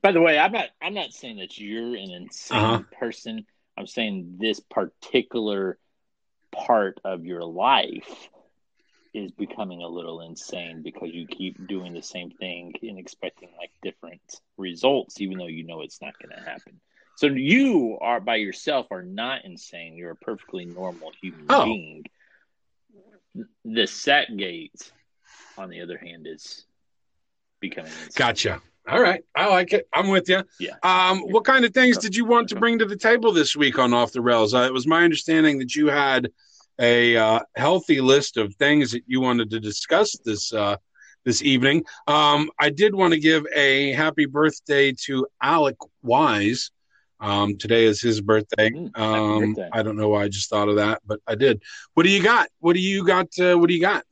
By 0.01 0.11
the 0.11 0.21
way, 0.21 0.37
I'm 0.37 0.51
not 0.51 0.69
I'm 0.81 0.93
not 0.93 1.13
saying 1.13 1.37
that 1.37 1.57
you're 1.57 1.95
an 1.95 2.11
insane 2.11 2.61
Uh-huh. 2.61 2.83
person. 2.99 3.45
I'm 3.77 3.87
saying 3.87 4.37
this 4.39 4.59
particular 4.59 5.77
part 6.51 6.99
of 7.05 7.25
your 7.25 7.43
life 7.43 8.29
is 9.13 9.31
becoming 9.31 9.81
a 9.81 9.87
little 9.87 10.21
insane 10.21 10.81
because 10.83 11.09
you 11.11 11.27
keep 11.27 11.67
doing 11.67 11.93
the 11.93 12.01
same 12.01 12.31
thing 12.31 12.73
and 12.83 12.99
expecting 12.99 13.49
like 13.57 13.71
different 13.81 14.21
results 14.57 15.21
even 15.21 15.37
though 15.37 15.47
you 15.47 15.63
know 15.63 15.81
it's 15.81 16.01
not 16.01 16.13
going 16.19 16.35
to 16.37 16.49
happen. 16.49 16.79
So 17.17 17.25
you 17.25 17.97
are 17.99 18.19
by 18.19 18.35
yourself 18.35 18.85
are 18.91 19.01
not 19.01 19.43
insane. 19.43 19.95
You're 19.95 20.11
a 20.11 20.15
perfectly 20.15 20.65
normal 20.65 21.11
human 21.19 21.45
Oh. 21.49 21.65
being. 21.65 22.05
The 23.65 23.81
Sackgate 23.87 24.91
on 25.57 25.69
the 25.69 25.81
other 25.81 25.97
hand 25.97 26.27
is 26.27 26.65
becoming 27.59 27.91
insane. 27.91 28.09
Gotcha. 28.15 28.61
All 28.87 29.01
right, 29.01 29.23
I 29.35 29.47
like 29.47 29.73
it. 29.73 29.87
I'm 29.91 30.09
with 30.09 30.29
you. 30.29 30.43
Yeah. 30.59 30.75
Um, 30.83 31.21
what 31.21 31.43
kind 31.43 31.65
of 31.65 31.73
things 31.73 31.97
did 31.97 32.15
you 32.15 32.23
want 32.23 32.49
to 32.49 32.55
bring 32.55 32.77
to 32.79 32.85
the 32.85 32.95
table 32.95 33.33
this 33.33 33.55
week 33.55 33.79
on 33.79 33.93
Off 33.95 34.13
the 34.13 34.21
Rails? 34.21 34.53
Uh, 34.53 34.59
it 34.59 34.71
was 34.71 34.85
my 34.85 35.03
understanding 35.03 35.57
that 35.57 35.75
you 35.75 35.87
had 35.87 36.29
a 36.79 37.17
uh, 37.17 37.39
healthy 37.55 37.99
list 37.99 38.37
of 38.37 38.53
things 38.55 38.91
that 38.91 39.01
you 39.07 39.21
wanted 39.21 39.49
to 39.49 39.59
discuss 39.59 40.15
this 40.23 40.53
uh, 40.53 40.77
this 41.25 41.41
evening. 41.41 41.83
Um, 42.05 42.51
I 42.59 42.69
did 42.69 42.93
want 42.93 43.13
to 43.13 43.19
give 43.19 43.45
a 43.55 43.91
happy 43.93 44.25
birthday 44.27 44.93
to 45.05 45.25
Alec 45.41 45.77
Wise. 46.03 46.69
Um, 47.19 47.57
today 47.57 47.85
is 47.85 48.01
his 48.01 48.21
birthday. 48.21 48.69
Mm, 48.69 48.97
Um, 48.97 49.53
birthday. 49.53 49.69
I 49.73 49.81
don't 49.83 49.95
know 49.97 50.09
why 50.09 50.23
I 50.23 50.27
just 50.27 50.49
thought 50.49 50.69
of 50.69 50.75
that, 50.75 51.01
but 51.05 51.19
I 51.27 51.35
did. 51.35 51.63
What 51.93 52.03
do 52.03 52.09
you 52.09 52.21
got? 52.21 52.49
What 52.59 52.73
do 52.73 52.79
you 52.79 53.05
got? 53.05 53.27
Uh, 53.39 53.55
what 53.57 53.67
do 53.67 53.73
you 53.73 53.81
got? 53.81 54.03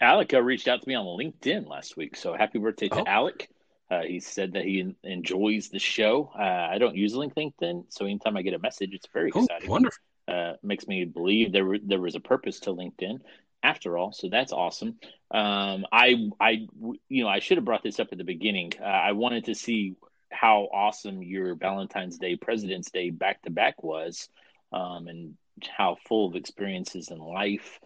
Alec 0.00 0.34
uh, 0.34 0.42
reached 0.42 0.68
out 0.68 0.82
to 0.82 0.88
me 0.88 0.94
on 0.94 1.06
LinkedIn 1.06 1.68
last 1.68 1.96
week, 1.96 2.16
so 2.16 2.34
happy 2.34 2.58
birthday 2.58 2.88
to 2.88 3.00
Oh. 3.00 3.04
Alec. 3.06 3.48
Uh, 3.88 4.02
he 4.02 4.18
said 4.18 4.54
that 4.54 4.64
he 4.64 4.80
en- 4.80 4.96
enjoys 5.04 5.68
the 5.68 5.78
show. 5.78 6.30
Uh, 6.36 6.42
I 6.42 6.78
don't 6.78 6.96
use 6.96 7.14
LinkedIn, 7.14 7.84
so 7.88 8.04
anytime 8.04 8.36
I 8.36 8.42
get 8.42 8.52
a 8.52 8.58
message, 8.58 8.92
it's 8.92 9.06
very 9.12 9.30
Oh, 9.32 9.44
exciting. 9.44 9.70
wonderful. 9.70 10.02
Uh, 10.26 10.54
makes 10.64 10.88
me 10.88 11.04
believe 11.04 11.52
there 11.52 11.78
there 11.84 12.00
was 12.00 12.16
a 12.16 12.20
purpose 12.20 12.58
to 12.60 12.70
LinkedIn 12.70 13.20
after 13.62 13.96
all, 13.96 14.12
so 14.12 14.28
that's 14.28 14.52
awesome. 14.52 14.98
Um, 15.30 15.86
I 15.92 16.30
I 16.40 16.66
you 17.08 17.22
know 17.22 17.28
I 17.28 17.38
should 17.38 17.58
have 17.58 17.64
brought 17.64 17.84
this 17.84 18.00
up 18.00 18.08
at 18.10 18.18
the 18.18 18.24
beginning. 18.24 18.72
Uh, 18.80 18.84
I 18.84 19.12
wanted 19.12 19.44
to 19.44 19.54
see 19.54 19.94
how 20.30 20.68
awesome 20.72 21.22
your 21.22 21.54
Valentine's 21.54 22.18
Day, 22.18 22.36
President's 22.36 22.90
Day 22.90 23.10
back 23.10 23.42
to 23.42 23.50
back 23.50 23.82
was, 23.82 24.28
um, 24.72 25.08
and 25.08 25.34
how 25.76 25.96
full 26.06 26.28
of 26.28 26.36
experiences 26.36 27.10
in 27.10 27.18
life. 27.18 27.80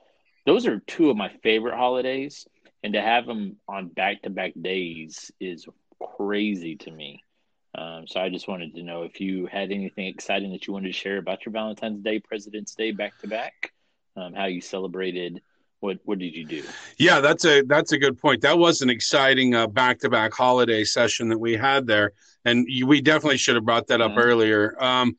Those 0.47 0.67
are 0.67 0.81
two 0.81 1.11
of 1.11 1.17
my 1.17 1.29
favorite 1.43 1.77
holidays, 1.77 2.47
and 2.83 2.95
to 2.95 3.01
have 3.01 3.27
them 3.27 3.57
on 3.69 3.89
back 3.89 4.23
to 4.23 4.31
back 4.31 4.53
days 4.61 5.31
is 5.39 5.67
crazy 6.17 6.77
to 6.77 6.91
me. 6.91 7.23
Um, 7.75 8.07
so 8.07 8.21
I 8.21 8.31
just 8.31 8.49
wanted 8.49 8.75
to 8.75 8.83
know 8.83 9.03
if 9.03 9.21
you 9.21 9.47
had 9.47 9.71
anything 9.71 10.07
exciting 10.07 10.53
that 10.53 10.67
you 10.67 10.73
wanted 10.73 10.89
to 10.89 10.99
share 10.99 11.19
about 11.19 11.45
your 11.45 11.53
Valentine's 11.53 12.03
Day, 12.03 12.19
President's 12.19 12.75
Day 12.75 12.91
back 12.91 13.17
to 13.19 13.29
back, 13.29 13.73
how 14.35 14.47
you 14.47 14.61
celebrated. 14.61 15.41
What 15.81 15.99
what 16.05 16.19
did 16.19 16.35
you 16.35 16.45
do? 16.45 16.63
Yeah, 16.99 17.21
that's 17.21 17.45
a 17.45 17.63
that's 17.63 17.93
a 17.93 17.99
good 17.99 18.19
point. 18.19 18.43
That 18.43 18.59
was 18.59 18.83
an 18.83 18.91
exciting 18.91 19.55
uh, 19.55 19.67
back-to-back 19.67 20.33
holiday 20.35 20.85
session 20.85 21.29
that 21.31 21.39
we 21.39 21.57
had 21.57 21.87
there, 21.87 22.13
and 22.45 22.67
you, 22.69 22.87
we 22.87 23.01
definitely 23.01 23.39
should 23.39 23.55
have 23.55 23.65
brought 23.65 23.87
that 23.89 24.01
up 24.03 24.13
Mhm. 24.13 24.23
earlier. 24.25 24.83
Um, 24.83 25.17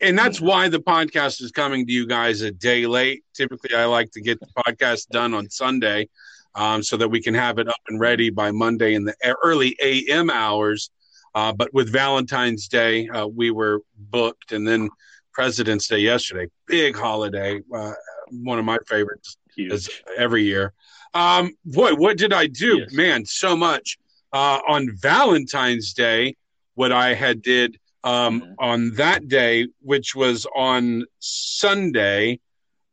and 0.00 0.18
that's 0.18 0.40
why 0.40 0.68
the 0.68 0.80
podcast 0.80 1.40
is 1.40 1.52
coming 1.52 1.86
to 1.86 1.92
you 1.92 2.06
guys 2.06 2.40
a 2.42 2.50
day 2.50 2.86
late. 2.86 3.22
Typically, 3.32 3.74
I 3.76 3.84
like 3.84 4.10
to 4.12 4.20
get 4.20 4.40
the 4.40 4.48
podcast 4.66 5.08
done 5.10 5.32
on 5.34 5.48
Sunday, 5.48 6.08
um, 6.56 6.82
so 6.82 6.96
that 6.96 7.08
we 7.08 7.22
can 7.22 7.34
have 7.34 7.58
it 7.60 7.68
up 7.68 7.80
and 7.88 8.00
ready 8.00 8.30
by 8.30 8.50
Monday 8.50 8.94
in 8.94 9.04
the 9.04 9.14
early 9.42 9.76
AM 9.80 10.30
hours. 10.30 10.90
Uh, 11.36 11.52
but 11.52 11.72
with 11.72 11.90
Valentine's 11.92 12.66
Day, 12.68 13.08
uh, 13.08 13.26
we 13.26 13.52
were 13.52 13.80
booked, 13.96 14.50
and 14.52 14.66
then 14.66 14.90
President's 15.32 15.86
Day 15.88 15.98
yesterday, 15.98 16.48
big 16.66 16.96
holiday, 16.96 17.60
uh, 17.72 17.92
one 18.30 18.58
of 18.58 18.64
my 18.64 18.78
favorites 18.88 19.36
Huge. 19.56 20.02
every 20.16 20.44
year. 20.44 20.72
Um, 21.14 21.52
boy, 21.64 21.94
what 21.94 22.16
did 22.18 22.32
I 22.32 22.46
do? 22.46 22.78
Yes. 22.80 22.92
Man, 22.92 23.24
so 23.24 23.56
much. 23.56 23.98
uh, 24.32 24.58
on 24.66 24.90
Valentine's 25.00 25.92
Day, 25.92 26.34
what 26.74 26.90
I 26.90 27.14
had 27.14 27.40
did 27.40 27.78
um, 28.02 28.40
Mhm. 28.40 28.54
on 28.58 28.90
that 28.94 29.28
day, 29.28 29.68
which 29.80 30.14
was 30.16 30.44
on 30.56 31.04
Sunday, 31.20 32.40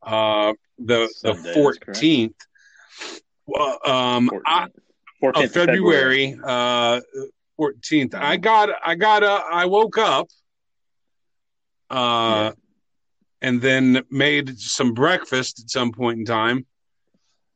uh, 0.04 0.54
the 0.78 1.10
Sunday, 1.15 1.41
the 1.41 1.54
fourteenth. 1.54 2.36
Well, 3.47 3.80
um, 3.84 4.30
I, 4.45 4.67
14th 5.21 5.43
of 5.45 5.52
February, 5.52 6.38
uh, 6.43 7.02
fourteenth. 7.58 8.13
I 8.13 8.38
got, 8.38 8.69
I 8.86 8.93
got, 8.95 9.24
a, 9.24 9.32
I 9.32 9.65
woke 9.65 9.97
up, 9.97 10.28
uh, 11.89 11.95
Yeah. 11.95 12.52
And 13.41 13.62
then 13.62 14.04
made 14.10 14.58
some 14.60 14.93
breakfast 14.93 15.60
at 15.60 15.69
some 15.69 15.91
point 15.91 16.19
in 16.19 16.25
time. 16.25 16.65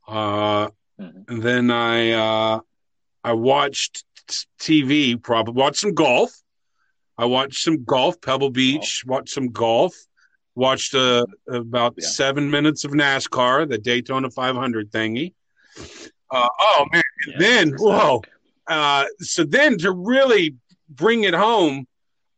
Uh, 0.07 0.69
Mhm. 0.99 1.25
and 1.29 1.43
then 1.43 1.71
I, 1.71 2.11
uh, 2.11 2.59
I 3.23 3.33
watched 3.33 4.03
TV. 4.59 5.15
Probably 5.21 5.53
watched 5.53 5.79
some 5.79 5.93
golf. 5.93 6.31
I 7.17 7.25
watched 7.25 7.63
some 7.63 7.83
golf, 7.83 8.19
Pebble 8.21 8.49
Beach. 8.49 9.03
Watched 9.05 9.29
some 9.33 9.49
golf. 9.51 9.93
Watched 10.55 10.95
uh, 10.95 11.25
about 11.47 11.95
Yeah. 11.97 12.07
seven 12.07 12.49
minutes 12.49 12.85
of 12.85 12.91
NASCAR, 12.91 13.67
the 13.67 13.77
Daytona 13.77 14.29
500 14.29 14.89
thingy. 14.91 15.33
Uh, 16.31 16.47
oh 16.59 16.85
man! 16.91 17.03
Yeah, 17.27 17.33
then 17.37 17.73
whoa, 17.77 18.21
uh, 18.67 19.05
so 19.19 19.43
then 19.43 19.77
to 19.79 19.91
really 19.91 20.55
bring 20.89 21.23
it 21.23 21.33
home, 21.33 21.87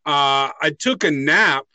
uh, 0.05 0.49
I 0.61 0.71
took 0.77 1.03
a 1.03 1.11
nap 1.11 1.65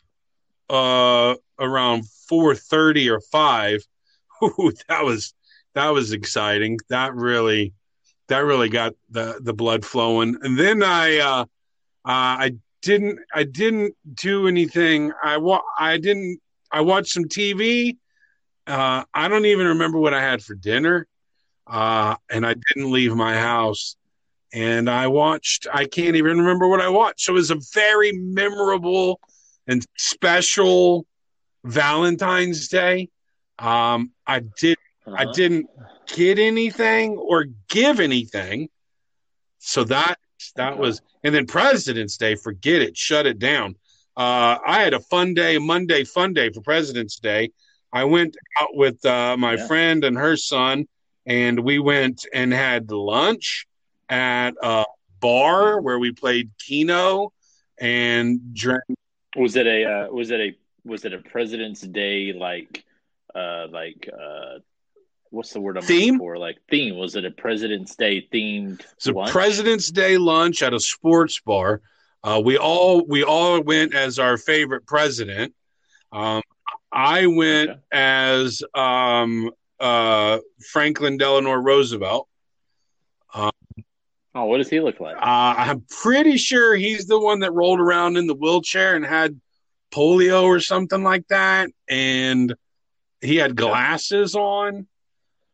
uh, 0.69 1.35
around 1.59 2.07
four 2.27 2.55
thirty 2.55 3.09
or 3.09 3.19
five. 3.31 3.81
Ooh, 4.43 4.71
that 4.87 5.03
was 5.03 5.33
that 5.75 5.89
was 5.89 6.11
exciting. 6.11 6.79
That 6.89 7.13
really 7.13 7.73
that 8.27 8.39
really 8.39 8.69
got 8.69 8.93
the 9.09 9.39
the 9.41 9.53
blood 9.53 9.85
flowing. 9.85 10.37
And 10.41 10.57
then 10.57 10.83
I 10.83 11.19
uh, 11.19 11.41
uh, 11.41 11.45
I 12.05 12.51
didn't 12.81 13.19
I 13.33 13.43
didn't 13.43 13.95
do 14.13 14.47
anything. 14.47 15.11
I 15.23 15.37
wa- 15.37 15.63
I 15.77 15.97
didn't 15.97 16.39
I 16.71 16.81
watched 16.81 17.13
some 17.13 17.25
TV. 17.25 17.97
Uh, 18.65 19.03
I 19.13 19.27
don't 19.27 19.45
even 19.45 19.67
remember 19.67 19.99
what 19.99 20.13
I 20.13 20.21
had 20.21 20.41
for 20.41 20.55
dinner. 20.55 21.07
Uh, 21.67 22.15
and 22.29 22.45
I 22.45 22.55
didn't 22.69 22.91
leave 22.91 23.15
my 23.15 23.35
house. 23.35 23.95
And 24.53 24.89
I 24.89 25.07
watched, 25.07 25.65
I 25.73 25.85
can't 25.85 26.15
even 26.15 26.37
remember 26.39 26.67
what 26.67 26.81
I 26.81 26.89
watched. 26.89 27.21
So 27.21 27.33
it 27.33 27.35
was 27.35 27.51
a 27.51 27.59
very 27.73 28.11
memorable 28.11 29.19
and 29.67 29.85
special 29.97 31.05
Valentine's 31.63 32.67
Day. 32.67 33.09
Um, 33.59 34.11
I 34.27 34.41
did, 34.59 34.77
I 35.07 35.23
Uh-huh. 35.23 35.33
didn't 35.33 35.67
get 36.15 36.39
anything 36.39 37.17
or 37.17 37.45
give 37.69 37.99
anything. 37.99 38.69
So 39.59 39.83
that, 39.85 40.15
that 40.55 40.77
was, 40.77 41.01
and 41.23 41.33
then 41.33 41.45
President's 41.45 42.17
Day, 42.17 42.35
forget 42.35 42.81
it, 42.81 42.97
shut 42.97 43.25
it 43.25 43.39
down. 43.39 43.75
Uh, 44.15 44.57
I 44.65 44.81
had 44.83 44.93
a 44.93 44.99
fun 44.99 45.33
day, 45.33 45.57
Monday 45.57 46.03
fun 46.03 46.33
day 46.33 46.49
for 46.51 46.61
President's 46.61 47.17
Day. 47.19 47.51
I 47.91 48.03
went 48.03 48.35
out 48.59 48.75
with 48.75 49.03
uh, 49.05 49.37
my 49.37 49.55
Yeah. 49.55 49.67
friend 49.67 50.03
and 50.03 50.17
her 50.17 50.35
son, 50.35 50.87
and 51.25 51.59
we 51.59 51.79
went 51.79 52.25
and 52.33 52.51
had 52.53 52.91
lunch 52.91 53.65
at 54.09 54.51
a 54.61 54.85
bar 55.19 55.79
where 55.81 55.97
we 55.99 56.11
played 56.11 56.51
Keno 56.59 57.31
and 57.79 58.53
drank. 58.53 58.81
Was 59.35 59.55
it 59.55 59.65
a 59.65 59.85
uh, 59.85 60.11
was 60.11 60.29
it 60.31 60.39
a 60.39 60.55
was 60.85 61.05
it 61.05 61.13
a 61.13 61.19
President's 61.19 61.81
Day 61.81 62.33
like 62.33 62.83
uh 63.33 63.67
like 63.71 64.09
uh 64.13 64.59
what's 65.29 65.51
the 65.53 65.59
word 65.61 65.77
I'm 65.77 65.83
Theme? 65.83 66.13
looking 66.15 66.19
for 66.19 66.37
like 66.37 66.57
theme 66.69 66.97
was 66.97 67.15
it 67.15 67.25
a 67.25 67.31
President's 67.31 67.95
Day 67.95 68.27
themed 68.31 68.81
It's 68.97 69.07
a 69.07 69.11
lunch? 69.13 69.31
President's 69.31 69.89
Day 69.91 70.17
lunch 70.17 70.61
at 70.61 70.73
a 70.73 70.79
sports 70.79 71.39
bar. 71.39 71.81
Uh, 72.23 72.41
we 72.43 72.57
all 72.57 73.05
we 73.05 73.23
all 73.23 73.61
went 73.61 73.93
as 73.95 74.19
our 74.19 74.37
favorite 74.37 74.85
president. 74.85 75.53
Um, 76.11 76.41
I 76.91 77.25
went 77.27 77.71
Okay. 77.71 77.79
as 77.91 78.61
um, 78.75 79.49
uh, 79.79 80.37
Franklin 80.71 81.17
Delano 81.17 81.53
Roosevelt. 81.53 82.27
oh 83.35 84.45
what 84.45 84.57
does 84.57 84.69
he 84.69 84.79
look 84.79 84.99
like 84.99 85.15
Uh, 85.17 85.21
I'm 85.57 85.81
pretty 86.01 86.37
sure 86.37 86.75
he's 86.75 87.05
the 87.07 87.19
one 87.19 87.39
that 87.39 87.51
rolled 87.53 87.79
around 87.79 88.17
in 88.17 88.27
the 88.27 88.35
wheelchair 88.35 88.95
and 88.95 89.05
had 89.05 89.39
polio 89.93 90.43
or 90.43 90.59
something 90.59 91.03
like 91.03 91.27
that, 91.27 91.69
and 91.87 92.55
he 93.21 93.35
had 93.35 93.55
glasses 93.55 94.35
on. 94.35 94.87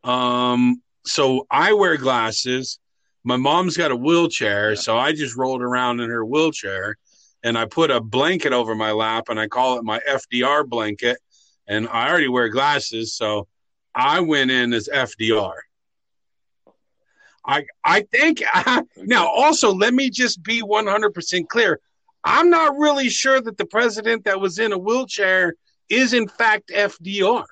Um, 0.03 0.81
so 1.05 1.45
I 1.51 1.73
wear 1.73 1.97
glasses. 1.97 2.79
My 3.23 3.35
mom's 3.35 3.75
got 3.75 3.91
a 3.91 3.95
wheelchair, 3.95 4.75
so 4.75 4.97
I 4.97 5.11
just 5.11 5.35
rolled 5.35 5.61
around 5.61 5.99
in 5.99 6.09
her 6.09 6.25
wheelchair, 6.25 6.95
and 7.43 7.57
I 7.57 7.65
put 7.65 7.91
a 7.91 7.99
blanket 7.99 8.53
over 8.53 8.75
my 8.75 8.91
lap, 8.91 9.25
and 9.29 9.39
I 9.39 9.47
call 9.47 9.77
it 9.77 9.83
my 9.83 9.99
FDR 10.09 10.67
blanket. 10.67 11.17
And 11.67 11.87
I 11.87 12.09
already 12.09 12.29
wear 12.29 12.49
glasses, 12.49 13.13
so 13.13 13.47
I 13.93 14.21
went 14.21 14.49
in 14.49 14.73
as 14.73 14.87
FDR. 14.87 15.53
I 17.45 17.65
I 17.83 18.01
think 18.01 18.43
now 18.97 19.27
also 19.27 19.73
let 19.73 19.93
me 19.93 20.09
just 20.09 20.41
be 20.43 20.61
100% 20.61 21.47
clear. 21.47 21.79
I'm 22.31 22.51
not 22.51 22.77
really 22.77 23.09
sure 23.09 23.41
that 23.41 23.57
the 23.57 23.65
president 23.65 24.25
that 24.25 24.39
was 24.39 24.59
in 24.59 24.71
a 24.71 24.77
wheelchair 24.77 25.55
is 25.89 26.13
in 26.13 26.27
fact 26.27 26.69
FDR. 26.69 27.43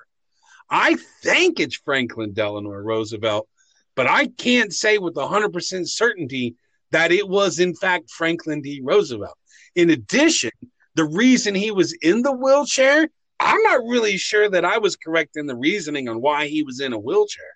I 0.70 0.96
think 1.20 1.58
it's 1.58 1.74
Franklin 1.74 2.32
Delano 2.32 2.70
Roosevelt, 2.70 3.48
but 3.96 4.06
I 4.06 4.28
can't 4.28 4.72
say 4.72 4.98
with 4.98 5.16
100% 5.16 5.88
certainty 5.88 6.54
that 6.92 7.10
it 7.10 7.28
was 7.28 7.58
in 7.58 7.74
fact 7.74 8.08
Franklin 8.08 8.62
D. 8.62 8.80
Roosevelt. 8.80 9.36
In 9.74 9.90
addition, 9.90 10.52
the 10.94 11.06
reason 11.06 11.56
he 11.56 11.72
was 11.72 11.92
in 11.94 12.22
the 12.22 12.32
wheelchair, 12.32 13.08
I'm 13.40 13.62
not 13.64 13.80
really 13.84 14.16
sure 14.16 14.48
that 14.48 14.64
I 14.64 14.78
was 14.78 14.94
correct 14.94 15.36
in 15.36 15.46
the 15.46 15.56
reasoning 15.56 16.08
on 16.08 16.20
why 16.20 16.46
he 16.46 16.62
was 16.62 16.78
in 16.78 16.92
a 16.92 16.98
wheelchair. 16.98 17.50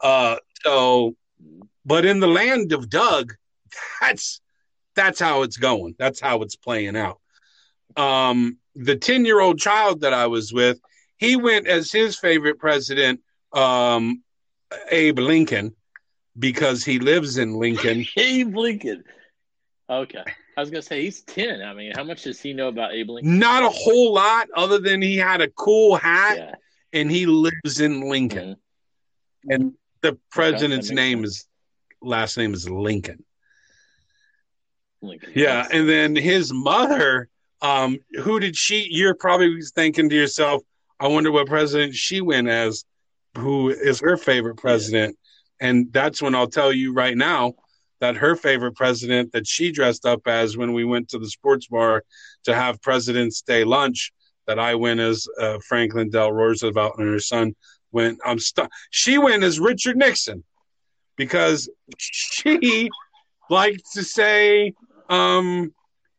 Uh, 0.00 0.36
so, 0.62 1.14
but 1.84 2.06
in 2.06 2.20
the 2.20 2.26
land 2.26 2.72
of 2.72 2.88
Doug, 2.88 3.34
that's 4.00 4.40
that's 4.98 5.20
how 5.20 5.42
it's 5.42 5.56
going. 5.56 5.94
That's 5.98 6.20
how 6.20 6.42
it's 6.42 6.56
playing 6.56 6.96
out. 6.96 7.20
Um, 7.96 8.58
the 8.74 8.96
10 8.96 9.24
year 9.24 9.40
old 9.40 9.58
child 9.58 10.02
that 10.02 10.12
I 10.12 10.26
was 10.26 10.52
with, 10.52 10.80
he 11.16 11.36
went 11.36 11.66
as 11.66 11.90
his 11.90 12.18
favorite 12.18 12.58
president, 12.58 13.20
um, 13.52 14.22
Abe 14.90 15.18
Lincoln, 15.18 15.74
because 16.38 16.84
he 16.84 16.98
lives 16.98 17.38
in 17.38 17.54
Lincoln. 17.54 18.04
Abe 18.16 18.56
Lincoln 18.56 19.04
okay 19.90 20.22
I 20.54 20.60
was 20.60 20.68
gonna 20.68 20.82
say 20.82 21.02
he's 21.02 21.22
ten 21.22 21.62
I 21.62 21.72
mean 21.72 21.92
how 21.96 22.04
much 22.04 22.24
does 22.24 22.38
he 22.38 22.52
know 22.52 22.68
about 22.68 22.92
Abe 22.92 23.08
Lincoln 23.08 23.38
Not 23.38 23.62
a 23.62 23.70
whole 23.70 24.12
lot 24.12 24.48
other 24.54 24.78
than 24.78 25.00
he 25.00 25.16
had 25.16 25.40
a 25.40 25.48
cool 25.48 25.96
hat 25.96 26.36
yeah 26.36 26.54
and 26.92 27.10
he 27.10 27.26
lives 27.26 27.80
in 27.80 28.08
Lincoln. 28.08 28.56
Mhm. 29.46 29.54
And 29.54 29.72
the 30.02 30.18
president's 30.30 30.88
makes 30.88 30.96
name 30.96 31.18
sense. 31.18 31.36
is 31.36 31.48
last 32.00 32.36
name 32.36 32.54
is 32.54 32.68
Lincoln. 32.68 33.24
Lincoln 35.02 35.32
Yeah, 35.34 35.66
and 35.70 35.88
then 35.88 36.16
his 36.16 36.52
mother, 36.52 37.28
um, 37.62 37.98
who 38.20 38.40
did 38.40 38.56
she? 38.56 38.88
You're 38.90 39.14
probably 39.14 39.60
thinking 39.74 40.08
to 40.08 40.14
yourself, 40.14 40.62
"I 41.00 41.08
wonder 41.08 41.30
what 41.30 41.46
president 41.46 41.94
she 41.94 42.20
went 42.20 42.48
as, 42.48 42.84
who 43.36 43.70
is 43.70 44.00
her 44.00 44.16
favorite 44.16 44.56
president?" 44.56 45.16
And 45.60 45.92
that's 45.92 46.22
when 46.22 46.34
I'll 46.34 46.48
tell 46.48 46.72
you 46.72 46.92
right 46.92 47.16
now 47.16 47.54
that 48.00 48.16
her 48.16 48.36
favorite 48.36 48.76
president 48.76 49.32
that 49.32 49.46
she 49.46 49.72
dressed 49.72 50.06
up 50.06 50.22
as 50.26 50.56
when 50.56 50.72
we 50.72 50.84
went 50.84 51.08
to 51.08 51.18
the 51.18 51.28
sports 51.28 51.66
bar 51.66 52.04
to 52.44 52.54
have 52.54 52.80
President's 52.80 53.42
Day 53.42 53.64
lunch, 53.64 54.12
that 54.46 54.58
I 54.58 54.74
went 54.74 55.00
as 55.00 55.26
uh, 55.40 55.58
Franklin 55.66 56.10
Del 56.10 56.32
Roosevelt 56.32 56.94
and 56.98 57.08
her 57.08 57.20
son 57.20 57.54
went. 57.92 58.18
I'm 58.24 58.38
stuck. 58.38 58.70
She 58.90 59.18
went 59.18 59.42
as 59.42 59.60
Richard 59.60 59.96
Nixon 59.96 60.44
because 61.16 61.68
she 61.98 62.88
liked 63.50 63.82
to 63.94 64.02
say 64.02 64.72
um 65.08 65.72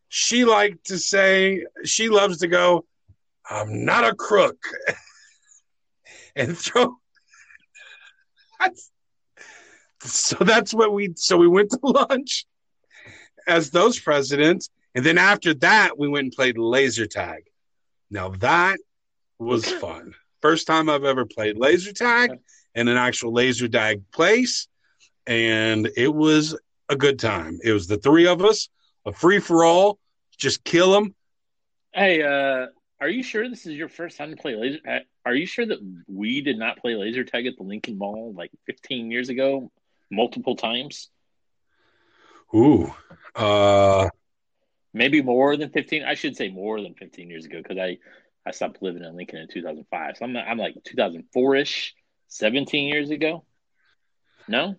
she 0.10 0.46
liked 0.46 0.88
to 0.88 0.98
say 0.98 1.66
she 1.86 2.10
loves 2.10 2.40
to 2.40 2.48
go 2.48 2.86
i'm 3.50 3.86
not 3.86 4.04
a 4.04 4.16
crook. 4.16 4.58
And 6.36 6.58
throw 6.58 6.96
so 10.02 10.38
that's 10.44 10.74
what 10.74 10.94
we 10.94 11.14
so 11.16 11.38
we 11.38 11.48
went 11.48 11.72
to 11.72 11.80
lunch 11.84 12.46
as 13.48 13.72
those 13.72 14.00
presidents. 14.00 14.70
And 14.96 15.06
then 15.06 15.18
after 15.18 15.54
that 15.56 15.98
we 15.98 16.08
went 16.08 16.26
and 16.26 16.34
played 16.34 16.58
laser 16.58 17.06
tag. 17.06 17.44
Now 18.10 18.30
that 18.40 18.78
was 19.38 19.66
fun. 19.66 20.14
First 20.42 20.68
time 20.68 20.90
i've 20.90 21.04
ever 21.04 21.26
played 21.26 21.58
laser 21.58 21.94
tag 21.94 22.32
in 22.76 22.88
an 22.88 22.98
actual 22.98 23.34
laser 23.34 23.68
tag 23.68 24.04
place. 24.12 24.68
And 25.28 25.90
it 25.96 26.14
was 26.14 26.58
a 26.88 26.96
good 26.96 27.20
time. 27.20 27.60
It 27.64 27.74
was 27.74 27.88
the 27.88 27.98
three 27.98 28.28
of 28.28 28.44
us 28.44 28.70
a 29.06 29.14
free 29.14 29.40
for 29.40 29.64
all 29.66 30.00
just 30.38 30.64
kill 30.64 30.92
them 30.94 31.14
Hey, 31.94 32.22
uh, 32.22 32.68
are 33.02 33.10
you 33.10 33.24
sure 33.24 33.50
this 33.50 33.66
is 33.66 33.74
your 33.74 33.90
first 33.90 34.18
time 34.18 34.30
to 34.30 34.38
play 34.38 34.56
laser? 34.56 34.80
uh, 34.88 35.00
Are 35.26 35.34
you 35.34 35.46
sure 35.48 35.66
that 35.66 35.80
we 36.08 36.42
did 36.42 36.58
not 36.60 36.78
play 36.78 36.96
laser 36.96 37.24
tag 37.24 37.48
at 37.48 37.58
the 37.58 37.64
Lincoln 37.64 37.98
Mall 37.98 38.34
like 38.38 38.52
15 38.68 39.10
years 39.10 39.30
ago, 39.30 39.72
multiple 40.12 40.56
times? 40.56 41.10
Ooh. 42.54 42.94
Uh, 43.36 44.10
Maybe 44.94 45.22
more 45.22 45.56
than 45.58 45.70
15. 45.72 46.04
I 46.04 46.14
should 46.16 46.36
say 46.36 46.50
more 46.50 46.82
than 46.82 46.94
15 46.94 47.30
years 47.30 47.46
ago 47.46 47.58
because 47.62 47.78
I, 47.78 47.98
I 48.46 48.52
stopped 48.52 48.82
living 48.82 49.04
in 49.04 49.16
Lincoln 49.16 49.40
in 49.40 49.48
2005. 49.48 50.18
So 50.18 50.26
I'm, 50.26 50.36
I'm 50.38 50.58
like 50.58 50.76
2004 50.84 51.56
ish, 51.56 51.96
17 52.28 52.88
years 52.88 53.10
ago. 53.10 53.46
No? 54.48 54.76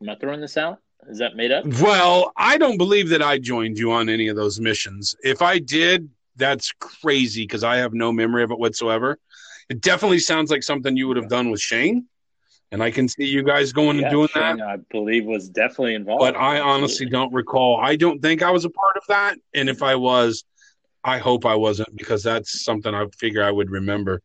Am 0.00 0.08
I 0.08 0.14
throwing 0.16 0.40
this 0.40 0.56
out? 0.56 0.78
Is 1.08 1.18
that 1.18 1.36
made 1.36 1.50
up? 1.50 1.64
well, 1.80 2.32
I 2.36 2.58
don't 2.58 2.76
believe 2.76 3.08
that 3.10 3.22
I 3.22 3.38
joined 3.38 3.78
you 3.78 3.92
on 3.92 4.08
any 4.08 4.28
of 4.28 4.36
those 4.36 4.60
missions. 4.60 5.16
If 5.22 5.40
I 5.42 5.58
did, 5.58 6.08
that's 6.36 6.72
crazy 6.78 7.42
because 7.42 7.64
I 7.64 7.76
have 7.76 7.94
no 7.94 8.12
memory 8.12 8.42
of 8.42 8.50
it 8.50 8.58
whatsoever. 8.58 9.18
It 9.68 9.80
definitely 9.80 10.18
sounds 10.18 10.50
like 10.50 10.62
something 10.62 10.96
you 10.96 11.08
would 11.08 11.16
have 11.16 11.28
done 11.28 11.50
with 11.50 11.60
Shane, 11.60 12.06
and 12.72 12.82
I 12.82 12.90
can 12.90 13.08
see 13.08 13.24
you 13.24 13.42
guys 13.42 13.72
going 13.72 13.98
Yeah, 13.98 14.04
and 14.04 14.10
doing 14.10 14.28
Shane, 14.28 14.58
that. 14.58 14.66
I 14.66 14.76
believe 14.90 15.24
was 15.24 15.48
definitely 15.48 15.94
involved. 15.94 16.20
But 16.20 16.36
I 16.36 16.60
honestly 16.60 17.06
don't 17.06 17.32
recall. 17.32 17.78
I 17.80 17.96
don't 17.96 18.20
think 18.20 18.42
I 18.42 18.50
was 18.50 18.64
a 18.64 18.70
part 18.70 18.96
of 18.96 19.02
that, 19.08 19.36
and 19.54 19.68
if 19.68 19.82
I 19.82 19.94
was, 19.94 20.44
I 21.04 21.18
hope 21.18 21.46
I 21.46 21.54
wasn't 21.54 21.96
because 21.96 22.22
that's 22.22 22.64
something 22.64 22.94
I 22.94 23.06
figure 23.18 23.42
I 23.42 23.50
would 23.50 23.70
remember. 23.70 24.20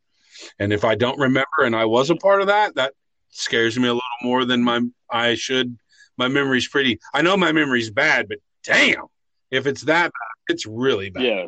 And 0.59 0.73
if 0.73 0.83
I 0.83 0.95
don't 0.95 1.19
remember 1.19 1.63
and 1.63 1.75
I 1.75 1.85
was 1.85 2.09
a 2.09 2.15
part 2.15 2.41
of 2.41 2.47
that, 2.47 2.75
that 2.75 2.93
scares 3.29 3.77
me 3.77 3.87
a 3.87 3.93
little 3.93 4.01
more 4.21 4.45
than 4.45 4.63
my 4.63 4.81
I 5.09 5.35
should. 5.35 5.77
My 6.17 6.27
memory's 6.27 6.67
pretty. 6.67 6.99
I 7.13 7.21
know 7.21 7.35
my 7.37 7.51
memory's 7.51 7.89
bad, 7.89 8.27
but 8.27 8.37
damn, 8.63 9.05
if 9.51 9.65
it's 9.67 9.81
that 9.83 10.05
bad, 10.05 10.53
it's 10.53 10.65
really 10.65 11.09
bad. 11.09 11.23
Yeah. 11.23 11.45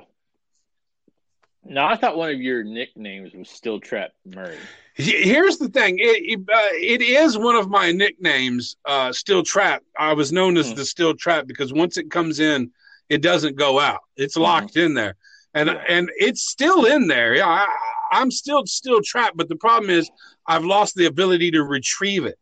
Now 1.67 1.88
I 1.88 1.95
thought 1.95 2.15
one 2.17 2.30
of 2.32 2.39
your 2.39 2.63
nicknames 2.63 3.34
was 3.34 3.49
Still 3.49 3.80
Trap 3.80 4.12
Murray. 4.25 4.58
Here's 4.93 5.58
the 5.58 5.67
thing. 5.67 5.97
It, 5.99 6.04
it, 6.04 6.39
uh, 6.39 6.73
it 6.73 7.01
is 7.01 7.38
one 7.38 7.56
of 7.56 7.69
my 7.69 7.91
nicknames, 7.91 8.75
uh, 8.86 9.12
Still 9.12 9.43
Trap. 9.43 9.84
I 9.97 10.13
was 10.13 10.32
known 10.32 10.58
as 10.58 10.69
Hmm. 10.69 10.75
the 10.75 10.86
Still 10.86 11.15
Trap 11.15 11.47
because 11.47 11.73
once 11.73 11.97
it 11.97 12.12
comes 12.12 12.39
in, 12.39 12.71
it 13.10 13.21
doesn't 13.21 13.56
go 13.56 13.80
out. 13.80 14.01
It's 14.15 14.38
locked 14.38 14.78
in 14.78 14.93
there, 14.93 15.15
and 15.54 15.69
Yeah. 15.69 15.84
and 15.89 16.12
it's 16.17 16.43
still 16.43 16.86
in 16.86 17.08
there. 17.08 17.36
Yeah, 17.36 17.47
I, 17.47 17.67
I'm 18.12 18.32
still 18.32 18.65
still 18.67 19.01
trapped. 19.04 19.36
But 19.38 19.49
the 19.49 19.56
problem 19.56 19.89
is, 19.89 20.10
I've 20.47 20.63
lost 20.65 20.95
the 20.95 21.06
ability 21.06 21.51
to 21.51 21.63
retrieve 21.63 22.25
it. 22.25 22.38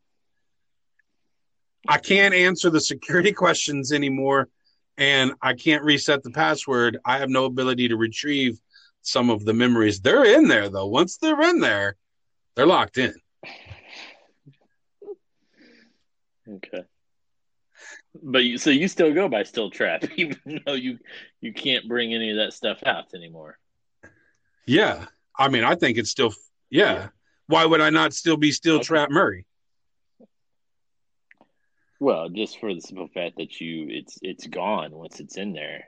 I 1.87 1.97
can't 1.97 2.33
answer 2.33 2.69
the 2.69 2.81
security 2.81 3.31
questions 3.43 3.91
anymore, 3.91 4.49
and 4.97 5.33
I 5.41 5.53
can't 5.53 5.83
reset 5.83 6.23
the 6.23 6.31
password. 6.31 6.97
I 7.05 7.17
have 7.17 7.29
no 7.29 7.45
ability 7.45 7.89
to 7.89 7.97
retrieve 7.97 8.59
some 9.01 9.29
of 9.29 9.45
the 9.45 9.53
memories. 9.53 9.99
They're 9.99 10.25
in 10.25 10.47
there 10.47 10.69
though. 10.69 10.87
Once 10.87 11.17
they're 11.17 11.41
in 11.41 11.59
there, 11.59 11.95
they're 12.55 12.65
locked 12.65 12.97
in. 12.97 13.13
Okay. 16.49 16.83
But 18.21 18.43
you, 18.43 18.57
so 18.57 18.69
you 18.69 18.87
still 18.87 19.13
go 19.13 19.27
by 19.27 19.43
Still 19.43 19.69
Trap, 19.69 20.05
even 20.15 20.61
though 20.65 20.73
you 20.73 20.99
you 21.41 21.53
can't 21.53 21.87
bring 21.87 22.13
any 22.13 22.29
of 22.29 22.37
that 22.37 22.53
stuff 22.53 22.83
out 22.85 23.13
anymore. 23.13 23.57
Yeah. 24.65 25.05
I 25.37 25.49
mean, 25.49 25.63
I 25.63 25.75
think 25.75 25.97
it's 25.97 26.11
still, 26.11 26.33
yeah. 26.69 26.93
Yeah. 26.93 27.07
Why 27.47 27.65
would 27.65 27.81
I 27.81 27.89
not 27.89 28.13
still 28.13 28.37
be 28.37 28.51
still 28.51 28.75
Okay. 28.75 28.83
Trap 28.83 29.09
Murray? 29.09 29.45
Well, 32.03 32.27
just 32.27 32.59
for 32.59 32.73
the 32.73 32.81
simple 32.81 33.07
fact 33.07 33.37
that 33.37 33.61
you 33.61 33.87
it's 33.89 34.19
it's 34.21 34.45
gone 34.45 34.91
once 34.91 35.21
it's 35.21 35.37
in 35.37 35.53
there. 35.53 35.85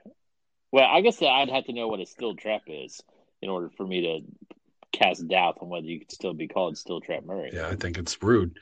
Well, 0.72 0.86
I 0.90 1.02
guess 1.02 1.22
I'd 1.22 1.50
have 1.50 1.66
to 1.66 1.74
know 1.74 1.90
what 1.90 2.00
a 2.00 2.06
Still 2.06 2.38
Trap 2.38 2.62
is 2.68 3.02
in 3.42 3.50
order 3.50 3.70
for 3.76 3.86
me 3.86 4.00
to 4.02 4.98
cast 4.98 5.28
doubt 5.28 5.58
on 5.60 5.68
whether 5.68 5.86
you 5.86 6.00
could 6.00 6.14
still 6.14 6.34
be 6.34 6.48
called 6.48 6.78
Still 6.78 7.02
Trap 7.02 7.26
Murray. 7.26 7.52
Yeah, 7.52 7.68
I 7.68 7.76
think 7.76 7.98
it's 7.98 8.24
rude. 8.24 8.58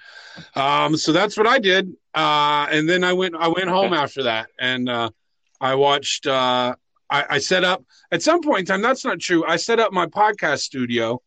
Um, 0.56 0.98
so 0.98 1.12
that's 1.12 1.38
what 1.38 1.46
I 1.46 1.60
did. 1.60 1.94
Uh, 2.16 2.66
and 2.72 2.90
then 2.90 3.04
I 3.04 3.14
went, 3.14 3.36
I 3.36 3.50
went 3.50 3.70
home 3.70 3.94
after 4.04 4.24
that 4.24 4.48
and, 4.60 4.90
uh, 4.90 5.12
I 5.62 5.76
watched, 5.76 6.26
uh, 6.26 6.74
I, 7.12 7.26
I 7.30 7.38
set 7.38 7.64
up 7.64 7.86
at 8.12 8.24
some 8.24 8.42
point 8.42 8.62
in 8.62 8.66
time. 8.66 8.82
That's 8.82 9.06
not 9.06 9.20
true. 9.20 9.46
I 9.46 9.58
set 9.58 9.80
up 9.80 9.94
my 9.94 10.08
podcast 10.08 10.62
studio, 10.62 11.22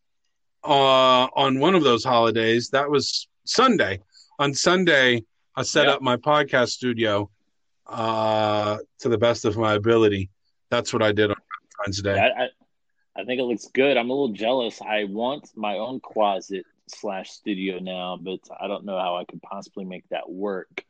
uh, 0.65 1.27
on 1.37 1.59
one 1.59 1.73
of 1.73 1.83
those 1.83 2.03
holidays. 2.03 2.67
That 2.71 2.89
was 2.91 3.29
Sunday. 3.45 4.01
On 4.39 4.53
Sunday, 4.53 5.23
I 5.57 5.63
set 5.63 5.87
Yeah. 5.87 5.93
up 5.93 6.01
my 6.03 6.17
podcast 6.17 6.69
studio, 6.69 7.31
uh, 7.87 8.77
to 8.99 9.09
the 9.09 9.17
best 9.17 9.43
of 9.43 9.57
my 9.57 9.73
ability. 9.73 10.29
That's 10.69 10.93
what 10.93 11.01
I 11.01 11.11
did 11.11 11.31
on 11.31 11.37
Valentine's 11.77 12.01
Day. 12.03 12.19
I, 12.19 12.43
I 12.43 12.49
I 13.19 13.23
think 13.25 13.39
it 13.41 13.45
looks 13.45 13.65
good. 13.73 13.97
I'm 13.97 14.11
a 14.11 14.13
little 14.13 14.35
jealous. 14.35 14.79
I 14.79 15.05
want 15.05 15.49
my 15.55 15.77
own 15.79 15.99
closet 15.99 16.65
slash 16.87 17.31
studio 17.31 17.79
now, 17.79 18.15
but 18.21 18.39
I 18.61 18.67
don't 18.67 18.85
know 18.85 18.99
how 18.99 19.17
I 19.17 19.25
could 19.25 19.41
possibly 19.41 19.85
make 19.85 20.07
that 20.09 20.29
work. 20.29 20.85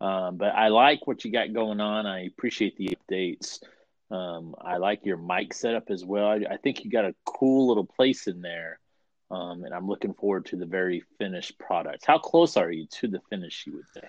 Um, 0.00 0.36
but 0.36 0.52
I 0.56 0.66
like 0.68 1.06
what 1.06 1.24
you 1.24 1.30
got 1.30 1.52
going 1.52 1.80
on. 1.80 2.06
I 2.06 2.24
appreciate 2.24 2.76
the 2.76 2.96
updates. 2.96 3.62
Um, 4.10 4.56
I 4.60 4.78
like 4.78 5.06
your 5.06 5.18
mic 5.18 5.54
setup 5.54 5.90
as 5.90 6.04
well. 6.04 6.26
I, 6.26 6.54
I 6.54 6.56
think 6.56 6.84
you 6.84 6.90
got 6.90 7.04
a 7.04 7.14
cool 7.24 7.68
little 7.68 7.86
place 7.86 8.26
in 8.26 8.40
there. 8.40 8.80
Um, 9.30 9.64
and 9.64 9.72
I'm 9.72 9.86
looking 9.86 10.12
forward 10.12 10.46
to 10.46 10.56
the 10.56 10.66
very 10.66 11.04
finished 11.18 11.58
product. 11.58 12.04
How 12.04 12.18
close 12.18 12.56
are 12.56 12.70
you 12.70 12.86
to 13.00 13.08
the 13.08 13.20
finish, 13.30 13.64
you 13.66 13.74
would 13.74 13.86
say? 13.94 14.08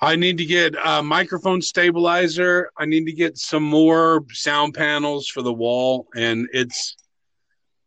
I 0.00 0.16
need 0.16 0.38
to 0.38 0.44
get 0.44 0.74
a 0.84 1.00
microphone 1.00 1.62
stabilizer. 1.62 2.70
I 2.76 2.86
need 2.86 3.06
to 3.06 3.12
get 3.12 3.38
some 3.38 3.62
more 3.62 4.24
sound 4.32 4.74
panels 4.74 5.28
for 5.28 5.42
the 5.42 5.52
wall, 5.52 6.08
and 6.16 6.48
it's 6.52 6.96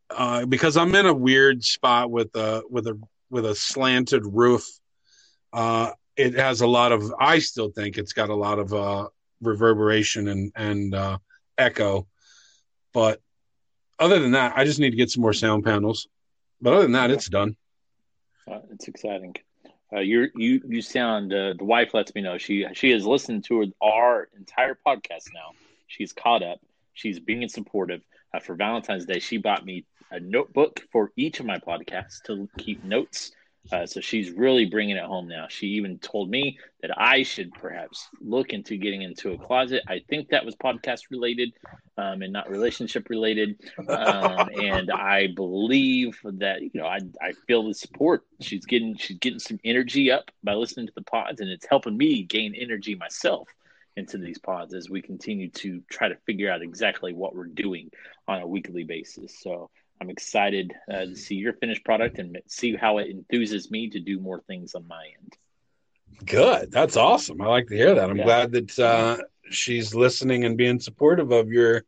uh, 0.09 0.45
because 0.45 0.77
I'm 0.77 0.95
in 0.95 1.07
a 1.07 1.13
weird 1.13 1.61
spot 1.61 2.09
with 2.09 2.33
a 2.35 2.63
with 2.69 2.87
a 2.87 2.97
with 3.29 3.45
a 3.45 3.53
slanted 3.53 4.23
roof. 4.25 4.65
Uh, 5.51 5.91
it 6.15 6.35
has 6.35 6.61
a 6.61 6.67
lot 6.67 6.93
of. 6.93 7.13
I 7.19 7.39
still 7.39 7.69
think 7.69 7.97
it's 7.97 8.13
got 8.13 8.29
a 8.29 8.35
lot 8.35 8.59
of 8.59 8.73
uh, 8.73 9.07
reverberation 9.41 10.29
and 10.29 10.53
and 10.55 10.95
uh, 10.95 11.17
echo, 11.57 12.07
but 12.93 13.19
other 13.99 14.19
than 14.19 14.31
that, 14.31 14.53
I 14.55 14.63
just 14.63 14.79
need 14.79 14.91
to 14.91 14.97
get 14.97 15.09
some 15.09 15.21
more 15.21 15.33
sound 15.33 15.65
panels. 15.65 16.07
But 16.61 16.73
other 16.73 16.83
than 16.83 16.93
that, 16.93 17.11
it's 17.11 17.29
done. 17.29 17.55
Uh, 18.49 18.59
it's 18.71 18.87
exciting. 18.87 19.35
Uh, 19.93 19.99
you're, 19.99 20.29
you 20.35 20.61
you 20.67 20.81
sound. 20.81 21.33
Uh, 21.33 21.53
the 21.57 21.63
wife 21.63 21.93
lets 21.93 22.13
me 22.15 22.21
know 22.21 22.37
she 22.37 22.65
she 22.73 22.91
has 22.91 23.05
listened 23.05 23.43
to 23.45 23.71
our 23.81 24.29
entire 24.37 24.77
podcast 24.85 25.25
now. 25.33 25.51
She's 25.87 26.11
caught 26.11 26.43
up. 26.43 26.59
She's 26.93 27.19
being 27.19 27.47
supportive. 27.49 28.01
Uh, 28.33 28.39
for 28.39 28.55
Valentine's 28.55 29.05
Day, 29.05 29.19
she 29.19 29.37
bought 29.37 29.65
me 29.65 29.85
a 30.11 30.19
notebook 30.19 30.81
for 30.91 31.11
each 31.15 31.39
of 31.39 31.45
my 31.45 31.57
podcasts 31.57 32.21
to 32.25 32.49
keep 32.57 32.83
notes. 32.83 33.31
Uh, 33.71 33.85
so 33.85 33.99
she's 33.99 34.31
really 34.31 34.65
bringing 34.65 34.97
it 34.97 35.03
home 35.03 35.27
now. 35.27 35.47
She 35.49 35.67
even 35.67 35.97
told 35.99 36.29
me 36.29 36.59
that 36.81 36.91
I 36.99 37.23
should 37.23 37.51
perhaps 37.53 38.07
look 38.21 38.51
into 38.53 38.77
getting 38.77 39.01
into 39.01 39.33
a 39.33 39.37
closet. 39.37 39.83
I 39.87 40.01
think 40.07 40.29
that 40.29 40.45
was 40.45 40.55
podcast 40.55 41.03
related 41.09 41.53
um, 41.97 42.21
and 42.21 42.31
not 42.31 42.49
relationship 42.49 43.09
related. 43.09 43.59
Um, 43.87 44.49
and 44.61 44.91
I 44.91 45.27
believe 45.27 46.19
that 46.23 46.61
you 46.61 46.71
know 46.73 46.85
I, 46.85 46.99
I 47.21 47.33
feel 47.47 47.67
the 47.67 47.73
support. 47.73 48.23
She's 48.41 48.65
getting 48.65 48.95
she's 48.97 49.17
getting 49.17 49.39
some 49.39 49.59
energy 49.63 50.11
up 50.11 50.31
by 50.43 50.53
listening 50.53 50.87
to 50.87 50.93
the 50.95 51.03
pods, 51.03 51.41
and 51.41 51.49
it's 51.49 51.65
helping 51.67 51.97
me 51.97 52.23
gain 52.23 52.55
energy 52.55 52.95
myself 52.95 53.49
into 53.97 54.17
these 54.17 54.37
pods 54.37 54.73
as 54.73 54.89
we 54.89 55.01
continue 55.01 55.49
to 55.49 55.81
try 55.89 56.09
to 56.09 56.17
figure 56.25 56.51
out 56.51 56.61
exactly 56.61 57.13
what 57.13 57.33
we're 57.33 57.45
doing 57.45 57.89
on 58.27 58.41
a 58.41 58.47
weekly 58.47 58.83
basis. 58.83 59.39
So 59.39 59.69
I'm 60.01 60.09
excited 60.09 60.73
uh, 60.91 61.05
to 61.05 61.15
see 61.15 61.35
your 61.35 61.53
finished 61.53 61.83
product 61.85 62.19
and 62.19 62.37
see 62.47 62.75
how 62.75 62.97
it 62.97 63.07
enthuses 63.15 63.71
me 63.71 63.89
to 63.91 63.99
do 63.99 64.19
more 64.19 64.41
things 64.41 64.75
on 64.75 64.87
my 64.87 65.05
end. 65.21 65.33
Good. 66.25 66.71
That's 66.71 66.97
awesome. 66.97 67.41
I 67.41 67.47
like 67.47 67.67
to 67.67 67.75
hear 67.75 67.95
that. 67.95 68.09
I'm 68.09 68.17
Yeah. 68.17 68.23
glad 68.23 68.51
that 68.51 68.79
uh, 68.79 69.17
she's 69.49 69.95
listening 69.95 70.43
and 70.45 70.57
being 70.57 70.79
supportive 70.79 71.31
of 71.31 71.49
your 71.49 71.83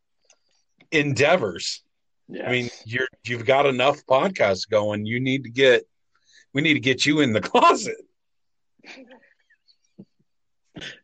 endeavors. 0.92 1.84
Yeah. 2.30 2.48
I 2.48 2.52
mean, 2.52 2.70
you're 2.86 3.08
you've 3.26 3.46
got 3.46 3.66
enough 3.66 4.06
podcasts 4.06 4.70
going. 4.70 5.06
You 5.06 5.20
need 5.20 5.44
to 5.44 5.50
get 5.50 5.84
we 6.54 6.62
need 6.62 6.74
to 6.74 6.80
get 6.80 7.06
you 7.06 7.20
in 7.22 7.34
the 7.34 7.42
closet. 7.52 7.96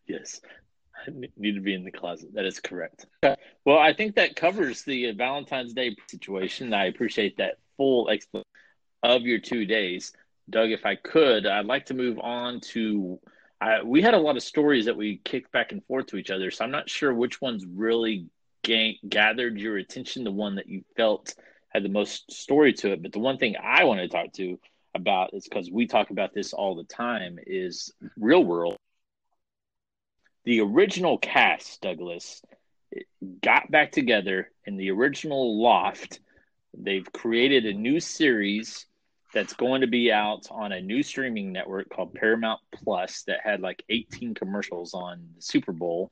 Yes. 0.08 0.42
Need 1.38 1.56
to 1.56 1.62
be 1.62 1.74
in 1.74 1.84
the 1.84 1.92
closet. 1.92 2.34
That 2.34 2.46
is 2.46 2.60
correct. 2.60 3.06
Well, 3.66 3.80
I 3.80 3.94
think 3.94 4.16
that 4.16 4.36
covers 4.36 4.84
the 4.84 5.10
uh, 5.10 5.14
Valentine's 5.14 5.74
Day 5.74 5.96
situation. 6.08 6.74
I 6.74 6.86
appreciate 6.86 7.38
that 7.38 7.58
full 7.78 8.10
explanation 8.10 8.48
of 9.04 9.24
your 9.24 9.40
two 9.40 9.66
days. 9.66 10.14
Doug, 10.50 10.72
if 10.72 10.86
I 10.86 10.96
could, 10.96 11.46
I'd 11.46 11.66
like 11.66 11.86
to 11.88 11.94
move 11.94 12.20
on 12.20 12.60
to. 12.72 13.20
I, 13.62 13.82
we 13.82 14.02
had 14.02 14.14
a 14.14 14.20
lot 14.20 14.36
of 14.36 14.44
stories 14.44 14.86
that 14.86 14.98
we 14.98 15.22
kicked 15.24 15.52
back 15.52 15.72
and 15.72 15.84
forth 15.86 16.08
to 16.08 16.18
each 16.18 16.32
other, 16.32 16.52
so 16.52 16.66
I'm 16.66 16.72
not 16.72 16.90
sure 16.90 17.14
which 17.14 17.40
ones 17.40 17.66
really 17.66 18.28
ga- 18.64 19.00
gathered 19.08 19.58
your 19.58 19.78
attention, 19.78 20.26
the 20.26 20.32
one 20.32 20.56
that 20.56 20.68
you 20.68 20.84
felt 20.98 21.34
had 21.70 21.84
the 21.84 21.90
most 21.90 22.30
story 22.32 22.74
to 22.74 22.92
it. 22.92 23.02
But 23.02 23.14
the 23.14 23.20
one 23.20 23.38
thing 23.38 23.56
I 23.62 23.86
want 23.86 24.02
to 24.02 24.10
talk 24.10 24.34
to 24.34 24.60
about 24.96 25.34
is 25.34 25.46
because 25.46 25.72
we 25.72 25.88
talk 25.88 26.10
about 26.10 26.34
this 26.34 26.54
all 26.54 26.76
the 26.76 26.84
time 26.84 27.40
is 27.48 27.94
real 28.18 28.44
world 28.44 28.76
the 30.46 30.62
original 30.62 31.18
cast, 31.18 31.82
Douglas, 31.82 32.42
got 33.42 33.70
back 33.72 33.92
together 33.92 34.52
in 34.66 34.78
the 34.78 34.92
original 34.92 35.62
loft. 35.62 36.20
They've 36.76 37.12
created 37.12 37.66
a 37.66 37.74
new 37.74 38.00
series 38.00 38.86
that's 39.34 39.54
going 39.54 39.82
to 39.82 39.88
be 39.88 40.12
out 40.12 40.48
on 40.52 40.72
a 40.72 40.82
new 40.82 41.02
streaming 41.02 41.52
network 41.52 41.90
called 41.90 42.14
Paramount 42.14 42.60
Plus 42.72 43.24
that 43.24 43.40
had 43.44 43.62
like 43.62 43.84
18 43.90 44.36
commercials 44.36 44.94
on 44.94 45.28
the 45.36 45.42
Super 45.42 45.72
Bowl. 45.72 46.12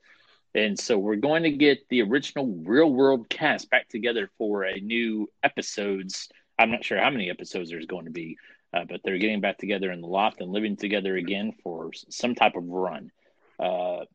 And 0.54 0.78
so 0.78 0.98
we're 0.98 1.16
going 1.16 1.44
to 1.44 1.52
get 1.52 1.88
the 1.90 2.02
original 2.02 2.62
real 2.66 2.92
world 2.92 3.30
cast 3.30 3.70
back 3.70 3.88
together 3.88 4.30
for 4.38 4.64
a 4.64 4.80
new 4.80 5.30
episodes. 5.44 6.30
I'm 6.60 6.72
not 6.72 6.84
sure 6.84 7.00
how 7.00 7.10
many 7.10 7.30
episodes 7.30 7.70
there's 7.70 7.86
going 7.86 8.06
to 8.06 8.12
be, 8.12 8.38
uh, 8.74 8.84
but 8.90 9.02
they're 9.04 9.18
getting 9.18 9.40
back 9.40 9.60
together 9.60 9.92
in 9.92 10.02
the 10.02 10.08
loft 10.08 10.42
and 10.42 10.52
living 10.52 10.76
together 10.76 11.16
again 11.16 11.54
for 11.64 11.92
some 11.94 12.36
type 12.36 12.56
of 12.56 12.68
run. 12.68 13.12
Uh, 13.60 14.06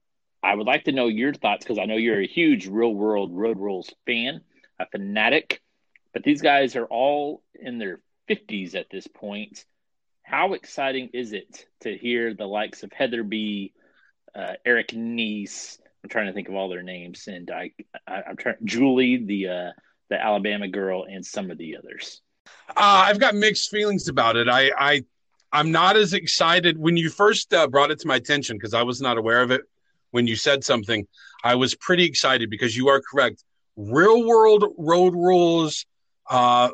I 0.46 0.54
would 0.54 0.66
like 0.66 0.84
to 0.84 0.92
know 0.92 1.08
your 1.08 1.34
thoughts 1.34 1.64
because 1.64 1.78
I 1.78 1.86
know 1.86 1.96
you're 1.96 2.20
a 2.20 2.26
huge 2.26 2.68
real 2.68 2.94
world 2.94 3.32
road 3.32 3.58
rules 3.58 3.92
fan, 4.06 4.42
a 4.78 4.86
fanatic, 4.86 5.60
but 6.12 6.22
these 6.22 6.40
guys 6.40 6.76
are 6.76 6.84
all 6.84 7.42
in 7.54 7.78
their 7.78 8.00
50s 8.30 8.76
at 8.76 8.88
this 8.88 9.08
point. 9.08 9.64
How 10.22 10.52
exciting 10.52 11.10
is 11.12 11.32
it 11.32 11.66
to 11.80 11.96
hear 11.96 12.32
the 12.32 12.46
likes 12.46 12.84
of 12.84 12.92
Heather 12.92 13.24
B, 13.24 13.72
uh, 14.36 14.52
Eric 14.64 14.92
Nies? 14.94 15.80
I'm 16.04 16.10
trying 16.10 16.28
to 16.28 16.32
think 16.32 16.48
of 16.48 16.54
all 16.54 16.68
their 16.68 16.84
names, 16.84 17.26
and 17.26 17.50
I, 17.50 17.72
I 18.06 18.22
am 18.30 18.36
trying 18.36 18.56
Julie, 18.62 19.24
the 19.24 19.48
uh, 19.48 19.70
the 20.10 20.22
Alabama 20.22 20.68
girl, 20.68 21.06
and 21.10 21.26
some 21.26 21.50
of 21.50 21.58
the 21.58 21.76
others. 21.76 22.20
Uh, 22.68 22.72
I've 22.76 23.18
got 23.18 23.34
mixed 23.34 23.70
feelings 23.70 24.06
about 24.06 24.36
it. 24.36 24.48
I, 24.48 24.70
I 24.78 25.04
I'm 25.52 25.72
not 25.72 25.96
as 25.96 26.12
excited 26.12 26.78
when 26.78 26.96
you 26.96 27.10
first 27.10 27.52
uh, 27.52 27.66
brought 27.66 27.90
it 27.90 27.98
to 28.00 28.06
my 28.06 28.14
attention 28.14 28.56
because 28.56 28.74
I 28.74 28.84
was 28.84 29.00
not 29.00 29.18
aware 29.18 29.42
of 29.42 29.50
it. 29.50 29.62
When 30.16 30.26
you 30.26 30.34
said 30.34 30.64
something, 30.64 31.06
I 31.44 31.56
was 31.56 31.74
pretty 31.74 32.04
excited 32.04 32.48
because 32.48 32.74
you 32.74 32.88
are 32.88 33.02
correct. 33.02 33.44
Real 33.76 34.26
world 34.26 34.64
road 34.78 35.12
rules, 35.12 35.84
uh, 36.30 36.70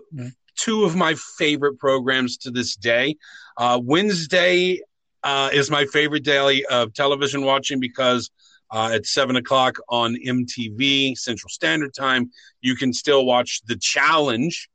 two 0.56 0.84
of 0.84 0.94
my 0.94 1.16
favorite 1.16 1.76
programs 1.80 2.36
to 2.36 2.52
this 2.52 2.76
day. 2.76 3.16
Uh, 3.56 3.80
Wednesday 3.82 4.80
uh, 5.24 5.50
is 5.52 5.72
my 5.72 5.86
favorite 5.86 6.22
daily 6.22 6.64
of 6.66 6.94
television 6.94 7.42
watching 7.42 7.80
because 7.80 8.30
uh, 8.70 8.90
at 8.92 9.06
seven 9.06 9.34
o'clock 9.34 9.76
on 9.88 10.14
MTV 10.24 11.18
Central 11.18 11.48
Standard 11.48 11.92
Time, 11.94 12.30
you 12.60 12.76
can 12.76 12.92
still 12.92 13.26
watch 13.26 13.60
the 13.66 13.74
challenge 13.74 14.70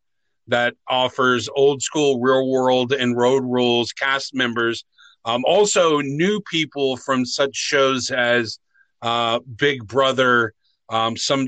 that 0.49 0.73
offers 0.89 1.47
old 1.55 1.81
school, 1.81 2.19
real 2.19 2.51
world, 2.51 2.91
and 2.91 3.15
road 3.15 3.45
rules 3.45 3.93
cast 3.93 4.35
members. 4.35 4.83
Um, 5.27 5.43
also, 5.45 5.99
new 5.99 6.39
people 6.49 6.95
from 6.95 7.25
such 7.25 7.53
shows 7.53 8.11
as 8.11 8.59
uh, 9.01 9.39
Big 9.57 9.85
Brother, 9.85 10.53
um, 10.89 11.17
some 11.17 11.47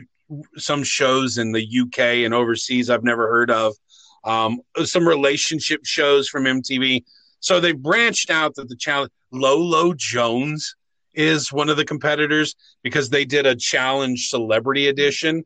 some 0.58 0.84
shows 0.84 1.40
in 1.40 1.54
the 1.54 1.80
UK 1.82 2.00
and 2.26 2.34
overseas 2.36 2.90
I've 2.90 3.04
never 3.04 3.28
heard 3.28 3.50
of 3.50 3.74
um, 4.24 4.60
some 4.84 5.08
relationship 5.08 5.86
shows 5.86 6.28
from 6.28 6.44
MTV. 6.44 7.04
So 7.40 7.60
they 7.60 7.72
branched 7.72 8.30
out 8.30 8.54
that 8.56 8.70
the 8.70 8.76
challenge. 8.76 9.12
Lolo 9.32 9.94
Jones 9.96 10.76
is 11.14 11.54
one 11.54 11.70
of 11.70 11.78
the 11.78 11.86
competitors 11.86 12.56
because 12.84 13.10
they 13.10 13.26
did 13.26 13.46
a 13.46 13.56
challenge 13.56 14.30
celebrity 14.30 14.88
edition. 14.88 15.46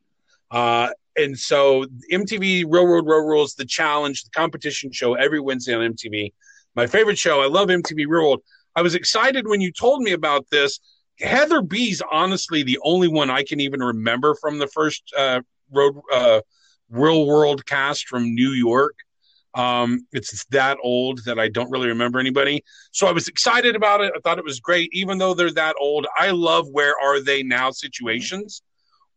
Uh, 0.50 0.90
and 1.16 1.38
so 1.38 1.86
MTV 2.12 2.66
Real 2.68 2.88
Road 2.88 3.06
Road 3.06 3.28
Rules, 3.28 3.54
the 3.54 3.66
challenge, 3.66 4.24
the 4.24 4.32
competition 4.32 4.92
show 4.92 5.14
every 5.14 5.40
Wednesday 5.40 5.76
on 5.76 5.94
MTV. 5.94 6.32
My 6.76 6.88
favorite 6.88 7.18
show. 7.18 7.42
I 7.42 7.48
love 7.48 7.70
MTV 7.70 8.06
Real 8.08 8.24
World. 8.24 8.42
I 8.76 8.82
was 8.82 8.96
excited 8.96 9.48
when 9.48 9.62
you 9.62 9.72
told 9.72 10.02
me 10.02 10.12
about 10.12 10.50
this. 10.50 10.80
Heather 11.20 11.62
B's 11.62 12.02
honestly 12.12 12.64
the 12.64 12.80
only 12.84 13.08
one 13.08 13.30
I 13.30 13.44
can 13.44 13.60
even 13.60 13.82
remember 13.82 14.36
from 14.36 14.58
the 14.58 14.68
first 14.68 15.04
uh, 15.18 15.42
road 15.72 15.96
uh, 16.12 16.42
real 16.90 17.26
world 17.28 17.66
cast 17.66 18.08
from 18.08 18.34
New 18.34 18.50
York. 18.50 18.96
Um, 19.56 20.08
it's 20.12 20.46
that 20.46 20.78
old 20.82 21.24
that 21.26 21.38
I 21.38 21.48
don't 21.48 21.70
really 21.70 21.88
remember 21.88 22.20
anybody. 22.20 22.64
So 22.92 23.06
I 23.06 23.12
was 23.12 23.28
excited 23.28 23.76
about 23.76 24.02
it. 24.02 24.12
I 24.16 24.20
thought 24.20 24.40
it 24.40 24.44
was 24.44 24.60
great, 24.60 24.90
even 24.94 25.20
though 25.20 25.36
they're 25.36 25.52
that 25.52 25.76
old. 25.80 26.08
I 26.18 26.32
love 26.32 26.68
where 26.72 26.96
are 27.00 27.22
they 27.22 27.44
now 27.44 27.70
situations, 27.70 28.64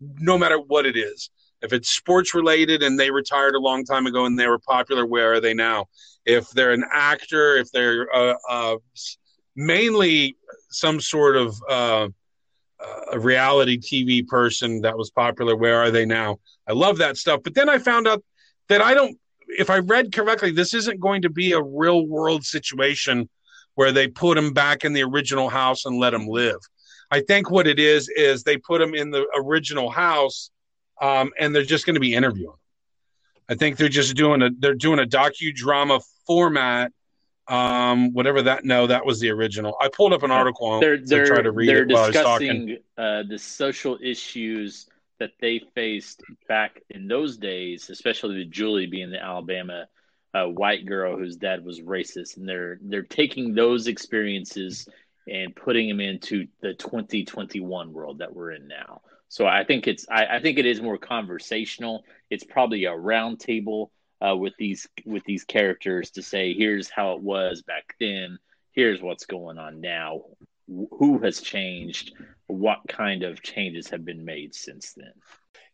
no 0.01 0.37
matter 0.37 0.59
what 0.59 0.85
it 0.85 0.97
is. 0.97 1.31
If 1.63 1.73
it's 1.73 1.91
sports 1.91 2.35
related 2.35 2.83
and 2.83 2.99
they 2.99 3.11
retired 3.11 3.55
a 3.55 3.61
long 3.61 3.85
time 3.85 4.07
ago 4.07 4.27
and 4.27 4.39
they 4.39 4.47
were 4.47 4.59
popular, 4.59 5.07
where 5.07 5.35
are 5.35 5.41
they 5.41 5.55
now? 5.55 5.87
If 6.25 6.51
they're 6.51 6.73
an 6.73 6.85
actor, 6.93 7.57
if 7.57 7.71
they're 7.73 8.15
uh, 8.15 8.35
uh, 8.49 8.77
mainly 9.55 10.37
some 10.71 11.01
sort 11.01 11.37
of 11.37 11.57
uh, 11.69 12.09
a 13.13 13.19
reality 13.19 13.79
TV 13.79 14.27
person 14.27 14.83
that 14.83 14.97
was 14.97 15.11
popular. 15.11 15.57
Where 15.57 15.81
are 15.81 15.91
they 15.91 16.05
now? 16.05 16.39
I 16.69 16.73
love 16.73 16.99
that 16.99 17.17
stuff. 17.17 17.41
But 17.43 17.55
then 17.55 17.69
I 17.69 17.79
found 17.79 18.07
out 18.07 18.23
that 18.69 18.83
I 18.83 18.95
don't, 18.95 19.19
if 19.49 19.71
I 19.71 19.79
read 19.79 20.13
correctly, 20.13 20.51
this 20.51 20.75
isn't 20.75 21.01
going 21.01 21.23
to 21.23 21.31
be 21.31 21.53
a 21.53 21.63
real 21.63 22.07
world 22.07 22.45
situation 22.45 23.29
where 23.75 23.93
they 23.93 24.09
put 24.09 24.37
him 24.37 24.53
back 24.53 24.85
in 24.85 24.93
the 24.93 25.03
original 25.03 25.49
house 25.49 25.85
and 25.85 25.99
let 25.99 26.15
him 26.15 26.27
live. 26.27 26.59
I 27.11 27.21
think 27.21 27.51
what 27.51 27.67
it 27.67 27.79
is 27.79 28.09
is 28.09 28.43
they 28.43 28.57
put 28.57 28.81
him 28.81 28.95
in 28.95 29.11
the 29.11 29.27
original 29.37 29.91
house, 29.91 30.51
um, 31.01 31.33
and 31.39 31.55
they're 31.55 31.63
just 31.63 31.87
going 31.87 31.95
to 31.95 32.01
be 32.01 32.15
interviewing. 32.15 32.57
I 33.49 33.55
think 33.55 33.77
they're 33.77 33.89
just 33.89 34.17
doing 34.17 34.43
a 34.43 34.51
they're 34.59 34.75
doing 34.75 34.99
a 34.99 35.05
docudrama 35.05 36.03
format 36.27 36.93
um 37.49 38.13
whatever 38.13 38.43
that 38.43 38.65
no 38.65 38.89
that 38.89 39.07
was 39.07 39.21
the 39.21 39.31
original. 39.31 39.77
I 39.81 39.89
pulled 39.89 40.13
up 40.13 40.25
an 40.25 40.33
article 40.33 40.67
on 40.67 40.81
they're, 40.81 40.99
they're, 40.99 41.25
to 41.25 41.31
try 41.31 41.43
to 41.43 41.53
read 41.53 41.69
they're 41.69 41.85
it 41.85 41.93
while 41.93 42.11
discussing 42.11 42.79
uh, 42.99 43.23
the 43.29 43.39
social 43.39 43.99
issues 44.03 44.87
that 45.21 45.31
they 45.41 45.61
faced 45.75 46.23
back 46.49 46.81
in 46.91 47.07
those 47.07 47.37
days 47.37 47.89
especially 47.89 48.39
with 48.39 48.51
julie 48.51 48.87
being 48.87 49.11
the 49.11 49.23
alabama 49.23 49.87
uh, 50.37 50.47
white 50.47 50.85
girl 50.87 51.17
whose 51.17 51.37
dad 51.37 51.65
was 51.65 51.81
racist. 51.81 52.37
And 52.37 52.49
they're 52.49 52.79
they're 52.83 53.03
taking 53.03 53.55
those 53.55 53.87
experiences 53.87 54.89
and 55.29 55.55
putting 55.55 55.89
them 55.89 56.01
into 56.01 56.47
the 56.61 56.75
2021 56.75 57.93
world 57.93 58.19
that 58.19 58.35
we're 58.35 58.53
in 58.53 58.69
now 58.69 59.01
so 59.29 59.47
i 59.47 59.65
think 59.65 59.87
it's 59.87 60.07
I, 60.11 60.27
I 60.37 60.41
think 60.41 60.59
it 60.59 60.67
is 60.67 60.81
more 60.81 60.99
conversational. 60.99 62.05
It's 62.31 62.45
probably 62.45 62.85
a 62.87 62.93
roundtable 62.93 63.91
uh, 64.21 64.37
with 64.37 64.55
these 64.59 64.87
with 65.05 65.25
these 65.25 65.45
characters 65.45 66.11
to 66.13 66.23
say 66.23 66.55
here's 66.55 66.89
how 66.89 67.13
it 67.13 67.23
was 67.23 67.63
back 67.63 67.95
then. 68.01 68.39
Here's 68.73 69.01
what's 69.01 69.27
going 69.27 69.59
on 69.59 69.81
now. 69.81 70.23
Who 70.69 71.19
has 71.19 71.41
changed? 71.41 72.13
What 72.47 72.81
kind 72.89 73.23
of 73.23 73.43
changes 73.43 73.89
have 73.91 74.05
been 74.05 74.25
made 74.25 74.55
since 74.55 74.93
then? 74.93 75.13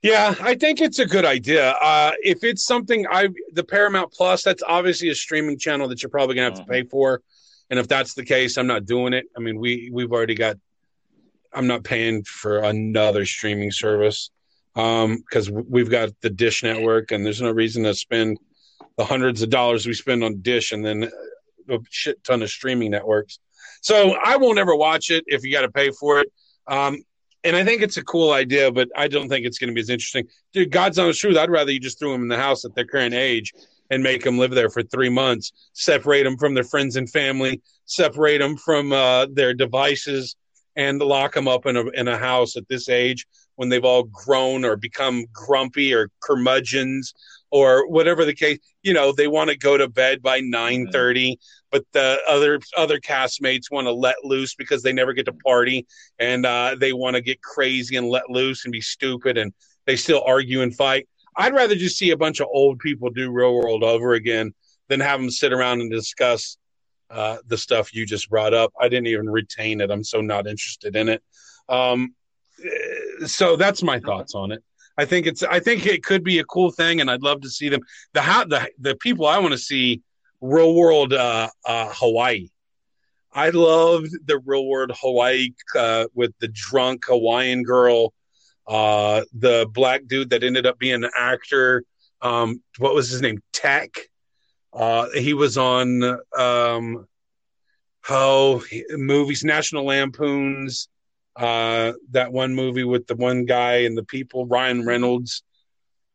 Yeah 0.03 0.35
i 0.41 0.55
think 0.55 0.81
it's 0.81 0.99
a 0.99 1.07
good 1.07 1.25
idea. 1.25 1.71
Uh, 1.71 2.13
if 2.23 2.43
it's 2.45 2.65
something 2.65 3.07
i 3.11 3.29
the 3.53 3.65
paramount 3.65 4.13
plus 4.13 4.43
that's 4.43 4.63
obviously 4.67 5.09
a 5.11 5.15
streaming 5.15 5.59
channel 5.59 5.89
that 5.89 6.03
you're 6.03 6.11
probably 6.11 6.35
gonna 6.35 6.51
have 6.51 6.55
uh-huh. 6.55 6.65
to 6.65 6.71
pay 6.71 6.83
for. 6.85 7.23
And 7.71 7.79
if 7.79 7.89
that's 7.89 8.15
the 8.15 8.25
case 8.25 8.57
i'm 8.57 8.67
not 8.67 8.85
doing 8.85 9.13
it. 9.13 9.27
I 9.37 9.41
mean 9.41 9.59
we 9.59 9.91
we've 9.93 10.13
already 10.13 10.35
got 10.35 10.57
i'm 11.55 11.67
not 11.67 11.85
paying 11.85 12.23
for 12.25 12.59
another 12.59 13.25
streaming 13.25 13.71
service 13.71 14.31
because 14.75 15.49
um, 15.49 15.65
we've 15.69 15.91
got 15.91 16.11
the 16.23 16.31
Dish 16.31 16.63
network, 16.63 17.11
and 17.11 17.25
there's 17.25 17.43
no 17.43 17.51
reason 17.51 17.85
to 17.85 17.95
spend 17.95 18.39
the 18.97 19.05
hundreds 19.05 19.43
of 19.43 19.51
dollars 19.51 19.87
we 19.87 19.95
spend 19.95 20.25
on 20.25 20.41
Dish 20.41 20.73
and 20.73 20.85
then 20.85 21.11
a 21.69 21.79
shit 21.91 22.23
ton 22.25 22.43
of 22.43 22.51
streaming 22.51 22.91
networks. 22.91 23.39
So 23.81 24.17
I 24.23 24.37
won't 24.37 24.59
ever 24.59 24.75
watch 24.75 25.11
it 25.11 25.25
if 25.27 25.45
you 25.45 25.53
got 25.53 25.63
to 25.63 25.71
pay 25.71 25.91
for 25.91 26.21
it. 26.21 26.33
Um, 26.67 27.03
and 27.45 27.57
I 27.57 27.65
think 27.65 27.83
it's 27.83 27.97
a 27.97 28.05
cool 28.05 28.33
idea, 28.33 28.71
but 28.71 28.89
I 28.97 29.09
don't 29.09 29.29
think 29.29 29.45
it's 29.45 29.59
going 29.59 29.69
to 29.69 29.75
be 29.75 29.81
as 29.81 29.91
interesting. 29.91 30.29
Dude, 30.53 30.71
God's 30.71 30.99
honest 30.99 31.21
truth, 31.21 31.37
I'd 31.37 31.51
rather 31.51 31.73
you 31.73 31.81
just 31.81 31.99
threw 31.99 32.13
them 32.13 32.23
in 32.23 32.29
the 32.29 32.37
house 32.37 32.65
at 32.65 32.75
their 32.75 32.87
current 32.87 33.15
age 33.15 33.53
and 33.91 34.03
make 34.03 34.23
them 34.23 34.39
live 34.39 34.53
there 34.53 34.71
for 34.71 34.83
three 34.83 35.09
months, 35.11 35.53
separate 35.73 36.23
them 36.23 36.39
from 36.39 36.55
their 36.55 36.65
friends 36.65 36.97
and 36.97 37.11
family, 37.11 37.61
separate 37.85 38.39
them 38.39 38.57
from 38.57 38.93
uh, 38.93 39.27
their 39.33 39.53
devices, 39.53 40.37
and 40.77 41.01
lock 41.01 41.35
them 41.35 41.49
up 41.49 41.67
in 41.67 41.77
a 41.77 41.87
in 41.91 42.09
a 42.09 42.19
house 42.19 42.57
at 42.57 42.69
this 42.69 42.89
age 42.89 43.27
when 43.57 43.69
they've 43.69 43.85
all 43.85 44.05
grown 44.05 44.65
or 44.65 44.77
become 44.77 45.25
grumpy 45.33 45.93
or 45.93 46.11
curmudgeons 46.21 47.13
or 47.51 47.87
whatever 47.89 48.25
the 48.25 48.35
case 48.35 48.59
you 48.83 48.95
know 48.95 49.13
they 49.13 49.29
want 49.29 49.51
to 49.51 49.57
go 49.57 49.77
to 49.77 49.89
bed 49.89 50.23
by 50.23 50.41
9:30 50.41 51.37
but 51.71 51.85
the 51.93 52.19
other 52.29 52.61
other 52.77 53.01
castmates 53.01 53.71
want 53.71 53.87
to 53.87 53.93
let 53.93 54.17
loose 54.25 54.55
because 54.55 54.83
they 54.83 54.93
never 54.93 55.13
get 55.13 55.25
to 55.27 55.33
party 55.33 55.87
and 56.19 56.47
uh, 56.47 56.77
they 56.79 56.93
want 56.93 57.17
to 57.17 57.23
get 57.23 57.43
crazy 57.43 57.97
and 57.97 58.09
let 58.09 58.31
loose 58.31 58.65
and 58.65 58.73
be 58.73 58.81
stupid 58.81 59.39
and 59.39 59.53
they 59.87 59.97
still 59.97 60.23
argue 60.27 60.63
and 60.63 60.77
fight. 60.77 61.09
I'd 61.37 61.55
rather 61.55 61.75
just 61.75 61.97
see 61.97 62.11
a 62.11 62.17
bunch 62.17 62.41
of 62.41 62.49
old 62.53 62.79
people 62.79 63.11
do 63.11 63.31
real 63.31 63.55
world 63.55 63.83
over 63.83 64.13
again 64.13 64.53
than 64.89 65.01
have 65.01 65.21
them 65.21 65.31
sit 65.31 65.53
around 65.53 65.81
and 65.81 65.91
discuss 65.91 66.59
uh, 67.13 67.37
the 67.47 67.59
stuff 67.59 67.95
you 67.95 68.05
just 68.07 68.29
brought 68.31 68.55
up 68.55 68.73
i 68.81 68.89
didn't 68.89 69.07
even 69.07 69.29
retain 69.29 69.81
it 69.81 69.91
i'm 69.91 70.05
so 70.05 70.21
not 70.21 70.47
interested 70.47 70.97
in 70.97 71.09
it 71.09 71.23
um, 71.69 72.15
so 73.27 73.57
that's 73.57 73.83
my 73.83 73.99
thoughts 73.99 74.35
on 74.35 74.53
it. 74.53 74.63
I 74.99 75.05
think 75.05 75.27
it's 75.27 75.43
I 75.43 75.59
think 75.59 75.87
it 75.87 76.05
could 76.05 76.23
be 76.23 76.39
a 76.39 76.45
cool 76.45 76.71
thing, 76.71 77.01
and 77.01 77.11
I'd 77.11 77.23
love 77.23 77.41
to 77.43 77.51
see 77.51 77.69
them. 77.69 77.81
The 78.13 78.21
how 78.21 78.45
the 78.45 78.69
the 78.79 78.95
people 78.97 79.27
I 79.27 79.39
want 79.39 79.53
to 79.53 79.59
see 79.59 80.03
real 80.41 80.75
world 80.75 81.13
uh, 81.13 81.49
uh, 81.65 81.89
Hawaii. 81.93 82.49
I 83.33 83.49
loved 83.51 84.15
the 84.27 84.39
real 84.39 84.67
world 84.67 84.93
Hawaii 85.01 85.51
uh, 85.75 86.07
with 86.15 86.35
the 86.41 86.49
drunk 86.49 87.07
Hawaiian 87.07 87.63
girl, 87.63 88.13
uh, 88.67 89.23
the 89.33 89.67
black 89.73 90.07
dude 90.07 90.31
that 90.31 90.45
ended 90.45 90.67
up 90.67 90.79
being 90.79 91.05
an 91.05 91.11
actor. 91.17 91.85
Um, 92.21 92.63
what 92.79 92.95
was 92.95 93.09
his 93.09 93.23
name? 93.23 93.41
Teck. 93.53 94.11
Uh, 94.73 95.09
he 95.11 95.35
was 95.35 95.59
on 95.59 96.03
um, 96.37 97.07
oh 98.09 98.65
movies, 98.91 99.45
National 99.45 99.87
Lampoons. 99.87 100.89
Uh, 101.35 101.93
that 102.11 102.31
one 102.33 102.55
movie 102.55 102.85
with 102.85 103.07
the 103.07 103.17
one 103.17 103.45
guy 103.45 103.77
and 103.79 103.97
the 103.97 104.05
people, 104.05 104.47
Ryan 104.47 104.85
Reynolds. 104.85 105.43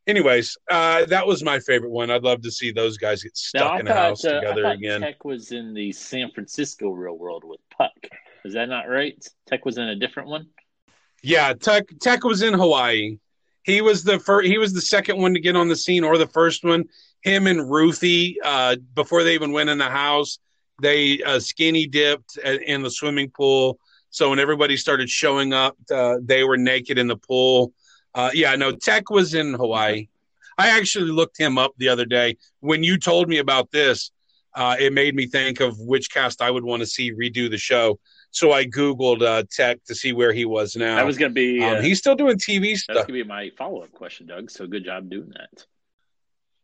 Anyways, 0.06 0.56
uh, 0.70 1.04
that 1.06 1.26
was 1.26 1.42
my 1.42 1.58
favorite 1.60 1.90
one. 1.90 2.10
I'd 2.10 2.22
love 2.22 2.40
to 2.42 2.50
see 2.50 2.72
those 2.72 2.96
guys 2.96 3.22
get 3.22 3.36
stuck 3.36 3.72
I 3.72 3.80
in 3.80 3.88
a 3.88 3.94
house 3.94 4.24
uh, 4.24 4.34
together 4.34 4.62
thought 4.62 4.76
again. 4.76 5.00
Teck 5.02 5.24
was 5.24 5.52
in 5.52 5.74
the 5.74 5.92
San 5.92 6.30
Francisco 6.30 6.90
real 6.90 7.18
world 7.18 7.44
with 7.44 7.60
Puck. 7.76 7.92
Is 8.44 8.54
that 8.54 8.68
not 8.68 8.88
right? 8.88 9.22
Teck 9.46 9.64
was 9.64 9.76
in 9.76 9.84
a 9.84 9.96
different 9.96 10.30
one. 10.30 10.46
Yeah, 11.22 11.52
Teck 11.52 11.86
Teck 12.00 12.24
was 12.24 12.42
in 12.42 12.54
Hawaii. 12.54 13.18
He 13.68 13.82
was 13.82 14.02
the 14.02 14.18
first. 14.18 14.48
He 14.48 14.56
was 14.56 14.72
the 14.72 14.80
second 14.80 15.18
one 15.18 15.34
to 15.34 15.40
get 15.40 15.54
on 15.54 15.68
the 15.68 15.76
scene, 15.76 16.02
or 16.02 16.16
the 16.16 16.26
first 16.26 16.64
one. 16.64 16.84
Him 17.22 17.46
and 17.46 17.70
Ruthie, 17.70 18.38
uh, 18.42 18.76
before 18.94 19.24
they 19.24 19.34
even 19.34 19.52
went 19.52 19.68
in 19.68 19.76
the 19.76 19.90
house, 19.90 20.38
they 20.80 21.22
uh, 21.22 21.38
skinny 21.38 21.86
dipped 21.86 22.38
in 22.38 22.82
the 22.82 22.90
swimming 22.90 23.28
pool. 23.28 23.78
So 24.08 24.30
when 24.30 24.38
everybody 24.38 24.78
started 24.78 25.10
showing 25.10 25.52
up, 25.52 25.76
uh, 25.92 26.16
they 26.22 26.44
were 26.44 26.56
naked 26.56 26.96
in 26.96 27.08
the 27.08 27.16
pool. 27.16 27.74
Uh, 28.14 28.30
yeah, 28.32 28.56
no, 28.56 28.72
Teck 28.72 29.10
was 29.10 29.34
in 29.34 29.52
Hawaii. 29.52 30.08
I 30.56 30.70
actually 30.70 31.10
looked 31.10 31.38
him 31.38 31.58
up 31.58 31.72
the 31.76 31.90
other 31.90 32.06
day. 32.06 32.38
When 32.60 32.82
you 32.82 32.96
told 32.96 33.28
me 33.28 33.36
about 33.36 33.70
this, 33.70 34.12
uh, 34.54 34.76
it 34.80 34.94
made 34.94 35.14
me 35.14 35.26
think 35.26 35.60
of 35.60 35.78
which 35.78 36.10
cast 36.10 36.40
I 36.40 36.50
would 36.50 36.64
want 36.64 36.80
to 36.80 36.86
see 36.86 37.12
redo 37.12 37.50
the 37.50 37.58
show. 37.58 38.00
So 38.30 38.52
I 38.52 38.66
googled 38.66 39.22
uh, 39.22 39.44
Teck 39.50 39.82
to 39.84 39.94
see 39.94 40.12
where 40.12 40.32
he 40.32 40.44
was 40.44 40.76
now. 40.76 40.96
That 40.96 41.06
was 41.06 41.16
going 41.18 41.30
to 41.30 41.34
be 41.34 41.62
uh, 41.62 41.76
Um, 41.78 41.82
he's 41.82 41.98
still 41.98 42.14
doing 42.14 42.36
TV 42.36 42.72
that's 42.72 42.82
stuff. 42.82 42.94
going 42.96 43.06
to 43.06 43.12
be 43.12 43.24
my 43.24 43.50
follow 43.56 43.82
up 43.82 43.92
question, 43.92 44.26
Doug. 44.26 44.50
So 44.50 44.66
good 44.66 44.84
job 44.84 45.08
doing 45.08 45.30
that. 45.34 45.64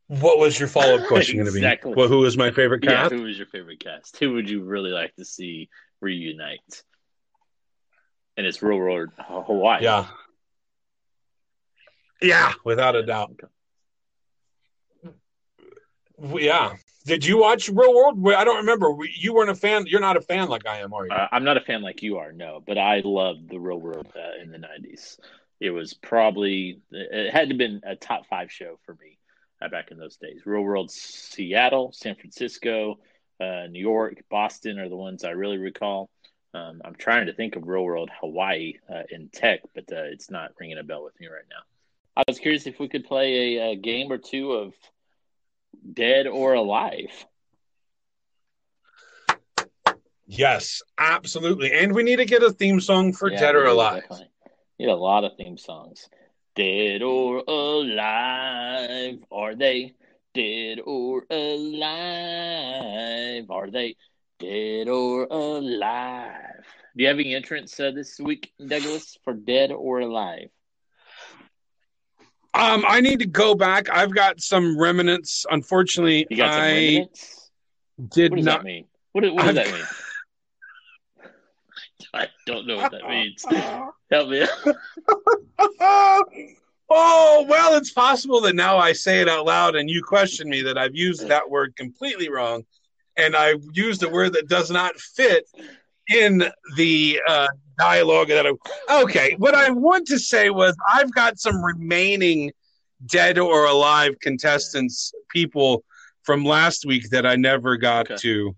What 0.08 0.38
was 0.38 0.58
your 0.58 0.68
follow 0.68 0.98
up 0.98 1.06
question 1.08 1.38
going 1.38 1.52
to 1.52 1.52
be? 1.52 1.94
Well, 1.94 2.08
who 2.08 2.18
was 2.18 2.36
my 2.36 2.50
favorite 2.50 2.84
Yeah, 2.84 3.04
cast? 3.04 3.12
who 3.14 3.22
was 3.22 3.38
your 3.38 3.46
favorite 3.46 3.80
cast? 3.80 4.18
Who 4.18 4.34
would 4.34 4.48
you 4.50 4.62
really 4.62 4.90
like 4.90 5.14
to 5.16 5.24
see 5.24 5.70
reunite? 6.00 6.82
And 8.36 8.46
it's 8.46 8.62
real 8.62 8.78
world 8.78 9.10
Hawaii. 9.18 9.82
Yeah. 9.84 10.06
Yeah, 12.20 12.52
without 12.64 12.96
a 12.96 13.02
doubt. 13.04 13.38
Yeah. 16.22 16.74
Did 17.06 17.24
you 17.26 17.38
watch 17.38 17.68
Real 17.68 17.94
World? 17.94 18.26
I 18.34 18.44
don't 18.44 18.56
remember. 18.56 18.96
You 19.14 19.34
weren't 19.34 19.50
a 19.50 19.54
fan. 19.54 19.84
You're 19.86 20.00
not 20.00 20.16
a 20.16 20.22
fan 20.22 20.48
like 20.48 20.66
I 20.66 20.78
am, 20.78 20.94
are 20.94 21.04
you? 21.04 21.12
Uh, 21.12 21.28
I'm 21.30 21.44
not 21.44 21.58
a 21.58 21.60
fan 21.60 21.82
like 21.82 22.02
you 22.02 22.16
are, 22.16 22.32
no, 22.32 22.62
but 22.66 22.78
I 22.78 23.02
loved 23.04 23.50
the 23.50 23.58
Real 23.58 23.78
World 23.78 24.10
uh, 24.16 24.42
in 24.42 24.50
the 24.50 24.58
'90s. 24.58 25.18
It 25.60 25.70
was 25.70 25.92
probably 25.92 26.80
it 26.90 27.30
had 27.30 27.50
to 27.50 27.54
been 27.54 27.82
a 27.84 27.94
top 27.94 28.26
five 28.26 28.50
show 28.50 28.78
for 28.86 28.94
me 28.94 29.18
uh, 29.60 29.68
back 29.68 29.90
in 29.90 29.98
those 29.98 30.16
days. 30.16 30.46
Real 30.46 30.62
World 30.62 30.90
Seattle, 30.90 31.92
San 31.92 32.14
Francisco, 32.14 32.98
uh, 33.38 33.66
New 33.68 33.80
York, 33.80 34.22
Boston 34.30 34.78
are 34.78 34.88
the 34.88 34.96
ones 34.96 35.24
I 35.24 35.30
really 35.30 35.58
recall. 35.58 36.08
Um, 36.54 36.80
I'm 36.84 36.94
trying 36.94 37.26
to 37.26 37.34
think 37.34 37.56
of 37.56 37.66
Real 37.66 37.84
World 37.84 38.10
Hawaii 38.20 38.74
uh, 38.88 39.02
in 39.10 39.28
tech, 39.28 39.60
but 39.74 39.84
uh, 39.92 40.04
it's 40.04 40.30
not 40.30 40.52
ringing 40.58 40.78
a 40.78 40.84
bell 40.84 41.04
with 41.04 41.18
me 41.20 41.26
right 41.26 41.44
now. 41.50 41.64
I 42.16 42.22
was 42.28 42.38
curious 42.38 42.66
if 42.66 42.78
we 42.78 42.88
could 42.88 43.04
play 43.04 43.58
a, 43.58 43.72
a 43.72 43.76
game 43.76 44.10
or 44.10 44.18
two 44.18 44.52
of 44.52 44.72
Dead 45.92 46.26
or 46.26 46.54
Alive. 46.54 47.26
yes, 50.26 50.82
absolutely. 50.98 51.72
And 51.72 51.94
we 51.94 52.02
need 52.02 52.16
to 52.16 52.24
get 52.24 52.42
a 52.42 52.50
theme 52.50 52.80
song 52.80 53.12
for 53.12 53.30
Yeah, 53.30 53.38
Dead 53.38 53.54
or 53.54 53.66
Alive. 53.66 54.04
definitely. 54.04 54.28
Need 54.78 54.88
a 54.88 54.96
lot 54.96 55.24
of 55.24 55.36
theme 55.36 55.56
songs. 55.56 56.08
Dead 56.54 57.02
or 57.02 57.42
alive, 57.46 59.18
are 59.30 59.54
they? 59.54 59.94
Dead 60.34 60.80
or 60.84 61.24
alive, 61.30 61.90
are 63.50 63.70
they? 63.70 63.96
Dead 64.38 64.88
or 64.88 65.26
alive? 65.30 66.64
Do 66.96 67.02
you 67.02 67.08
have 67.08 67.18
any 67.18 67.34
entrance 67.34 67.78
uh, 67.80 67.90
this 67.90 68.18
week, 68.20 68.52
Douglas, 68.64 69.16
for 69.24 69.32
Dead 69.34 69.72
or 69.72 70.00
Alive? 70.00 70.50
Um, 72.54 72.84
I 72.86 73.00
need 73.00 73.18
to 73.18 73.26
go 73.26 73.54
back. 73.54 73.90
I've 73.90 74.14
got 74.14 74.40
some 74.40 74.78
remnants. 74.78 75.44
Unfortunately, 75.50 76.26
You 76.30 76.36
got 76.36 76.52
some 76.52 76.62
I 76.62 76.70
remnants? 76.72 77.50
did 78.10 78.30
What 78.30 78.36
does 78.36 78.44
not. 78.46 78.58
that 78.60 78.64
mean? 78.64 78.86
What, 79.12 79.24
what 79.34 79.44
does 79.46 79.58
I've- 79.58 79.70
that 79.70 79.74
mean? 79.76 79.84
I 82.12 82.28
don't 82.46 82.66
know 82.66 82.76
what 82.76 82.92
that 82.92 83.08
means. 83.08 83.44
Help 84.10 84.28
me. 84.28 84.46
oh 86.90 87.46
well, 87.48 87.74
it's 87.76 87.90
possible 87.92 88.40
that 88.42 88.54
now 88.54 88.78
I 88.78 88.92
say 88.92 89.20
it 89.20 89.28
out 89.28 89.46
loud 89.46 89.74
and 89.74 89.90
you 89.90 90.02
question 90.02 90.48
me 90.48 90.62
that 90.62 90.78
I've 90.78 90.94
used 90.94 91.26
that 91.28 91.48
word 91.50 91.74
completely 91.76 92.28
wrong, 92.28 92.64
and 93.16 93.34
I've 93.34 93.64
used 93.72 94.02
a 94.04 94.08
word 94.08 94.34
that 94.34 94.48
does 94.48 94.70
not 94.70 94.96
fit 95.00 95.46
in 96.12 96.44
the 96.76 97.20
uh, 97.28 97.48
dialogue 97.78 98.28
that 98.28 98.46
I. 98.46 99.02
Okay, 99.02 99.34
what 99.38 99.54
I 99.54 99.70
want 99.70 100.06
to 100.08 100.18
say 100.18 100.50
was 100.50 100.76
I've 100.92 101.12
got 101.12 101.38
some 101.38 101.64
remaining 101.64 102.52
dead 103.06 103.38
or 103.38 103.66
alive 103.66 104.14
contestants, 104.20 105.12
people 105.30 105.84
from 106.22 106.44
last 106.44 106.86
week 106.86 107.10
that 107.10 107.26
I 107.26 107.36
never 107.36 107.76
got 107.76 108.10
Okay. 108.10 108.16
to, 108.22 108.56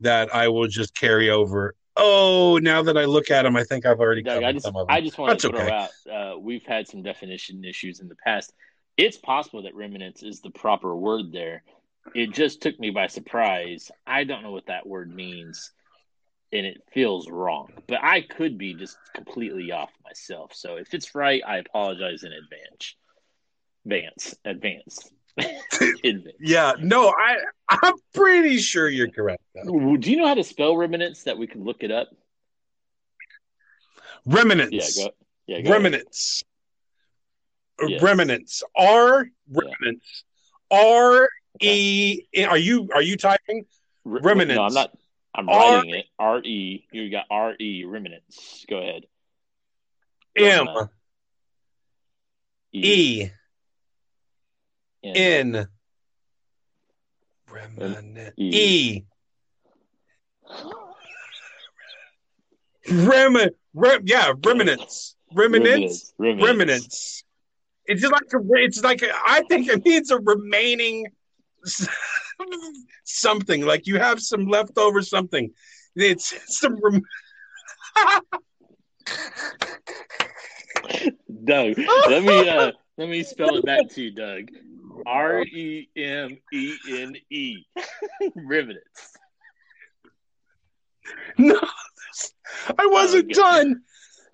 that 0.00 0.34
I 0.34 0.48
will 0.48 0.68
just 0.68 0.94
carry 0.94 1.30
over. 1.30 1.74
Oh, 1.96 2.58
now 2.62 2.82
that 2.82 2.96
I 2.96 3.04
look 3.04 3.30
at 3.30 3.42
them, 3.42 3.56
I 3.56 3.64
think 3.64 3.84
I've 3.84 4.00
already 4.00 4.22
Doug, 4.22 4.42
I 4.42 4.52
just 4.52 4.64
some 4.64 4.76
of 4.76 4.86
them. 4.86 4.96
I 4.96 5.00
just 5.00 5.18
want 5.18 5.30
That's 5.30 5.42
to 5.42 5.50
throw 5.50 5.60
okay. 5.60 5.70
out 5.70 5.90
uh, 6.10 6.38
we've 6.38 6.64
had 6.64 6.88
some 6.88 7.02
definition 7.02 7.64
issues 7.64 8.00
in 8.00 8.08
the 8.08 8.16
past. 8.24 8.52
It's 8.96 9.16
possible 9.16 9.62
that 9.62 9.74
remnants 9.74 10.22
is 10.22 10.40
the 10.40 10.50
proper 10.50 10.94
word 10.96 11.32
there. 11.32 11.62
It 12.14 12.32
just 12.32 12.60
took 12.60 12.78
me 12.80 12.90
by 12.90 13.06
surprise. 13.06 13.90
I 14.06 14.24
don't 14.24 14.42
know 14.42 14.50
what 14.50 14.66
that 14.66 14.86
word 14.86 15.14
means, 15.14 15.72
and 16.52 16.66
it 16.66 16.82
feels 16.92 17.28
wrong. 17.30 17.70
But 17.86 18.02
I 18.02 18.20
could 18.20 18.58
be 18.58 18.74
just 18.74 18.96
completely 19.14 19.72
off 19.72 19.90
myself. 20.04 20.52
So 20.54 20.76
if 20.76 20.92
it's 20.94 21.14
right, 21.14 21.42
I 21.46 21.58
apologize 21.58 22.22
in 22.22 22.32
advance. 22.32 22.94
Advance, 23.84 24.34
advance, 24.44 25.10
advance. 26.04 26.36
Yeah, 26.38 26.74
no, 26.78 27.08
I 27.08 27.38
I'm 27.68 27.94
pretty 28.14 28.58
sure 28.58 28.88
you're 28.88 29.10
correct. 29.10 29.42
though. 29.54 29.96
Do 29.96 30.10
you 30.10 30.18
know 30.18 30.28
how 30.28 30.34
to 30.34 30.44
spell 30.44 30.76
remnants? 30.76 31.24
That 31.24 31.36
we 31.36 31.48
can 31.48 31.64
look 31.64 31.82
it 31.82 31.90
up. 31.90 32.08
Remnants. 34.24 34.96
Yeah, 34.96 35.04
go. 35.04 35.10
Yeah, 35.46 35.60
go 35.62 35.70
remnants. 35.72 36.44
Yes. 37.80 38.00
Uh, 38.00 38.06
remnants. 38.06 38.62
R 38.76 39.26
remnants. 39.50 40.24
R 40.70 41.28
E. 41.60 42.20
Are 42.48 42.58
you 42.58 42.88
are 42.94 43.02
you 43.02 43.16
typing? 43.16 43.64
Remnants. 44.04 44.54
No, 44.54 44.62
I'm 44.62 44.74
not. 44.74 44.92
I'm 45.34 45.48
R- 45.48 45.76
writing 45.76 45.94
it. 45.94 46.06
R 46.18 46.40
E. 46.42 46.86
You 46.92 47.10
got 47.10 47.24
R 47.30 47.54
E 47.58 47.84
remnants. 47.84 48.66
Go 48.68 48.78
ahead. 48.78 49.02
M 50.36 50.66
E 52.72 53.28
N 55.04 55.56
E. 55.56 55.66
Remnant. 57.50 58.34
E. 58.38 58.50
E. 58.50 59.04
Rem, 62.90 63.36
rem, 63.74 64.02
yeah, 64.04 64.32
remnants. 64.44 65.16
Remnants. 65.32 66.12
Remnants. 66.18 66.44
remnants. 66.44 67.24
It's 67.86 68.00
just 68.00 68.12
like 68.12 68.22
a, 68.32 68.38
it's 68.54 68.82
like 68.82 69.02
a, 69.02 69.10
I 69.26 69.42
think 69.48 69.68
it 69.68 69.84
means 69.84 70.10
a 70.10 70.18
remaining 70.18 71.06
something. 73.04 73.64
Like 73.64 73.86
you 73.86 73.98
have 73.98 74.20
some 74.20 74.46
leftover 74.46 75.02
something. 75.02 75.50
It's 75.96 76.34
some. 76.58 76.78
Rem- 76.82 77.02
Doug, 81.44 81.76
let 82.08 82.22
me 82.22 82.48
uh, 82.48 82.72
let 82.98 83.08
me 83.08 83.22
spell 83.22 83.56
it 83.56 83.64
back 83.64 83.88
to 83.90 84.02
you, 84.02 84.10
Doug. 84.12 84.48
R 85.06 85.42
E 85.42 85.88
M 85.96 86.38
E 86.52 86.74
N 86.90 87.16
E. 87.30 87.64
Remnants. 88.36 89.16
no, 91.38 91.58
I 92.78 92.86
wasn't 92.86 93.24
Okay. 93.24 93.34
done. 93.34 93.82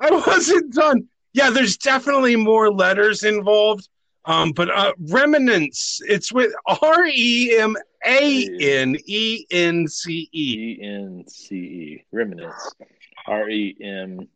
I 0.00 0.10
wasn't 0.10 0.74
done. 0.74 1.08
Yeah, 1.32 1.50
there's 1.50 1.76
definitely 1.76 2.36
more 2.36 2.72
letters 2.72 3.24
involved. 3.24 3.88
Um, 4.28 4.52
but 4.52 4.68
uh, 4.70 4.92
remnants. 5.08 6.00
It's 6.06 6.30
with 6.30 6.52
R 6.82 7.06
E 7.06 7.56
M 7.58 7.74
A 8.04 8.46
N 8.60 8.96
E 9.06 9.46
N 9.50 9.88
C 9.88 10.28
E. 10.32 10.78
E 10.78 10.78
N 10.82 11.24
C 11.26 11.56
E. 11.56 12.04
Remnants. 12.12 12.74
R 13.26 13.48
E 13.48 13.74
M 13.82 14.28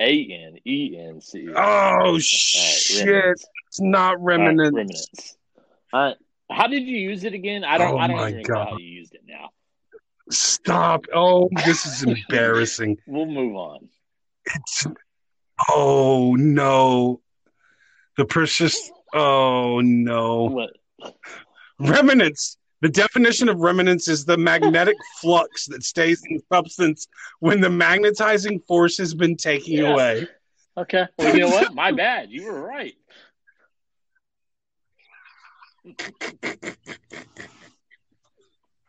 A 0.00 0.48
N 0.48 0.58
E 0.66 0.98
N 0.98 1.20
C 1.20 1.38
E. 1.38 1.52
Oh 1.54 2.18
shit! 2.18 3.06
remnants. 3.06 3.46
It's 3.68 3.80
not 3.80 4.16
All 4.16 4.22
right, 4.22 4.38
remnants. 4.38 4.74
remnants. 4.76 5.36
Right. 5.92 6.16
How 6.50 6.66
did 6.66 6.82
you 6.82 6.98
use 6.98 7.22
it 7.22 7.32
again? 7.32 7.62
I 7.62 7.78
don't. 7.78 7.94
Oh 7.94 7.98
I 7.98 8.08
don't 8.08 8.16
my 8.16 8.28
even 8.30 8.38
recall 8.38 8.64
God. 8.64 8.70
how 8.72 8.78
you 8.78 8.88
used 8.88 9.14
it 9.14 9.22
now. 9.28 9.50
Stop! 10.28 11.06
Oh, 11.14 11.48
this 11.64 11.86
is 11.86 12.02
embarrassing. 12.30 12.98
We'll 13.06 13.26
move 13.26 13.54
on. 13.54 13.88
It's 14.44 14.86
oh 15.68 16.34
no, 16.34 17.20
the 18.16 18.24
persist. 18.24 18.90
Oh 19.18 19.80
no, 19.80 20.44
What? 20.44 21.14
remnants. 21.78 22.58
The 22.82 22.90
definition 22.90 23.48
of 23.48 23.58
remnants 23.58 24.06
is 24.08 24.26
the 24.26 24.36
magnetic 24.36 24.96
flux 25.20 25.64
that 25.68 25.82
stays 25.82 26.22
in 26.28 26.40
substance 26.52 27.08
when 27.40 27.60
the 27.62 27.70
magnetizing 27.70 28.60
force 28.68 28.98
has 28.98 29.14
been 29.14 29.36
taken 29.36 29.72
Yeah. 29.72 29.94
away. 29.94 30.26
Okay. 30.76 31.06
Well, 31.18 31.34
you 31.34 31.40
know 31.40 31.48
what? 31.48 31.74
My 31.74 31.92
bad. 32.04 32.30
You 32.30 32.44
were 32.44 32.60
right. 32.60 32.94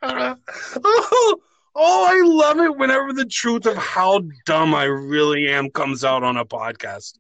Uh, 0.01 0.35
oh, 0.83 1.39
oh, 1.75 2.05
I 2.09 2.21
love 2.27 2.59
it 2.59 2.75
whenever 2.77 3.13
the 3.13 3.25
truth 3.25 3.65
of 3.65 3.77
how 3.77 4.21
dumb 4.45 4.75
I 4.75 4.83
really 4.85 5.47
am 5.47 5.69
comes 5.69 6.03
out 6.03 6.23
on 6.23 6.37
a 6.37 6.45
podcast. 6.45 7.17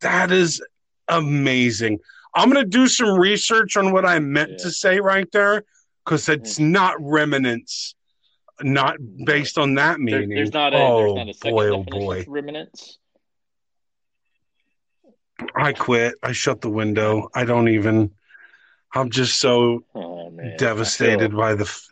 That 0.00 0.30
is 0.30 0.62
amazing. 1.08 1.98
I'm 2.34 2.50
going 2.50 2.62
to 2.64 2.68
do 2.68 2.86
some 2.88 3.18
research 3.18 3.76
on 3.76 3.92
what 3.92 4.04
I 4.06 4.18
meant 4.18 4.50
Yeah. 4.52 4.56
to 4.58 4.70
say 4.70 5.00
right 5.00 5.30
there 5.32 5.64
because 6.04 6.28
it's 6.28 6.58
not 6.58 6.94
remnants, 7.00 7.94
not 8.62 8.96
based 9.24 9.58
on 9.58 9.74
that 9.74 9.94
There, 9.96 10.20
meaning. 10.20 10.30
there's 10.30 10.52
not 10.52 10.72
a 10.74 10.78
oh, 10.78 10.98
there's 11.02 11.14
not 11.16 11.28
a 11.28 11.34
second 11.34 11.54
boy, 11.54 11.68
oh 11.68 11.82
boy. 11.82 12.24
remnants. 12.28 12.98
I 15.56 15.72
quit. 15.72 16.14
I 16.22 16.32
shut 16.32 16.60
the 16.60 16.70
window. 16.70 17.28
I 17.34 17.44
don't 17.44 17.68
even. 17.68 18.10
I'm 18.94 19.10
just 19.10 19.38
so 19.38 19.84
Oh 19.94 20.30
man, 20.30 20.56
devastated 20.58 21.30
feel- 21.30 21.38
by 21.38 21.54
the. 21.54 21.64
F- 21.64 21.86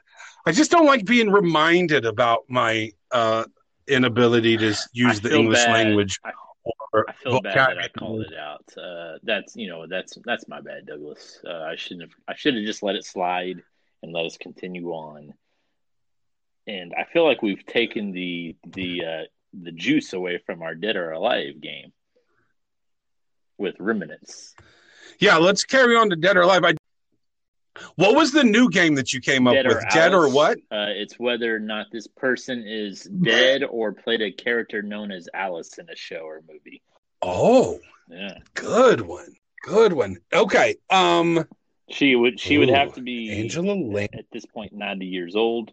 I 0.46 0.52
just 0.52 0.70
don't 0.70 0.86
like 0.86 1.04
being 1.04 1.30
reminded 1.30 2.04
about 2.04 2.44
my 2.48 2.92
uh, 3.10 3.44
inability 3.86 4.56
to 4.58 4.74
use 4.92 5.18
I 5.18 5.28
the 5.28 5.36
English 5.36 5.64
bad. 5.64 5.72
language 5.72 6.20
or 6.92 7.04
I 7.08 7.12
feel 7.12 7.40
bad 7.40 7.54
that 7.54 7.78
I 7.78 7.88
called 7.88 8.22
it 8.22 8.36
out. 8.36 8.64
Uh, 8.76 9.18
that's 9.22 9.56
you 9.56 9.68
know 9.68 9.86
that's 9.86 10.18
that's 10.24 10.48
my 10.48 10.60
bad, 10.60 10.86
Douglas. 10.86 11.40
Uh, 11.46 11.62
I 11.62 11.76
shouldn't 11.76 12.02
have. 12.02 12.12
I 12.26 12.34
should 12.34 12.54
have 12.54 12.64
just 12.64 12.82
let 12.82 12.96
it 12.96 13.04
slide 13.04 13.62
and 14.02 14.12
let 14.12 14.26
us 14.26 14.36
continue 14.36 14.90
on. 14.90 15.34
And 16.66 16.94
I 16.98 17.04
feel 17.04 17.24
like 17.24 17.42
we've 17.42 17.64
taken 17.64 18.12
the 18.12 18.56
the 18.66 19.04
uh, 19.04 19.22
the 19.52 19.72
juice 19.72 20.12
away 20.12 20.38
from 20.38 20.62
our 20.62 20.74
dead 20.74 20.96
or 20.96 21.12
alive 21.12 21.60
game 21.60 21.92
with 23.58 23.74
remnants. 23.78 24.54
Yeah, 25.18 25.36
let's 25.36 25.64
carry 25.64 25.96
on 25.96 26.10
to 26.10 26.16
Dead 26.16 26.36
or 26.36 26.42
Alive. 26.42 26.64
I, 26.64 26.74
what 27.96 28.14
was 28.14 28.32
the 28.32 28.44
new 28.44 28.68
game 28.70 28.94
that 28.96 29.12
you 29.12 29.20
came 29.20 29.46
up 29.46 29.54
Dead 29.54 29.66
with? 29.66 29.76
or 29.76 29.82
Dead 29.92 30.14
or 30.14 30.28
what? 30.28 30.58
Uh, 30.70 30.86
it's 30.88 31.18
whether 31.18 31.54
or 31.54 31.58
not 31.60 31.86
this 31.92 32.06
person 32.06 32.64
is 32.66 33.04
dead 33.04 33.62
or 33.70 33.92
played 33.92 34.20
a 34.22 34.32
character 34.32 34.82
known 34.82 35.10
as 35.10 35.28
Alice 35.34 35.78
in 35.78 35.88
a 35.90 35.96
show 35.96 36.20
or 36.20 36.42
movie. 36.48 36.82
Oh, 37.22 37.78
Yeah, 38.08 38.38
good 38.54 39.00
one. 39.00 39.34
Good 39.62 39.92
one. 39.92 40.18
Okay. 40.32 40.76
Um, 40.88 41.44
she 41.90 42.14
would. 42.14 42.38
She 42.38 42.58
would 42.58 42.68
have 42.68 42.94
to 42.94 43.00
be 43.00 43.30
Angela 43.30 43.72
Lang. 43.74 44.08
at 44.14 44.26
this 44.30 44.46
point 44.46 44.72
90 44.72 45.06
years 45.06 45.34
old 45.36 45.72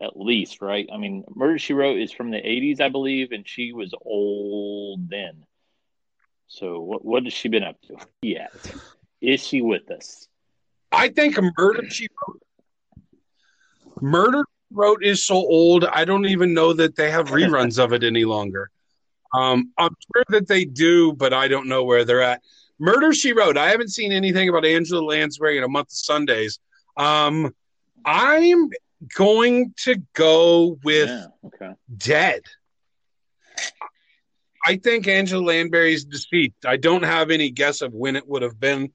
at 0.00 0.16
least 0.16 0.62
right 0.62 0.88
i 0.92 0.96
mean 0.96 1.24
murder 1.34 1.58
she 1.58 1.72
wrote 1.72 1.98
is 1.98 2.12
from 2.12 2.30
the 2.30 2.36
80s 2.36 2.80
i 2.80 2.88
believe 2.88 3.32
and 3.32 3.48
she 3.48 3.72
was 3.72 3.92
old 4.00 5.10
then 5.10 5.44
so 6.46 6.78
what 6.80 7.04
what 7.04 7.24
has 7.24 7.32
she 7.32 7.48
been 7.48 7.64
up 7.64 7.80
to 7.82 7.96
yet 8.22 8.52
is 9.20 9.44
she 9.44 9.60
with 9.60 9.90
us 9.90 10.27
I 10.92 11.08
think 11.08 11.38
murder 11.56 11.88
she 11.90 12.08
wrote. 12.26 12.42
Murder 14.00 14.44
She 14.46 14.74
wrote 14.74 15.04
is 15.04 15.24
so 15.24 15.36
old. 15.36 15.84
I 15.84 16.04
don't 16.04 16.26
even 16.26 16.54
know 16.54 16.72
that 16.72 16.96
they 16.96 17.10
have 17.10 17.28
reruns 17.28 17.82
of 17.82 17.92
it 17.92 18.04
any 18.04 18.24
longer. 18.24 18.70
Um, 19.34 19.72
I'm 19.76 19.94
sure 20.14 20.24
that 20.30 20.48
they 20.48 20.64
do, 20.64 21.12
but 21.12 21.34
I 21.34 21.48
don't 21.48 21.68
know 21.68 21.84
where 21.84 22.04
they're 22.04 22.22
at. 22.22 22.42
Murder 22.78 23.12
She 23.12 23.32
Wrote. 23.32 23.58
I 23.58 23.68
haven't 23.70 23.90
seen 23.90 24.12
anything 24.12 24.48
about 24.48 24.64
Angela 24.64 25.02
Lansbury 25.02 25.58
in 25.58 25.64
a 25.64 25.68
month 25.68 25.88
of 25.88 25.96
Sundays. 25.96 26.58
Um, 26.96 27.54
I'm 28.04 28.70
going 29.14 29.74
to 29.84 29.96
go 30.14 30.78
with 30.82 31.08
yeah 31.08 31.26
okay 31.44 31.72
Dead. 31.96 32.42
I 34.66 34.76
think 34.76 35.08
Angela 35.08 35.42
Lansbury's 35.42 36.04
deceased. 36.04 36.66
I 36.66 36.76
don't 36.76 37.04
have 37.04 37.30
any 37.30 37.50
guess 37.50 37.80
of 37.80 37.92
when 37.94 38.16
it 38.16 38.28
would 38.28 38.42
have 38.42 38.58
been. 38.58 38.92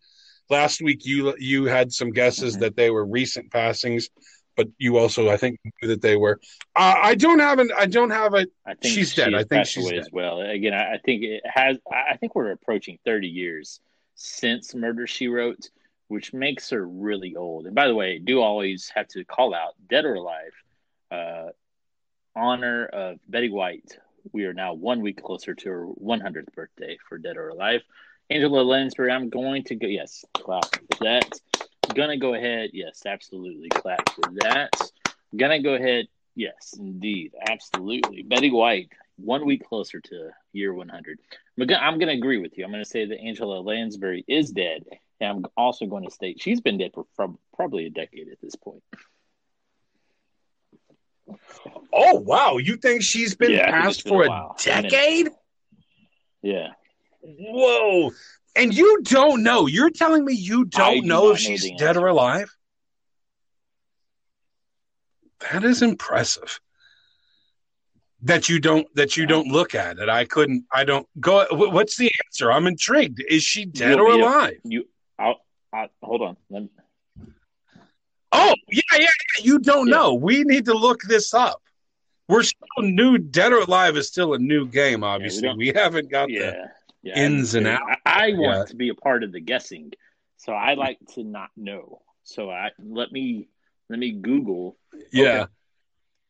Last 0.50 0.82
week, 0.82 1.06
you 1.06 1.36
you 1.38 1.66
had 1.66 1.92
some 1.92 2.12
guesses 2.12 2.58
that 2.58 2.76
they 2.76 2.90
were 2.90 3.06
recent 3.06 3.52
passings, 3.52 4.10
but 4.56 4.68
you 4.78 4.98
also, 4.98 5.30
I 5.30 5.38
think, 5.38 5.60
knew 5.64 5.88
that 5.88 6.02
they 6.02 6.16
were. 6.16 6.40
Uh, 6.76 6.96
I 7.02 7.16
don't 7.16 7.40
have 7.40 7.60
an. 7.60 7.72
I 7.78 7.86
don't 7.86 8.10
have 8.12 8.34
a. 8.34 8.46
i 8.66 8.74
think 8.76 8.94
She's 8.96 9.12
she 9.14 9.22
dead. 9.22 9.34
I 9.34 9.40
think 9.40 9.50
passed 9.50 9.72
she's 9.72 9.84
away 9.86 9.94
dead. 9.94 10.02
as 10.02 10.10
well 10.12 10.42
again 10.42 10.74
I, 10.74 10.96
I 10.96 10.98
think 11.04 11.24
it 11.24 11.42
has 11.46 11.78
i 11.92 12.12
I 12.12 12.18
think 12.18 12.36
we're 12.36 12.52
approaching 12.52 13.00
30 13.06 13.28
years 13.28 13.80
since 14.16 14.76
murder 14.76 15.08
she 15.08 15.28
wrote 15.28 15.70
which 16.08 16.34
makes 16.34 16.70
her 16.70 16.86
really 16.86 17.36
old 17.36 17.66
and 17.66 17.74
by 17.74 17.88
the 17.88 17.96
way 17.96 18.20
do 18.20 18.42
always 18.42 18.92
have 18.94 19.08
to 19.10 19.24
call 19.26 19.56
out 19.56 19.74
dead 19.90 20.06
or 20.06 20.14
alive 20.16 20.52
uh, 21.12 21.50
honor 22.36 22.86
of 22.86 23.20
Betty 23.28 23.50
White, 23.50 23.98
we 24.32 24.46
are 24.46 24.54
now 24.54 24.74
one 24.74 25.02
week 25.02 25.22
closer 25.22 25.54
to 25.54 25.70
her 25.70 25.86
100th 26.04 26.54
birthday 26.56 26.98
for 27.08 27.18
Dead 27.18 27.38
or 27.38 27.50
Alive. 27.50 27.82
Angela 28.30 28.62
Lansbury, 28.64 29.12
I'm 29.12 29.30
going 29.30 29.64
to 29.66 29.76
go. 29.76 29.88
Yes, 29.88 30.26
clap 30.34 30.66
for 30.66 31.04
that. 31.04 31.40
Gonna 31.94 32.18
go 32.18 32.34
ahead. 32.34 32.70
Yes, 32.74 33.04
absolutely. 33.06 33.70
Clap 33.70 34.10
for 34.10 34.32
that. 34.42 34.70
Gonna 35.36 35.62
go 35.62 35.74
ahead. 35.76 36.08
Yes, 36.36 36.74
indeed. 36.78 37.34
Absolutely. 37.48 38.24
Betty 38.24 38.50
White, 38.50 38.90
one 39.18 39.46
week 39.46 39.64
closer 39.68 40.00
to 40.00 40.30
year 40.54 40.74
100. 40.74 41.20
I'm 41.60 41.68
gonna, 41.68 41.80
I'm 41.80 42.00
gonna 42.00 42.14
agree 42.14 42.38
with 42.40 42.58
you. 42.58 42.66
I'm 42.66 42.72
gonna 42.72 42.86
say 42.86 43.06
that 43.06 43.20
Angela 43.20 43.60
Lansbury 43.60 44.24
is 44.28 44.50
dead. 44.52 44.84
And 45.20 45.30
I'm 45.30 45.46
also 45.56 45.86
going 45.86 46.04
to 46.06 46.12
state 46.12 46.42
she's 46.42 46.62
been 46.62 46.78
dead 46.78 46.92
for 46.94 47.06
prob- 47.16 47.38
probably 47.56 47.86
a 47.86 47.90
decade 47.90 48.30
at 48.30 48.42
this 48.42 48.56
point. 48.56 48.82
Oh 51.94 52.16
wow! 52.20 52.58
You 52.58 52.78
think 52.78 53.04
she's 53.04 53.36
been 53.36 53.52
Yeah, 53.52 53.70
passed 53.70 54.08
for 54.08 54.26
a 54.26 54.30
a, 54.30 54.54
decade? 54.58 55.30
Yeah. 56.42 56.70
Whoa! 57.24 58.12
And 58.56 58.74
you 58.74 59.02
don't 59.04 59.44
know? 59.44 59.66
You're 59.66 59.90
telling 59.90 60.26
me 60.26 60.34
you 60.34 60.66
don't 60.66 61.02
do 61.02 61.08
know 61.08 61.32
if 61.32 61.40
she's 61.40 61.72
dead 61.78 61.98
or 61.98 62.08
alive? 62.08 62.50
That 65.52 65.64
is 65.64 65.82
impressive. 65.82 66.60
That 68.24 68.48
you 68.48 68.60
don't 68.60 68.88
that 68.96 69.18
you 69.18 69.26
don't 69.26 69.48
look 69.50 69.76
at 69.76 69.98
it. 70.00 70.08
I 70.08 70.24
couldn't. 70.26 70.66
I 70.72 70.86
don't 70.86 71.08
go. 71.20 71.46
What's 71.52 71.98
the 71.98 72.10
answer? 72.26 72.52
I'm 72.52 72.68
intrigued. 72.68 73.22
Is 73.30 73.44
she 73.44 73.66
dead 73.66 73.98
You'll 73.98 74.08
or 74.08 74.12
a- 74.14 74.18
alive? 74.24 74.60
You, 74.64 74.86
I'll, 75.20 75.42
I'll, 75.74 75.90
hold 76.02 76.22
on. 76.22 76.38
Me, 76.50 76.70
Oh 78.32 78.54
yeah, 78.72 78.82
yeah, 78.94 79.00
yeah. 79.00 79.08
You 79.44 79.60
don't 79.60 79.88
Yeah. 79.88 79.96
know. 79.96 80.14
We 80.14 80.44
need 80.46 80.66
to 80.66 80.74
look 80.74 81.02
this 81.04 81.34
up. 81.34 81.62
We're 82.30 82.44
still 82.44 82.84
new. 82.84 83.18
Dead 83.18 83.52
or 83.52 83.60
alive 83.60 83.98
is 83.98 84.08
still 84.08 84.34
a 84.36 84.40
new 84.40 84.68
game. 84.68 85.04
Obviously, 85.04 85.42
don't- 85.50 85.58
we 85.58 85.74
haven't 85.76 86.10
got 86.10 86.30
the. 86.30 86.70
Yeah, 87.04 87.20
ins 87.20 87.56
and 87.56 87.68
outs. 87.68 88.00
I, 88.06 88.28
I 88.28 88.34
want 88.34 88.60
Yeah. 88.60 88.66
to 88.66 88.76
be 88.76 88.90
a 88.90 88.96
part 88.96 89.24
of 89.24 89.32
the 89.32 89.40
guessing, 89.42 89.92
so 90.38 90.54
I 90.54 90.74
like 90.74 90.98
to 91.14 91.24
not 91.24 91.50
know. 91.56 92.02
So 92.24 92.50
I 92.50 92.72
let 92.80 93.12
me 93.12 93.50
let 93.90 94.00
me 94.00 94.12
Google. 94.14 94.78
Yeah. 95.12 95.44
Okay. 95.44 95.52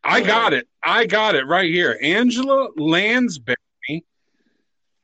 I 0.03 0.21
got 0.21 0.53
it. 0.53 0.67
I 0.83 1.05
got 1.05 1.35
it 1.35 1.45
right 1.47 1.71
here. 1.71 1.97
Angela 2.01 2.69
Lansbury, 2.75 3.55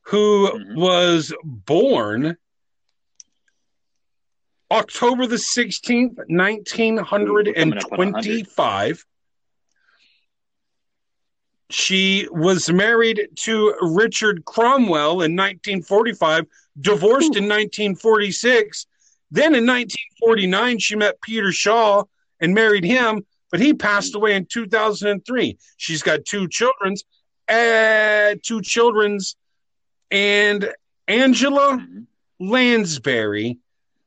who 0.01 0.51
Mhm. 0.51 0.75
was 0.75 1.33
born 1.43 2.37
October 4.71 5.25
the 5.25 5.37
16th, 5.37 6.17
1925. 6.27 9.05
She 11.69 12.27
was 12.31 12.69
married 12.71 13.29
to 13.37 13.75
Richard 13.81 14.45
Cromwell 14.45 15.21
in 15.21 15.35
1945, 15.35 16.45
divorced 16.79 17.35
in 17.35 17.47
1946. 17.47 18.87
Then 19.31 19.53
in 19.55 19.65
1949, 19.65 20.79
she 20.79 20.95
met 20.95 21.21
Peter 21.21 21.51
Shaw 21.51 22.03
and 22.39 22.53
married 22.53 22.83
him, 22.83 23.25
but 23.51 23.59
he 23.59 23.73
passed 23.73 24.15
away 24.15 24.35
in 24.35 24.45
2003. 24.45 25.57
She's 25.77 26.01
got 26.01 26.25
two 26.25 26.47
children's, 26.47 27.03
uh, 27.47 28.35
two 28.43 28.61
children's, 28.61 29.35
and 30.09 30.73
Angela. 31.07 31.85
Lansbury, 32.39 33.57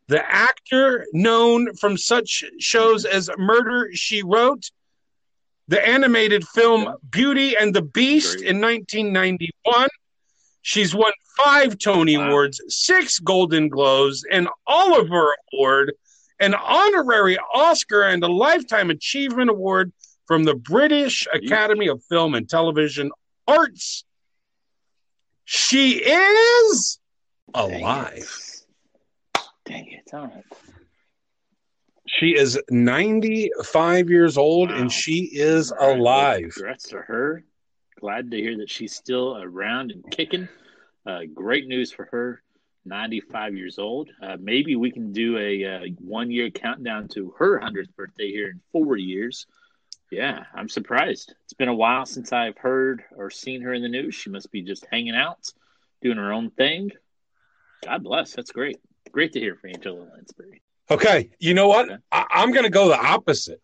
the 0.08 0.24
actor 0.24 1.06
known 1.12 1.74
from 1.74 1.96
such 1.96 2.44
shows 2.58 3.04
as 3.04 3.30
Murder 3.36 3.90
She 3.92 4.22
Wrote, 4.22 4.70
the 5.68 5.86
animated 5.86 6.46
film 6.48 6.82
Yeah. 6.82 6.92
Beauty 7.10 7.56
and 7.56 7.74
the 7.74 7.82
Beast 7.82 8.38
Great. 8.38 8.48
in 8.48 8.60
1991. 8.60 9.88
She's 10.62 10.94
won 10.94 11.12
five 11.36 11.78
Tony 11.78 12.16
Wow. 12.16 12.28
Awards, 12.28 12.60
six 12.68 13.18
Golden 13.18 13.68
Globes, 13.68 14.24
an 14.30 14.48
Oliver 14.66 15.34
Award, 15.52 15.94
an 16.40 16.54
honorary 16.54 17.38
Oscar, 17.54 18.02
and 18.02 18.22
a 18.22 18.28
Lifetime 18.28 18.90
Achievement 18.90 19.50
Award 19.50 19.92
from 20.26 20.44
the 20.44 20.54
British 20.54 21.26
Academy 21.32 21.88
of 21.88 22.02
Film 22.04 22.34
and 22.34 22.48
Television 22.48 23.10
Arts. 23.48 24.04
She 25.44 25.94
is 25.98 26.98
alive. 27.54 27.70
Dang 27.72 27.82
alive. 27.82 28.16
it. 29.34 29.42
Dang 29.64 29.86
it! 29.92 30.10
All 30.14 30.26
right. 30.26 30.44
She 32.18 32.36
is 32.36 32.60
95 32.70 34.10
years 34.10 34.36
old 34.36 34.70
Wow. 34.70 34.76
and 34.76 34.92
she 34.92 35.30
is 35.32 35.72
right, 35.80 35.96
alive. 35.98 36.52
Congrats 36.54 36.88
to 36.90 36.98
her. 36.98 37.42
Glad 37.98 38.30
to 38.32 38.36
hear 38.36 38.58
that 38.58 38.70
she's 38.70 38.94
still 38.94 39.36
around 39.40 39.92
and 39.92 40.04
kicking. 40.10 40.48
Uh, 41.06 41.20
great 41.32 41.66
news 41.66 41.90
for 41.90 42.06
her. 42.12 42.42
95 42.84 43.56
years 43.56 43.78
old. 43.78 44.10
Uh, 44.20 44.36
maybe 44.40 44.76
we 44.76 44.90
can 44.90 45.12
do 45.12 45.38
a 45.38 45.64
uh, 45.64 45.80
one 46.00 46.30
year 46.30 46.50
countdown 46.50 47.08
to 47.08 47.30
her 47.38 47.60
100th 47.60 47.94
birthday 47.96 48.30
here 48.30 48.48
in 48.50 48.60
four 48.72 48.96
years. 48.96 49.46
Yeah, 50.10 50.44
I'm 50.54 50.68
surprised. 50.68 51.34
It's 51.44 51.54
been 51.54 51.68
a 51.68 51.74
while 51.74 52.04
since 52.04 52.32
I've 52.32 52.58
heard 52.58 53.04
or 53.16 53.30
seen 53.30 53.62
her 53.62 53.72
in 53.72 53.82
the 53.82 53.88
news. 53.88 54.14
She 54.14 54.30
must 54.30 54.50
be 54.50 54.62
just 54.62 54.84
hanging 54.90 55.14
out, 55.14 55.48
doing 56.02 56.18
her 56.18 56.32
own 56.32 56.50
thing. 56.50 56.90
God 57.84 58.02
bless. 58.04 58.34
That's 58.34 58.52
great. 58.52 58.78
Great 59.12 59.32
to 59.32 59.40
hear 59.40 59.54
from 59.54 59.70
Angela 59.70 60.04
Lansbury. 60.12 60.60
Okay, 60.90 61.30
you 61.38 61.54
know 61.54 61.68
what? 61.68 61.88
I, 62.10 62.26
I'm 62.30 62.52
going 62.52 62.64
to 62.64 62.70
go 62.70 62.88
the 62.88 62.98
opposite. 63.00 63.60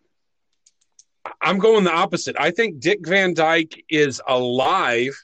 I'm 1.40 1.58
going 1.58 1.84
the 1.84 1.92
opposite. 1.92 2.36
I 2.38 2.50
think 2.50 2.80
Dick 2.80 3.06
Van 3.06 3.34
Dyke 3.34 3.84
is 3.90 4.20
alive, 4.26 5.14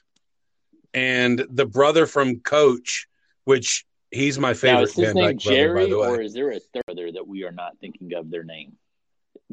and 0.93 1.45
the 1.49 1.65
brother 1.65 2.05
from 2.05 2.39
Coach, 2.41 3.07
which 3.45 3.85
he's 4.11 4.37
my 4.37 4.49
Now, 4.49 4.53
favorite 4.53 4.83
is 4.83 4.95
his 4.95 5.05
Van 5.05 5.15
name 5.15 5.23
Dyke 5.25 5.43
brother, 5.43 5.73
by 5.73 5.81
Jerry, 5.81 5.89
the 5.89 5.99
way. 5.99 6.07
or 6.07 6.21
is 6.21 6.33
there 6.33 6.51
a 6.51 6.59
third 6.59 6.85
brother 6.85 7.11
that 7.11 7.27
we 7.27 7.43
are 7.43 7.51
not 7.51 7.77
thinking 7.79 8.13
of 8.13 8.29
their 8.29 8.43
name? 8.43 8.73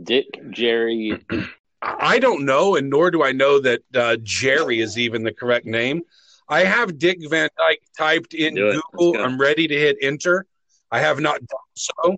Dick, 0.03 0.27
Jerry. 0.51 1.19
I 1.83 2.19
don't 2.19 2.45
know, 2.45 2.77
and 2.77 2.89
nor 2.91 3.11
do 3.11 3.25
I 3.25 3.33
know 3.33 3.61
that 3.61 3.81
uh, 3.95 4.17
Jerry 4.23 4.81
is 4.81 4.99
even 4.99 5.25
the 5.25 5.33
correct 5.33 5.67
name. 5.67 6.03
I 6.49 6.65
have 6.65 6.99
Dick 6.99 7.19
Van 7.29 7.49
Dyke 7.57 7.83
typed 7.97 8.35
in 8.35 8.55
Google. 8.55 9.15
Go. 9.15 9.15
I'm 9.25 9.41
ready 9.41 9.67
to 9.67 9.75
hit 9.75 9.97
enter. 10.01 10.47
I 10.91 11.01
have 11.01 11.19
not 11.19 11.39
done 11.41 11.59
so. 11.75 12.17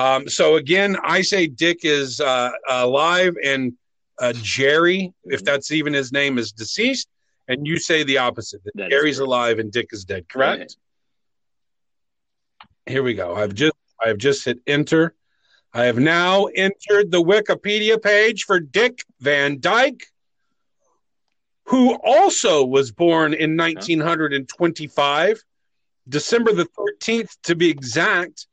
Um, 0.00 0.30
so 0.30 0.56
again, 0.56 0.96
I 1.04 1.20
say 1.20 1.46
Dick 1.46 1.80
is 1.82 2.22
uh, 2.22 2.52
alive 2.66 3.36
and 3.44 3.74
uh, 4.18 4.32
Jerry, 4.36 5.12
if 5.24 5.44
that's 5.44 5.72
even 5.72 5.92
his 5.92 6.10
name, 6.10 6.38
is 6.38 6.52
deceased. 6.52 7.08
And 7.48 7.66
you 7.66 7.78
say 7.78 8.02
the 8.02 8.16
opposite 8.16 8.64
that, 8.64 8.72
That 8.76 8.90
Jerry's 8.90 9.18
alive 9.18 9.58
and 9.58 9.70
Dick 9.70 9.88
is 9.90 10.06
dead. 10.06 10.26
Correct. 10.26 10.76
Here 12.86 13.02
we 13.02 13.12
go. 13.12 13.34
I've 13.34 13.54
just 13.54 13.74
I 14.02 14.08
have 14.08 14.16
just 14.16 14.46
hit 14.46 14.60
enter. 14.66 15.14
I 15.74 15.84
have 15.84 15.98
now 15.98 16.46
entered 16.46 17.10
the 17.10 17.22
Wikipedia 17.22 18.02
page 18.02 18.44
for 18.44 18.58
Dick 18.58 19.04
Van 19.20 19.60
Dyke, 19.60 20.06
who 21.64 21.94
also 22.02 22.64
was 22.64 22.90
born 22.90 23.34
in 23.34 23.54
1925, 23.54 25.44
December 26.08 26.52
the 26.54 26.66
13th 26.66 27.36
to 27.42 27.54
be 27.54 27.68
exact. 27.68 28.46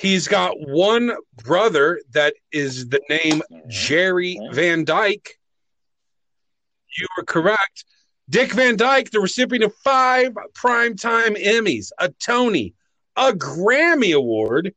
He's 0.00 0.28
got 0.28 0.58
one 0.58 1.12
brother 1.44 2.00
that 2.12 2.32
is 2.50 2.88
the 2.88 3.02
name 3.10 3.42
Jerry 3.68 4.40
Van 4.50 4.82
Dyke. 4.82 5.38
You 6.98 7.06
are 7.18 7.24
correct. 7.24 7.84
Dick 8.30 8.54
Van 8.54 8.78
Dyke, 8.78 9.10
the 9.10 9.20
recipient 9.20 9.62
of 9.62 9.74
five 9.84 10.32
Primetime 10.54 11.36
Emmys, 11.38 11.90
a 11.98 12.08
Tony, 12.08 12.72
a 13.14 13.32
Grammy 13.32 14.16
Award, 14.16 14.72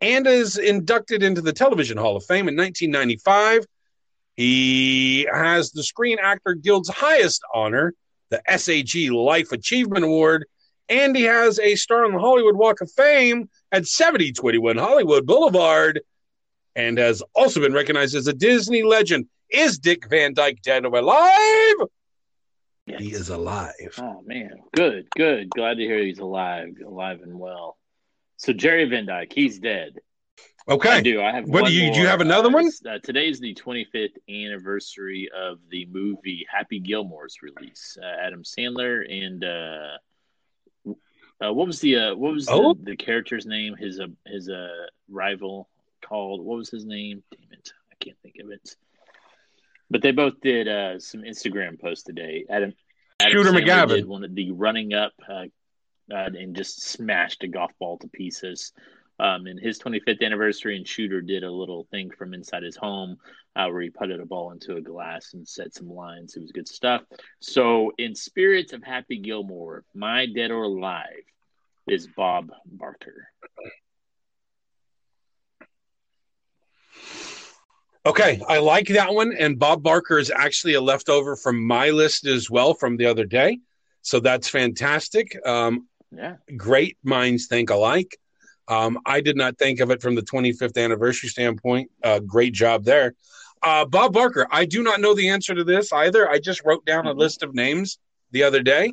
and 0.00 0.26
is 0.26 0.56
inducted 0.56 1.22
into 1.22 1.42
the 1.42 1.52
Television 1.52 1.98
Hall 1.98 2.16
of 2.16 2.24
Fame 2.24 2.48
in 2.48 2.56
1995. 2.56 3.66
He 4.34 5.28
has 5.30 5.72
the 5.72 5.84
Screen 5.84 6.16
Actor 6.18 6.54
Guild's 6.54 6.88
highest 6.88 7.42
honor, 7.52 7.92
the 8.30 8.40
SAG 8.56 9.12
Life 9.12 9.52
Achievement 9.52 10.06
Award, 10.06 10.46
and 10.88 11.14
he 11.14 11.24
has 11.24 11.58
a 11.58 11.74
star 11.76 12.04
on 12.06 12.12
the 12.12 12.18
Hollywood 12.18 12.56
Walk 12.56 12.80
of 12.80 12.90
Fame 12.92 13.50
at 13.74 13.86
7021 13.86 14.78
Hollywood 14.78 15.26
Boulevard, 15.26 16.00
and 16.76 16.96
has 16.96 17.22
also 17.34 17.60
been 17.60 17.72
recognized 17.72 18.14
as 18.14 18.28
a 18.28 18.32
Disney 18.32 18.82
legend. 18.84 19.26
Is 19.50 19.78
Dick 19.78 20.08
Van 20.08 20.32
Dyke 20.32 20.62
dead 20.62 20.86
or 20.86 20.96
alive? 20.96 21.88
Yes. 22.86 23.00
He 23.00 23.12
is 23.12 23.28
alive. 23.30 23.72
Oh 23.98 24.22
man, 24.24 24.58
good, 24.74 25.06
good. 25.16 25.50
Glad 25.50 25.74
to 25.78 25.82
hear 25.82 25.98
he's 25.98 26.18
alive, 26.18 26.68
alive 26.86 27.20
and 27.22 27.38
well. 27.38 27.76
So 28.36 28.52
Jerry 28.52 28.84
Van 28.84 29.06
Dyke, 29.06 29.32
he's 29.34 29.58
dead. 29.58 29.94
I 30.68 30.72
Okay. 30.74 31.00
do. 31.02 31.20
I 31.20 31.32
have. 31.32 31.44
What 31.48 31.62
one 31.62 31.70
do 31.70 31.76
you- 31.76 31.92
do 31.92 32.00
you 32.00 32.06
have 32.06 32.20
another 32.20 32.48
Uh, 32.48 32.52
one? 32.52 32.66
it's, 32.66 32.80
Uh, 32.84 32.98
today's 33.02 33.40
the 33.40 33.54
25th 33.54 34.16
anniversary 34.28 35.28
of 35.34 35.58
the 35.70 35.86
movie 35.86 36.46
Happy 36.50 36.78
Gilmore's 36.78 37.36
release. 37.42 37.98
Uh, 38.00 38.06
Adam 38.06 38.42
Sandler 38.44 39.04
and 39.10 39.44
uh, 41.48 41.52
what 41.52 41.66
was 41.66 41.80
the 41.80 41.96
uh, 41.96 42.14
what 42.14 42.32
was 42.32 42.48
Oh. 42.48 42.74
the, 42.74 42.90
the 42.92 42.96
character's 42.96 43.46
name? 43.46 43.74
His 43.76 44.00
uh, 44.00 44.06
his 44.26 44.48
uh, 44.48 44.86
rival 45.08 45.68
called 46.02 46.44
what 46.44 46.56
was 46.58 46.70
his 46.70 46.84
name? 46.84 47.22
Damn 47.30 47.52
it, 47.58 47.72
I 47.92 47.94
can't 48.04 48.16
think 48.22 48.36
of 48.42 48.50
it. 48.50 48.76
But 49.90 50.02
they 50.02 50.12
both 50.12 50.40
did 50.40 50.66
uh, 50.68 50.98
some 50.98 51.22
Instagram 51.22 51.80
posts 51.80 52.04
today. 52.04 52.44
Adam, 52.48 52.72
Adam 53.20 53.32
Shooter 53.32 53.50
Sandler 53.52 53.64
McGavin. 53.66 53.88
did 53.88 54.06
one 54.06 54.24
of 54.24 54.34
the 54.34 54.50
running 54.52 54.94
up 54.94 55.12
uh, 55.28 55.44
uh, 56.12 56.30
and 56.38 56.56
just 56.56 56.82
smashed 56.82 57.42
a 57.44 57.48
golf 57.48 57.70
ball 57.78 57.98
to 57.98 58.08
pieces. 58.08 58.72
Um, 59.20 59.46
and 59.46 59.60
his 59.60 59.78
25th 59.78 60.22
anniversary, 60.24 60.76
and 60.76 60.88
Shooter 60.88 61.20
did 61.20 61.44
a 61.44 61.50
little 61.50 61.86
thing 61.92 62.10
from 62.10 62.34
inside 62.34 62.64
his 62.64 62.74
home 62.74 63.18
uh, 63.54 63.68
where 63.68 63.82
he 63.82 63.90
putted 63.90 64.18
a 64.20 64.26
ball 64.26 64.50
into 64.50 64.74
a 64.74 64.80
glass 64.80 65.34
and 65.34 65.46
said 65.46 65.72
some 65.72 65.88
lines. 65.88 66.34
It 66.34 66.42
was 66.42 66.50
good 66.50 66.66
stuff. 66.66 67.02
So, 67.38 67.92
in 67.96 68.16
spirits 68.16 68.72
of 68.72 68.82
Happy 68.82 69.18
Gilmore, 69.20 69.84
my 69.94 70.26
dead 70.26 70.50
or 70.50 70.64
alive 70.64 71.22
is 71.86 72.08
Bob 72.16 72.50
Barker. 72.66 73.28
Okay, 78.06 78.42
I 78.48 78.58
like 78.58 78.88
that 78.88 79.14
one. 79.14 79.34
And 79.34 79.58
Bob 79.58 79.82
Barker 79.82 80.18
is 80.18 80.30
actually 80.30 80.74
a 80.74 80.80
leftover 80.80 81.36
from 81.36 81.66
my 81.66 81.90
list 81.90 82.26
as 82.26 82.50
well 82.50 82.74
from 82.74 82.96
the 82.96 83.06
other 83.06 83.24
day. 83.24 83.60
So 84.02 84.20
that's 84.20 84.48
fantastic. 84.48 85.36
Um, 85.46 85.88
Yeah. 86.14 86.36
great 86.56 86.96
minds 87.02 87.46
think 87.46 87.70
alike. 87.70 88.18
Um, 88.68 88.98
I 89.04 89.20
did 89.20 89.36
not 89.36 89.58
think 89.58 89.80
of 89.80 89.90
it 89.90 90.00
from 90.00 90.14
the 90.14 90.22
25th 90.22 90.76
anniversary 90.76 91.28
standpoint. 91.28 91.90
Uh, 92.02 92.18
great 92.20 92.52
job 92.52 92.84
there. 92.84 93.14
Uh, 93.62 93.84
Bob 93.86 94.12
Barker, 94.12 94.46
I 94.50 94.66
do 94.66 94.82
not 94.82 95.00
know 95.00 95.14
the 95.14 95.30
answer 95.30 95.54
to 95.54 95.64
this 95.64 95.92
either. 95.92 96.28
I 96.28 96.38
just 96.38 96.62
wrote 96.64 96.84
down 96.84 97.06
a 97.06 97.14
Mhm. 97.14 97.18
list 97.18 97.42
of 97.42 97.54
names 97.54 97.98
the 98.30 98.42
other 98.42 98.62
day. 98.62 98.92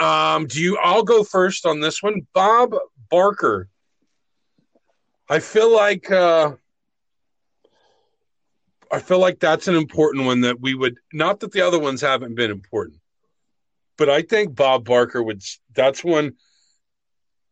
Um, 0.00 0.46
do 0.46 0.60
you? 0.60 0.78
I'll 0.78 1.02
go 1.02 1.22
first 1.24 1.66
on 1.66 1.80
this 1.80 2.02
one. 2.02 2.26
Bob 2.34 2.74
Barker. 3.10 3.68
I 5.28 5.38
feel 5.38 5.72
like 5.72 6.10
uh, 6.10 6.52
I 8.90 8.98
feel 8.98 9.20
like 9.20 9.38
that's 9.38 9.68
an 9.68 9.76
important 9.76 10.26
one 10.26 10.40
that 10.40 10.60
we 10.60 10.74
would 10.74 10.96
not 11.12 11.40
that 11.40 11.52
the 11.52 11.60
other 11.60 11.78
ones 11.78 12.00
haven't 12.00 12.34
been 12.34 12.50
important, 12.50 12.98
but 13.96 14.08
I 14.08 14.22
think 14.22 14.54
Bob 14.56 14.84
Barker 14.84 15.22
would. 15.22 15.42
That's 15.74 16.02
one. 16.02 16.32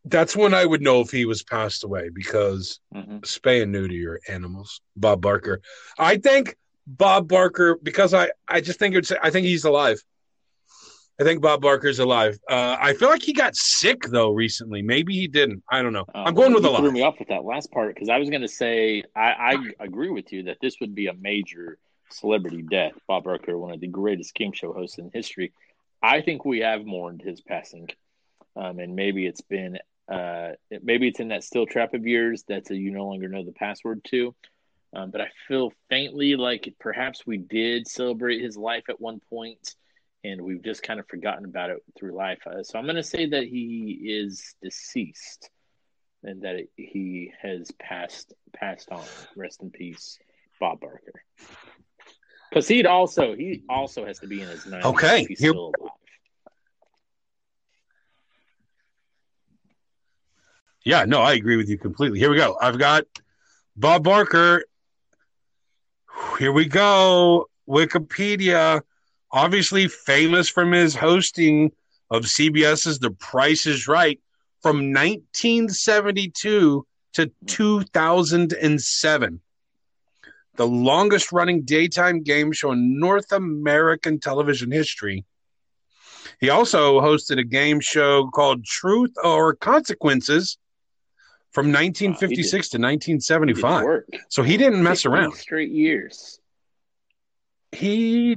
That's 0.05 0.35
when 0.37 0.55
I 0.55 0.65
would 0.65 0.81
know 0.81 1.01
if 1.01 1.11
he 1.11 1.27
was 1.27 1.43
passed 1.43 1.85
away 1.85 2.09
because 2.13 2.81
hmm 2.93 3.19
spay 3.19 3.63
and 3.63 3.73
neuter 3.73 3.95
your 3.95 4.21
animals. 4.29 4.81
Bob 4.97 5.21
Barker. 5.21 5.61
I 5.99 6.17
think 6.17 6.57
Bob 6.87 7.29
Barker 7.29 7.77
because 7.83 8.15
I 8.15 8.31
I 8.49 8.61
just 8.61 8.79
think 8.79 8.95
it's 8.95 9.13
I 9.23 9.31
think 9.31 9.47
he's 9.47 9.65
alive. 9.65 10.03
I 11.21 11.25
think 11.25 11.43
Bob 11.43 11.61
Barker's 11.61 11.99
alive. 11.99 12.39
Uh, 12.49 12.77
I 12.81 12.95
feel 12.95 13.09
like 13.09 13.23
he 13.23 13.33
got 13.33 13.57
sick 13.57 14.03
though 14.11 14.31
recently. 14.31 14.83
Maybe 14.83 15.15
he 15.15 15.27
didn't. 15.27 15.65
I 15.69 15.83
don't 15.83 15.93
know. 15.93 16.05
I'm 16.15 16.35
going 16.35 16.55
with 16.55 16.65
Oh, 16.65 16.71
you 16.71 16.77
threw 16.77 16.93
me 16.93 17.03
off 17.03 17.19
with 17.19 17.29
that 17.29 17.45
last 17.45 17.73
part 17.73 17.95
because 17.95 18.09
I 18.09 18.19
was 18.19 18.31
going 18.31 18.43
to 18.43 18.49
say 18.49 19.03
I, 19.17 19.33
I 19.81 19.85
agree 19.85 20.11
with 20.11 20.33
you 20.33 20.45
that 20.45 20.59
this 20.61 20.77
would 20.81 20.95
be 20.95 21.09
a 21.09 21.15
major 21.15 21.79
celebrity 22.11 22.63
death. 22.63 22.93
Bob 23.09 23.25
Barker, 23.25 23.59
one 23.59 23.73
of 23.73 23.81
the 23.81 23.89
greatest 23.89 24.35
game 24.35 24.53
show 24.53 24.73
hosts 24.73 24.99
in 24.99 25.11
history. 25.13 25.53
I 26.01 26.21
think 26.21 26.45
we 26.45 26.61
have 26.61 26.85
mourned 26.85 27.23
his 27.23 27.41
passing, 27.41 27.89
um, 28.55 28.79
and 28.79 28.95
maybe 28.95 29.27
it's 29.27 29.41
been 29.41 29.79
uh, 30.09 30.53
maybe 30.83 31.09
it's 31.09 31.21
in 31.21 31.29
that 31.29 31.43
still 31.43 31.67
trap 31.67 31.95
of 31.95 32.07
yours 32.07 32.45
that's 32.49 32.71
a 32.71 32.77
you 32.77 32.93
no 32.93 33.07
longer 33.07 33.29
know 33.29 33.45
the 33.45 33.53
password 33.53 34.05
to. 34.05 34.35
Um, 34.95 35.11
but 35.11 35.21
I 35.21 35.29
feel 35.49 35.73
faintly 35.91 36.37
like 36.37 36.73
perhaps 36.79 37.27
we 37.27 37.37
did 37.37 37.87
celebrate 37.87 38.41
his 38.41 38.57
life 38.57 38.85
at 38.89 39.01
one 39.01 39.21
point, 39.29 39.75
and 40.29 40.43
we've 40.43 40.63
just 40.63 40.83
kind 40.83 41.01
of 41.01 41.07
forgotten 41.09 41.45
about 41.45 41.71
it 41.71 41.79
through 41.99 42.15
life. 42.15 42.39
Uh, 42.47 42.63
so 42.63 42.79
I'm 42.79 42.85
going 42.85 42.97
to 42.97 43.03
say 43.03 43.27
that 43.27 43.45
he 43.45 43.99
is 44.03 44.55
deceased 44.63 45.51
and 46.23 46.43
that 46.43 46.57
it, 46.57 46.71
he 46.77 47.33
has 47.41 47.71
passed 47.79 48.33
passed 48.55 48.91
on. 48.91 49.05
Rest 49.37 49.63
in 49.63 49.71
peace, 49.71 50.19
Bob 50.61 50.81
Barker. 50.81 51.23
Because 52.51 52.67
he'd 52.67 52.87
also 52.87 53.35
he 53.35 53.63
also 53.69 54.05
has 54.07 54.19
to 54.21 54.27
be 54.27 54.41
in 54.41 54.49
his 54.49 54.65
90s 54.65 54.85
Okay, 54.85 55.25
he's 55.25 55.39
here- 55.39 55.51
still 55.51 55.73
alive. 55.79 55.93
Yeah, 60.85 61.05
no, 61.05 61.21
I 61.21 61.35
agree 61.35 61.57
with 61.57 61.69
you 61.69 61.77
completely. 61.77 62.19
Here 62.19 62.31
we 62.31 62.37
go. 62.37 62.57
I've 62.59 62.79
got 62.79 63.05
Bob 63.77 64.05
Barker. 64.05 64.65
Here 66.39 66.51
we 66.53 66.65
go. 66.65 67.47
Wikipedia, 67.69 68.81
obviously 69.31 69.89
famous 69.89 70.49
from 70.49 70.73
his 70.73 70.95
hosting 70.95 71.73
of 72.11 72.25
CBS's 72.25 72.99
The 72.99 73.11
Price 73.11 73.67
is 73.67 73.87
Right 73.87 74.21
from 74.63 74.93
1972 74.93 76.87
to 77.15 77.31
2007. 77.47 79.41
The 80.57 80.67
longest 80.67 81.31
running 81.31 81.63
daytime 81.63 82.23
game 82.23 82.53
show 82.53 82.73
in 82.73 82.99
North 82.99 83.31
American 83.31 84.19
television 84.19 84.73
history. 84.73 85.25
He 86.41 86.51
also 86.51 87.01
hosted 87.01 87.39
a 87.39 87.45
game 87.45 87.81
show 87.81 88.29
called 88.29 88.65
Truth 88.65 89.13
or 89.23 89.55
Consequences 89.55 90.59
from 91.53 91.67
1956 91.67 92.69
to 92.71 92.77
1975. 92.79 93.85
work. 93.85 94.09
So 94.29 94.43
he 94.43 94.57
didn't 94.57 94.83
mess 94.83 95.07
around. 95.07 95.35
Straight 95.35 95.71
years. 95.71 96.39
He 97.73 98.37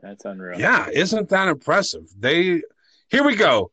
That's 0.00 0.24
unreal. 0.24 0.60
Yeah, 0.60 0.88
isn't 0.92 1.28
that 1.30 1.48
impressive? 1.48 2.08
They 2.18 2.62
here 3.10 3.24
we 3.24 3.36
go. 3.36 3.70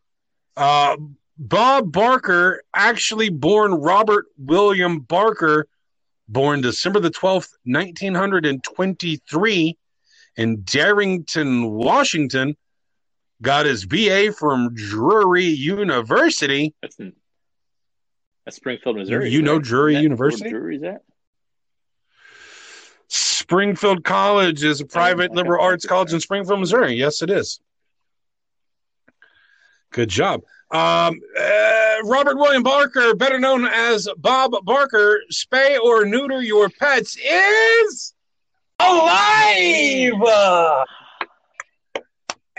Uh, 0.57 0.97
Bob 1.37 1.91
Barker, 1.91 2.63
actually 2.73 3.29
born 3.29 3.73
Robert 3.73 4.25
William 4.37 4.99
Barker, 4.99 5.67
born 6.27 6.61
December 6.61 6.99
the 6.99 7.09
twelfth, 7.09 7.55
nineteen 7.65 8.15
hundred 8.15 8.45
and 8.45 8.63
twenty-three, 8.63 9.77
in 10.37 10.61
Darrington, 10.63 11.71
Washington, 11.71 12.55
got 13.41 13.65
his 13.65 13.85
BA 13.85 14.31
from 14.31 14.73
Drury 14.73 15.45
University. 15.45 16.73
That's 16.81 16.95
in 16.97 17.13
that's 18.45 18.57
Springfield, 18.57 18.97
Missouri. 18.97 19.29
You 19.29 19.41
know? 19.41 19.59
Drury 19.59 19.95
that 19.95 20.03
University? 20.03 20.51
Where 20.51 20.59
Drury's 20.59 20.83
at? 20.83 21.01
Springfield 23.45 24.03
College 24.03 24.63
is 24.63 24.81
a 24.81 24.85
private 24.85 25.31
liberal 25.31 25.63
arts 25.63 25.85
college 25.85 26.11
in 26.11 26.19
Springfield, 26.19 26.59
Missouri. 26.59 26.95
Yes, 26.95 27.21
it 27.21 27.29
is. 27.29 27.59
Good 29.91 30.09
job. 30.09 30.41
Um, 30.71 31.21
uh, 31.39 31.95
Robert 32.05 32.37
William 32.37 32.63
Barker, 32.63 33.13
better 33.13 33.39
known 33.39 33.67
as 33.67 34.09
Bob 34.17 34.55
Barker, 34.63 35.21
spay 35.31 35.79
or 35.79 36.05
neuter 36.05 36.41
your 36.41 36.69
pets, 36.69 37.15
is 37.17 38.15
alive! 38.79 40.13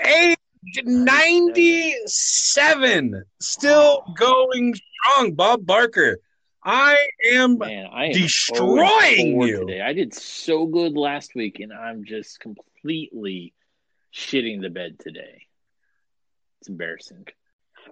Age 0.04 0.36
97, 0.84 3.24
still 3.40 4.04
going 4.16 4.76
strong. 4.76 5.32
Bob 5.32 5.66
Barker. 5.66 6.18
I 6.66 6.98
am 7.30 7.58
Man, 7.58 7.86
I 7.92 8.06
am 8.06 8.12
Destroying 8.12 9.40
you. 9.40 9.60
today. 9.60 9.80
I 9.80 9.92
did 9.92 10.12
so 10.12 10.66
good 10.66 10.96
last 10.96 11.36
week, 11.36 11.60
and 11.60 11.72
I'm 11.72 12.04
just 12.04 12.40
completely 12.40 13.54
shitting 14.12 14.60
the 14.60 14.68
bed 14.68 14.98
today. 14.98 15.42
It's 16.60 16.68
embarrassing. 16.68 17.28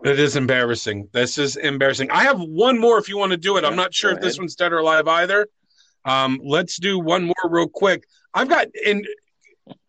It 0.04 0.18
is 0.18 0.34
embarrassing. 0.34 1.08
This 1.12 1.38
is 1.38 1.54
embarrassing. 1.54 2.10
I 2.10 2.24
have 2.24 2.40
one 2.40 2.76
more 2.80 2.98
if 2.98 3.08
you 3.08 3.16
want 3.16 3.30
to 3.30 3.36
do 3.36 3.58
it. 3.58 3.64
I'm 3.64 3.76
not 3.76 3.94
sure 3.94 4.10
if 4.10 4.20
this 4.20 4.38
one's 4.38 4.56
dead 4.56 4.72
or 4.72 4.78
alive 4.78 5.06
either. 5.06 5.46
Um, 6.04 6.40
let's 6.42 6.76
do 6.76 6.98
one 6.98 7.24
more 7.24 7.48
real 7.48 7.68
quick. 7.68 8.04
I've 8.34 8.48
got 8.48 8.66
in 8.74 9.04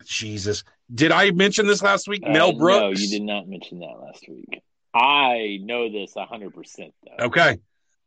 Jesus. 0.05 0.63
Did 0.93 1.11
I 1.11 1.31
mention 1.31 1.65
this 1.65 1.81
last 1.81 2.07
week? 2.07 2.21
Uh, 2.23 2.29
Mel 2.29 2.53
Brooks. 2.53 2.99
No, 2.99 3.03
you 3.03 3.09
did 3.09 3.23
not 3.23 3.47
mention 3.47 3.79
that 3.79 3.95
last 3.99 4.25
week. 4.29 4.61
I 4.93 5.57
know 5.63 5.91
this 5.91 6.13
100% 6.13 6.53
though. 6.77 7.25
Okay. 7.25 7.57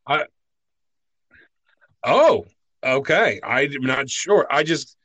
I 0.06 0.24
Oh, 2.04 2.46
okay. 2.84 3.40
I'm 3.42 3.72
not 3.80 4.08
sure. 4.08 4.46
I 4.50 4.62
just 4.62 4.96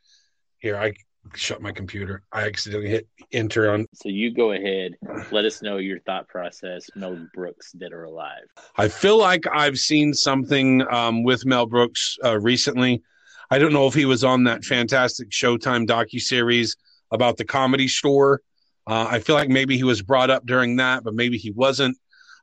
here 0.59 0.77
I 0.77 0.93
shut 1.35 1.61
my 1.61 1.71
computer. 1.71 2.23
I 2.31 2.45
accidentally 2.45 2.89
hit 2.89 3.07
enter 3.31 3.71
on 3.71 3.87
So 3.93 4.09
you 4.09 4.33
go 4.33 4.51
ahead. 4.51 4.93
Let 5.31 5.45
us 5.45 5.61
know 5.61 5.77
your 5.77 5.99
thought 5.99 6.27
process. 6.27 6.89
Mel 6.95 7.27
Brooks, 7.33 7.71
dead 7.71 7.93
or 7.93 8.03
alive. 8.03 8.43
I 8.77 8.87
feel 8.87 9.17
like 9.17 9.45
I've 9.51 9.77
seen 9.77 10.13
something 10.13 10.85
um, 10.91 11.23
with 11.23 11.45
Mel 11.45 11.65
Brooks 11.65 12.17
uh, 12.23 12.39
recently. 12.39 13.01
I 13.49 13.59
don't 13.59 13.73
know 13.73 13.87
if 13.87 13.93
he 13.93 14.05
was 14.05 14.23
on 14.23 14.43
that 14.45 14.63
fantastic 14.63 15.29
Showtime 15.29 15.87
docu 15.87 16.19
series 16.19 16.75
about 17.11 17.37
the 17.37 17.45
Comedy 17.45 17.87
Store. 17.87 18.41
Uh, 18.87 19.07
I 19.09 19.19
feel 19.19 19.35
like 19.35 19.49
maybe 19.49 19.77
he 19.77 19.83
was 19.83 20.01
brought 20.01 20.29
up 20.29 20.45
during 20.45 20.77
that, 20.77 21.03
but 21.03 21.13
maybe 21.13 21.37
he 21.37 21.51
wasn't. 21.51 21.97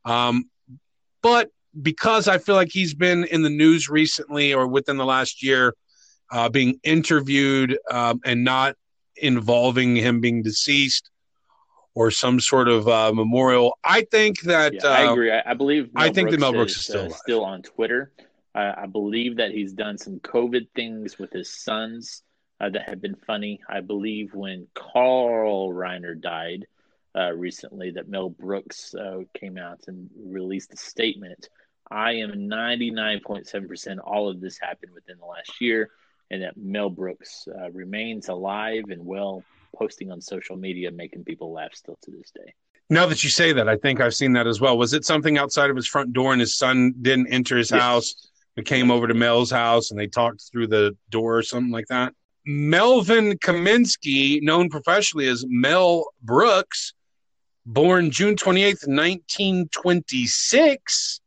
Um, 0.05 0.49
but 1.23 1.51
because 1.83 2.29
I 2.29 2.39
feel 2.39 2.55
like 2.55 2.71
he's 2.71 2.95
been 2.95 3.25
in 3.25 3.43
the 3.43 3.51
news 3.51 3.89
recently 3.89 4.53
or 4.53 4.67
within 4.67 4.97
the 4.97 5.05
last 5.05 5.43
year, 5.43 5.75
uh, 6.33 6.49
being 6.49 6.79
interviewed 6.85 7.79
um, 7.91 8.21
and 8.25 8.45
not 8.45 8.77
involving 9.17 9.97
him 9.97 10.21
being 10.21 10.43
deceased 10.43 11.11
or 11.95 12.11
some 12.11 12.41
sort 12.41 12.69
of 12.69 12.89
uh, 12.89 13.13
memorial, 13.13 13.77
I 13.83 14.03
think 14.11 14.41
that 14.43 14.75
Yeah, 14.75 14.87
I 14.87 15.07
uh, 15.07 15.13
agree. 15.13 15.33
I, 15.33 15.43
I 15.45 15.55
believe. 15.55 15.91
I 15.97 16.11
think 16.11 16.31
that 16.31 16.41
Mel 16.41 16.53
Brooks 16.53 16.73
is, 16.73 16.79
is 16.79 16.85
still 16.85 17.11
still 17.11 17.45
on 17.45 17.63
Twitter. 17.63 18.13
I 18.55 18.87
believe 18.87 19.37
that 19.37 19.53
he's 19.53 19.73
done 19.73 19.97
some 19.97 20.19
COVID 20.19 20.67
things 20.75 21.19
with 21.19 21.33
his 21.33 21.49
sons 21.49 22.25
uh, 22.61 22.69
that 22.71 22.89
have 22.89 23.01
been 23.01 23.17
funny. 23.27 23.61
I 23.69 23.81
believe 23.81 24.35
when 24.35 24.67
Carl 24.75 25.73
Reiner 25.73 26.21
died 26.21 26.67
uh, 27.17 27.33
recently, 27.33 27.91
that 27.93 28.09
Mel 28.09 28.29
Brooks 28.29 28.95
uh, 28.95 29.21
came 29.35 29.57
out 29.57 29.85
and 29.87 30.11
released 30.17 30.73
a 30.73 30.77
statement. 30.77 31.49
I 31.91 32.13
am 32.13 32.49
99.7% 32.49 33.99
all 34.05 34.29
of 34.29 34.41
this 34.41 34.59
happened 34.61 34.93
within 34.95 35.17
the 35.19 35.27
last 35.27 35.61
year, 35.61 35.91
and 36.31 36.43
that 36.43 36.57
Mel 36.57 36.91
Brooks 36.91 37.49
uh, 37.61 37.71
remains 37.73 38.29
alive 38.29 38.85
and 38.91 39.05
well, 39.05 39.45
posting 39.77 40.13
on 40.13 40.21
social 40.21 40.57
media, 40.57 40.91
making 40.91 41.25
people 41.25 41.53
laugh 41.53 41.75
still 41.75 41.99
to 42.03 42.11
this 42.13 42.31
day. 42.31 42.55
Now 42.89 43.07
that 43.07 43.23
you 43.25 43.31
say 43.31 43.53
that, 43.53 43.69
I 43.69 43.77
think 43.77 44.01
I've 44.01 44.15
seen 44.15 44.33
that 44.35 44.47
as 44.47 44.61
well. 44.61 44.79
Was 44.79 44.95
it 44.95 45.05
something 45.05 45.39
outside 45.39 45.71
of 45.71 45.77
his 45.77 45.87
front 45.87 46.13
door 46.13 46.33
and 46.33 46.41
his 46.41 46.57
son 46.57 46.93
didn't 47.01 47.29
enter 47.33 47.57
his 47.57 47.71
Yes. 47.71 47.81
house, 47.81 48.15
but 48.57 48.67
came 48.67 48.91
over 48.91 49.07
to 49.07 49.15
Mel's 49.15 49.51
house 49.51 49.91
and 49.91 49.99
they 50.01 50.07
talked 50.09 50.43
through 50.51 50.67
the 50.69 50.97
door 51.09 51.39
or 51.39 51.43
something 51.43 51.73
like 51.73 51.87
that? 51.87 52.15
Melvin 52.47 53.39
Kaminsky, 53.39 54.43
known 54.43 54.69
professionally 54.71 55.29
as 55.29 55.45
Mel 55.49 56.05
Brooks, 56.23 56.95
born 57.67 58.11
June 58.11 58.35
28th, 58.35 58.89
1926, 58.89 61.21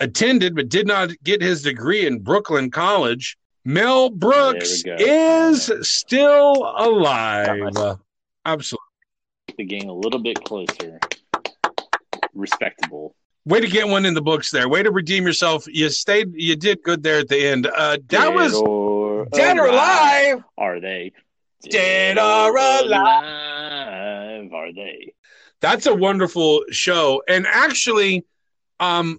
attended 0.00 0.54
but 0.54 0.68
did 0.68 0.86
not 0.86 1.10
get 1.24 1.40
his 1.42 1.62
degree 1.62 2.06
in 2.06 2.20
Brooklyn 2.20 2.70
College. 2.70 3.36
Mel 3.64 4.08
Brooks 4.10 4.82
is 4.86 5.70
still 5.82 6.72
alive. 6.78 7.98
Absolutely. 8.46 8.84
the 9.56 9.64
game 9.64 9.88
a 9.88 9.92
little 9.92 10.20
bit 10.22 10.42
closer. 10.44 10.98
Respectable. 12.34 13.14
Way 13.44 13.60
to 13.60 13.66
get 13.66 13.88
one 13.88 14.04
in 14.04 14.14
the 14.14 14.22
books 14.22 14.50
there. 14.50 14.68
Way 14.68 14.82
to 14.82 14.90
redeem 14.90 15.26
yourself. 15.26 15.66
You 15.68 15.88
stayed. 15.90 16.32
You 16.34 16.54
did 16.56 16.82
good 16.82 17.02
there 17.02 17.18
at 17.18 17.28
the 17.28 17.46
end. 17.46 17.66
Uh, 17.66 17.90
that 17.92 18.06
Dead 18.08 18.34
was 18.34 18.54
or 18.54 19.26
dead 19.32 19.58
or 19.58 19.66
alive. 19.66 20.42
Are 20.56 20.80
they 20.80 21.12
Dead 21.68 22.18
or 22.18 22.56
alive. 22.56 22.84
alive? 22.84 24.52
Are 24.52 24.72
they? 24.72 25.12
That's 25.60 25.86
a 25.86 25.94
wonderful 25.94 26.64
show. 26.70 27.22
And 27.26 27.46
actually, 27.46 28.24
um, 28.80 29.18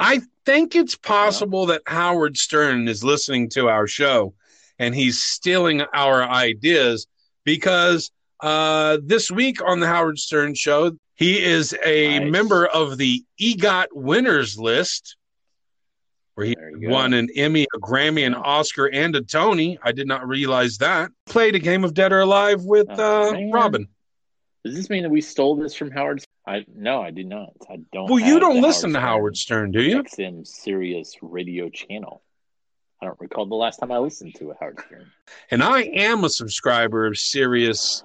I 0.00 0.22
think 0.46 0.74
it's 0.74 0.96
possible 0.96 1.66
that 1.66 1.82
Howard 1.86 2.36
Stern 2.36 2.88
is 2.88 3.04
listening 3.04 3.50
to 3.50 3.68
our 3.68 3.86
show 3.86 4.34
and 4.78 4.94
he's 4.94 5.22
stealing 5.22 5.82
our 5.94 6.22
ideas 6.24 7.06
because 7.44 8.10
uh, 8.42 8.96
this 9.04 9.30
week 9.30 9.62
on 9.62 9.80
the 9.80 9.86
Howard 9.86 10.18
Stern 10.18 10.54
show, 10.54 10.92
he 11.16 11.42
is 11.44 11.76
a 11.84 12.18
Nice. 12.20 12.30
member 12.32 12.66
of 12.66 12.96
the 12.96 13.22
EGOT 13.38 13.88
winners 13.92 14.58
list 14.58 15.16
where 16.34 16.46
he 16.46 16.54
go. 16.54 16.88
won 16.88 17.12
an 17.12 17.28
Emmy, 17.36 17.66
a 17.74 17.78
Grammy, 17.78 18.26
an 18.26 18.34
Oscar, 18.34 18.86
and 18.86 19.14
a 19.14 19.20
Tony. 19.20 19.78
I 19.82 19.92
did 19.92 20.06
not 20.06 20.26
realize 20.26 20.78
that. 20.78 21.10
Played 21.26 21.56
a 21.56 21.58
game 21.58 21.84
of 21.84 21.92
Dead 21.92 22.10
or 22.12 22.20
Alive 22.20 22.62
with 22.64 22.86
Oh, 22.88 23.34
uh. 23.34 23.50
Robin. 23.52 23.86
Does 24.64 24.74
this 24.74 24.90
mean 24.90 25.04
that 25.04 25.10
we 25.10 25.20
stole 25.20 25.56
this 25.56 25.74
from 25.74 25.90
Howard? 25.90 26.22
I 26.46 26.64
no, 26.74 27.00
I 27.00 27.10
did 27.10 27.26
not. 27.26 27.52
I 27.68 27.78
don't. 27.92 28.10
Well, 28.10 28.20
you 28.20 28.40
don't 28.40 28.60
listen 28.60 28.92
to 28.92 29.00
Howard 29.00 29.36
Stern, 29.36 29.70
do 29.70 29.82
you? 29.82 30.02
XM 30.02 30.46
Sirius 30.46 31.14
radio 31.22 31.70
channel. 31.70 32.22
I 33.00 33.06
don't 33.06 33.18
recall 33.20 33.46
the 33.46 33.54
last 33.54 33.78
time 33.78 33.90
I 33.90 33.98
listened 33.98 34.34
to 34.36 34.50
a 34.50 34.54
Howard 34.60 34.80
Stern. 34.86 35.10
And 35.50 35.62
I 35.62 35.82
am 35.82 36.24
a 36.24 36.28
subscriber 36.28 37.06
of 37.06 37.16
Sirius. 37.16 38.04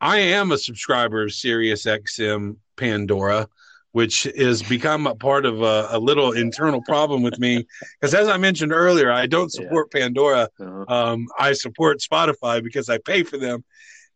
I 0.00 0.18
am 0.18 0.52
a 0.52 0.58
subscriber 0.58 1.22
of 1.22 1.32
Sirius 1.32 1.84
XM 1.84 2.56
Pandora, 2.76 3.48
which 3.92 4.22
has 4.22 4.62
become 4.62 5.06
a 5.06 5.14
part 5.14 5.44
of 5.44 5.60
a, 5.60 5.88
a 5.90 5.98
little 5.98 6.32
internal 6.32 6.80
problem 6.82 7.22
with 7.22 7.38
me. 7.38 7.66
Because 8.00 8.14
as 8.14 8.28
I 8.28 8.36
mentioned 8.38 8.72
earlier, 8.72 9.12
I 9.12 9.26
don't 9.26 9.52
support 9.52 9.92
Pandora. 9.92 10.48
Uh-huh. 10.58 10.84
Um, 10.88 11.26
I 11.38 11.52
support 11.52 12.00
Spotify 12.00 12.62
because 12.62 12.88
I 12.88 12.98
pay 12.98 13.22
for 13.22 13.36
them. 13.36 13.62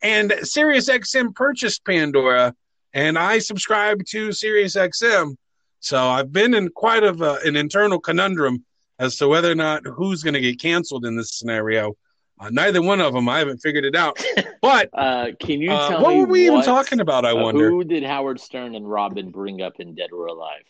And 0.03 0.31
SiriusXM 0.31 1.35
purchased 1.35 1.85
Pandora, 1.85 2.55
and 2.93 3.19
I 3.19 3.39
subscribe 3.39 4.05
to 4.07 4.29
SiriusXM. 4.29 5.37
So 5.81 6.09
I've 6.09 6.33
been 6.33 6.55
in 6.55 6.69
quite 6.71 7.03
of 7.03 7.23
a, 7.23 7.39
an 7.45 7.57
internal 7.57 8.01
conundrum 8.01 8.65
as 8.99 9.17
to 9.17 9.29
whether 9.29 9.51
or 9.51 9.55
not 9.55 9.87
who's 9.87 10.23
going 10.23 10.35
to 10.35 10.41
get 10.41 10.61
canceled 10.61 11.05
in 11.05 11.17
this 11.17 11.31
scenario. 11.31 11.97
Uh, 12.39 12.51
neither 12.51 12.83
one 12.83 13.01
of 13.01 13.15
them, 13.15 13.29
I 13.29 13.39
haven't 13.39 13.59
figured 13.59 13.85
it 13.85 13.97
out. 13.97 14.23
But 14.63 14.89
Uh, 14.93 15.29
can 15.39 15.61
you 15.61 15.71
uh, 15.71 16.01
what 16.01 16.17
were 16.17 16.25
we 16.25 16.47
even 16.47 16.63
talking 16.63 16.99
about? 16.99 17.25
I 17.25 17.31
uh, 17.31 17.37
wonder. 17.37 17.71
who 17.71 17.85
did 17.85 18.03
Howard 18.03 18.41
Stern 18.41 18.75
and 18.75 18.91
Robin 18.91 19.31
bring 19.31 19.63
up 19.63 19.75
in 19.79 19.95
Dead 19.95 20.11
or 20.13 20.27
Alive? 20.27 20.65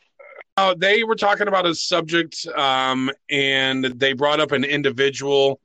Uh, 0.59 0.74
they 0.77 1.03
were 1.03 1.14
talking 1.14 1.49
about 1.49 1.64
a 1.66 1.74
subject, 1.74 2.47
um, 2.57 3.11
and 3.31 3.85
they 3.85 4.12
brought 4.12 4.39
up 4.39 4.53
an 4.53 4.64
individual. 4.64 5.61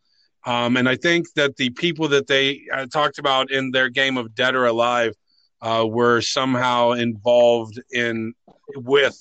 Um, 0.46 0.78
and 0.78 0.90
I 0.90 0.96
think 0.96 1.28
that 1.36 1.56
the 1.58 1.70
people 1.70 2.08
that 2.10 2.28
they 2.28 2.62
uh, 2.74 2.88
talked 2.88 3.20
about 3.20 3.52
in 3.52 3.72
their 3.72 3.90
game 3.90 4.18
of 4.18 4.34
Dead 4.34 4.56
or 4.56 4.66
Alive 4.66 5.14
uh, 5.62 5.86
were 5.88 6.22
somehow 6.22 6.92
involved 6.92 7.80
in 7.92 8.34
with 8.76 9.18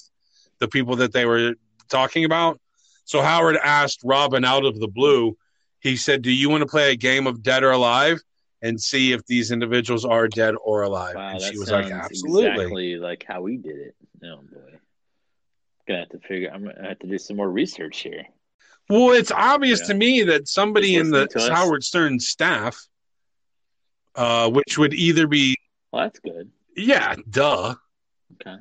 the 0.59 0.69
people 0.69 0.97
that 0.97 1.13
they 1.13 1.27
were 1.27 1.55
talking 1.89 2.25
about. 2.25 2.59
So 3.05 3.21
Howard 3.21 3.57
asked 3.63 4.01
Robin 4.05 4.45
out 4.45 4.65
of 4.65 4.79
the 4.79 4.89
blue. 4.89 5.37
He 5.81 5.97
said, 5.97 6.23
"Do 6.23 6.31
you 6.31 6.49
want 6.49 6.63
to 6.63 6.67
play 6.67 6.93
a 6.93 6.97
game 6.97 7.27
of 7.27 7.43
Dead 7.43 7.63
or 7.63 7.73
Alive 7.73 8.21
and 8.63 8.81
see 8.81 9.13
if 9.13 9.27
these 9.27 9.51
individuals 9.51 10.05
are 10.05 10.29
dead 10.29 10.55
or 10.63 10.83
alive?" 10.83 11.17
Wow, 11.17 11.31
and 11.33 11.43
she 11.43 11.59
was 11.59 11.71
like, 11.71 11.91
"Absolutely." 11.91 12.51
exactly 12.51 12.97
like 12.97 13.25
how 13.27 13.43
we 13.43 13.57
did 13.57 13.77
it. 13.77 13.95
Oh 14.23 14.41
boy, 14.51 14.79
gonna 15.87 16.01
have 16.01 16.09
to 16.11 16.19
figure. 16.21 16.51
I'm 16.53 16.65
gonna 16.65 16.89
have 16.89 16.99
to 17.01 17.07
do 17.07 17.19
some 17.19 17.37
more 17.37 17.51
research 17.51 18.01
here. 18.01 18.27
Well, 18.91 19.13
it's 19.13 19.31
obvious 19.31 19.81
Yeah. 19.83 19.87
to 19.87 19.95
me 19.95 20.23
that 20.25 20.49
somebody 20.49 20.97
in 20.97 21.11
the 21.11 21.21
listening 21.21 21.47
to 21.47 21.53
us. 21.53 21.59
Howard 21.59 21.85
Stern 21.85 22.19
staff, 22.21 22.87
uh, 24.17 24.51
which 24.51 24.77
would 24.79 24.93
either 24.93 25.27
be, 25.29 25.57
Well, 25.93 26.03
that's 26.03 26.19
good. 26.19 26.51
yeah, 26.77 27.15
duh, 27.31 27.77
Okay, 28.41 28.57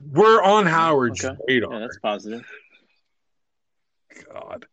we're 0.00 0.40
on 0.42 0.66
Howard's 0.66 1.24
Okay. 1.24 1.36
radar. 1.48 1.72
yeah, 1.72 1.78
that's 1.80 1.98
positive. 1.98 2.44
God. 4.32 4.66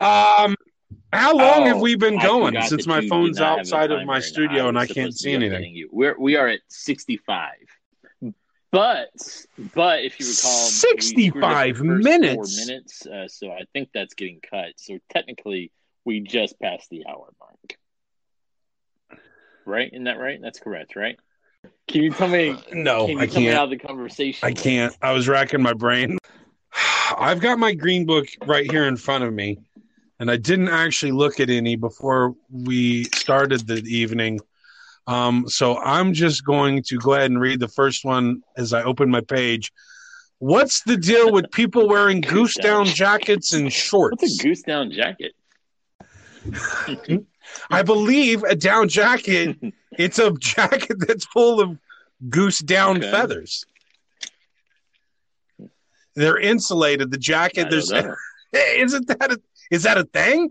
Um, 0.00 0.54
how 1.12 1.36
long 1.36 1.66
have 1.66 1.76
Oh, 1.76 1.80
we 1.80 1.94
been 1.96 2.18
going 2.18 2.60
since 2.62 2.86
my 2.86 3.06
phone's 3.08 3.38
have 3.38 3.58
outside 3.60 3.90
of 3.92 4.04
my 4.04 4.18
studio 4.20 4.68
and 4.68 4.78
I 4.78 4.86
can't 4.86 5.16
see 5.16 5.32
anything? 5.32 5.74
You. 5.74 5.88
We're 5.92 6.18
we 6.18 6.36
are 6.36 6.48
at 6.48 6.60
65. 6.68 7.54
But 8.74 9.10
but 9.72 10.04
if 10.04 10.18
you 10.18 10.26
recall, 10.26 10.64
we 10.64 10.70
screwed 10.70 10.94
up 10.94 11.00
the 11.00 11.06
65 11.06 11.76
first 11.76 11.84
minutes? 11.84 12.34
Four 12.34 12.66
minutes. 12.66 13.06
Uh, 13.06 13.28
so 13.28 13.52
I 13.52 13.62
think 13.72 13.90
that's 13.94 14.14
getting 14.14 14.40
cut. 14.40 14.72
So 14.76 14.98
technically, 15.10 15.70
we 16.04 16.18
just 16.18 16.58
passed 16.58 16.90
the 16.90 17.04
hour 17.08 17.32
mark. 17.38 19.20
Right? 19.64 19.90
Isn't 19.92 20.04
that 20.04 20.18
right? 20.18 20.40
That's 20.42 20.58
correct, 20.58 20.96
right? 20.96 21.16
Can 21.86 22.02
you 22.02 22.10
tell 22.10 22.26
me? 22.26 22.56
No, 22.72 23.06
can 23.06 23.18
you 23.18 23.20
I 23.20 23.26
tell 23.26 23.40
me 23.40 23.46
can't. 23.46 23.56
how 23.58 23.66
the 23.66 23.78
conversation? 23.78 24.44
I 24.44 24.52
can't. 24.52 24.96
I 25.00 25.12
was 25.12 25.28
racking 25.28 25.62
my 25.62 25.72
brain. 25.72 26.18
I've 27.16 27.40
got 27.40 27.60
my 27.60 27.74
green 27.74 28.06
book 28.06 28.26
right 28.44 28.68
here 28.68 28.88
in 28.88 28.96
front 28.96 29.22
of 29.22 29.32
me, 29.32 29.60
and 30.18 30.28
I 30.28 30.36
didn't 30.36 30.68
actually 30.68 31.12
look 31.12 31.38
at 31.38 31.48
any 31.48 31.76
before 31.76 32.34
we 32.50 33.04
started 33.04 33.68
the 33.68 33.84
evening. 33.84 34.40
Um, 35.06 35.48
so 35.48 35.78
I'm 35.78 36.14
just 36.14 36.44
going 36.44 36.82
to 36.84 36.96
go 36.98 37.14
ahead 37.14 37.30
and 37.30 37.40
read 37.40 37.60
the 37.60 37.68
first 37.68 38.04
one 38.04 38.42
as 38.56 38.72
I 38.72 38.82
open 38.82 39.10
my 39.10 39.20
page. 39.20 39.70
What's 40.38 40.82
the 40.82 40.96
deal 40.96 41.30
with 41.32 41.50
people 41.50 41.88
wearing 41.88 42.20
goose 42.34 42.54
down 42.56 42.86
jackets 42.86 43.52
and 43.52 43.72
shorts? 43.72 44.22
What's 44.22 44.40
a 44.40 44.42
goose 44.42 44.62
down 44.62 44.90
jacket? 44.90 45.32
I 47.70 47.82
believe 47.82 48.42
a 48.42 48.56
down 48.56 48.88
jacket. 48.88 49.56
It's 49.98 50.18
a 50.18 50.32
jacket 50.38 50.96
that's 51.06 51.24
full 51.26 51.60
of 51.60 51.78
goose 52.28 52.58
down 52.58 52.98
Okay. 52.98 53.10
feathers. 53.10 53.64
They're 56.16 56.38
insulated. 56.38 57.10
The 57.10 57.18
jacket. 57.18 57.68
There's 57.70 57.90
isn't 58.52 59.06
that 59.08 59.32
a, 59.32 59.40
is 59.70 59.82
that 59.82 59.98
a 59.98 60.04
thing? 60.04 60.50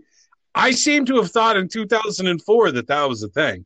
I 0.54 0.70
seem 0.70 1.04
to 1.06 1.16
have 1.16 1.30
thought 1.30 1.56
in 1.56 1.68
2004 1.68 2.72
that 2.72 2.86
that 2.86 3.08
was 3.08 3.22
a 3.22 3.28
thing. 3.28 3.64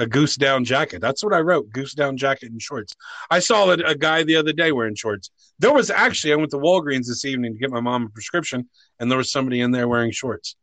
A 0.00 0.06
goose 0.06 0.34
down 0.36 0.64
jacket. 0.64 1.00
That's 1.02 1.22
what 1.22 1.34
I 1.34 1.40
wrote. 1.40 1.70
Goose 1.70 1.92
down 1.94 2.16
jacket 2.16 2.50
and 2.50 2.60
shorts. 2.60 2.94
I 3.30 3.38
saw 3.38 3.68
a, 3.70 3.74
a 3.74 3.94
guy 3.94 4.22
the 4.22 4.36
other 4.36 4.52
day 4.52 4.72
wearing 4.72 4.94
shorts. 4.94 5.30
There 5.58 5.72
was 5.72 5.90
actually 5.90 6.32
I 6.32 6.36
went 6.36 6.50
to 6.52 6.56
Walgreens 6.56 7.06
this 7.06 7.24
evening 7.26 7.52
to 7.52 7.58
get 7.58 7.70
my 7.70 7.80
mom 7.80 8.06
a 8.06 8.08
prescription, 8.08 8.68
and 8.98 9.10
there 9.10 9.18
was 9.18 9.30
somebody 9.30 9.60
in 9.60 9.72
there 9.72 9.86
wearing 9.88 10.10
shorts. 10.10 10.56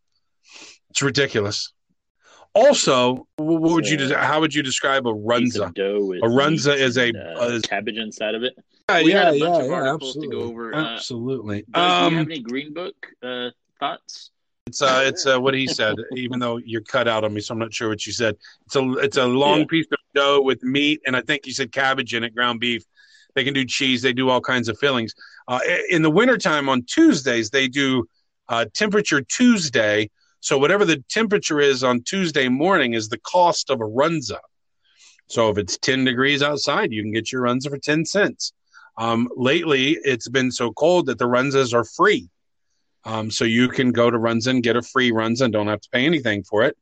It's 0.90 1.02
ridiculous. 1.04 1.72
Also, 2.56 3.28
what 3.36 3.62
would 3.62 3.86
you? 3.88 3.98
Yeah. 4.00 4.08
des- 4.08 4.16
How 4.16 4.40
would 4.40 4.56
you 4.56 4.64
describe 4.64 5.06
a 5.06 5.14
runza? 5.14 5.68
A 5.78 6.28
runza 6.28 6.70
meat 6.74 6.82
is 6.82 6.98
a- 6.98 7.10
and, 7.10 7.18
uh, 7.18 7.44
is- 7.52 7.62
cabbage 7.62 7.98
inside 7.98 8.34
of 8.34 8.42
it. 8.42 8.56
Yeah, 8.90 9.04
We 9.04 9.12
had 9.12 9.28
a 9.34 9.38
yeah, 9.38 9.46
bunch 9.46 9.58
yeah, 9.60 9.64
of 9.66 9.70
yeah, 9.70 9.80
to 9.84 9.94
absolutely, 9.94 10.28
go 10.36 10.44
over, 10.44 10.74
uh, 10.74 10.96
absolutely. 10.96 11.58
Do 11.62 11.80
you 11.80 11.84
Um, 11.84 12.14
have 12.16 12.26
any 12.26 12.40
Green 12.40 12.74
Book 12.74 12.96
uh, 13.22 13.50
thoughts? 13.80 14.32
It's 14.68 14.82
uh, 14.82 15.02
it's 15.06 15.26
uh, 15.26 15.40
what 15.40 15.54
he 15.54 15.66
said. 15.66 15.96
Even 16.16 16.40
though 16.40 16.58
you're 16.58 16.82
cut 16.82 17.08
out 17.08 17.24
on 17.24 17.34
me, 17.34 17.40
so 17.40 17.54
I'm 17.54 17.60
not 17.60 17.74
sure 17.74 17.88
what 17.88 18.06
you 18.06 18.12
said. 18.12 18.36
It's 18.66 18.76
a 18.76 18.92
it's 18.98 19.18
a 19.18 19.26
long 19.26 19.60
Yeah. 19.60 19.66
piece 19.66 19.86
of 19.92 19.98
dough 20.14 20.42
with 20.42 20.62
meat, 20.62 21.00
and 21.08 21.16
I 21.16 21.22
think 21.22 21.48
you 21.48 21.54
said 21.54 21.72
cabbage 21.72 22.14
in 22.14 22.24
it, 22.26 22.36
ground 22.36 22.60
beef. 22.60 22.84
They 23.34 23.46
can 23.46 23.54
do 23.54 23.64
cheese. 23.66 24.02
They 24.02 24.14
do 24.14 24.30
all 24.30 24.42
kinds 24.42 24.68
of 24.68 24.78
fillings. 24.78 25.14
Uh, 25.48 25.60
in 25.90 26.02
the 26.02 26.10
wintertime 26.12 26.68
on 26.68 26.84
Tuesdays, 26.84 27.50
they 27.50 27.68
do 27.70 28.06
uh, 28.50 28.66
temperature 28.74 29.22
Tuesday. 29.22 30.10
So 30.42 30.58
whatever 30.58 30.84
the 30.86 31.04
temperature 31.10 31.60
is 31.62 31.84
on 31.84 32.02
Tuesday 32.04 32.50
morning 32.50 32.94
is 32.94 33.08
the 33.08 33.20
cost 33.20 33.70
of 33.70 33.80
a 33.80 33.86
runza. 33.86 34.40
So 35.28 35.50
if 35.50 35.58
it's 35.58 35.78
10 35.78 36.04
degrees 36.04 36.42
outside, 36.44 36.92
you 36.92 37.02
can 37.04 37.12
get 37.12 37.32
your 37.32 37.44
runza 37.44 37.70
for 37.70 37.78
10 37.78 38.06
cents. 38.06 38.54
Um, 38.98 39.30
lately, 39.36 39.98
it's 40.04 40.28
been 40.28 40.52
so 40.52 40.72
cold 40.72 41.06
that 41.08 41.20
the 41.20 41.26
runzas 41.28 41.74
are 41.74 41.84
free. 41.84 42.30
Um, 43.08 43.32
so 43.32 43.46
you 43.46 43.70
can 43.70 43.94
go 43.94 44.12
to 44.12 44.18
Runza 44.18 44.48
and 44.48 44.62
get 44.62 44.76
a 44.76 44.82
free 44.82 45.12
Runza 45.14 45.44
and 45.44 45.54
don't 45.54 45.68
have 45.68 45.80
to 45.80 45.90
pay 45.90 46.06
anything 46.06 46.44
for 46.44 46.64
it. 46.64 46.78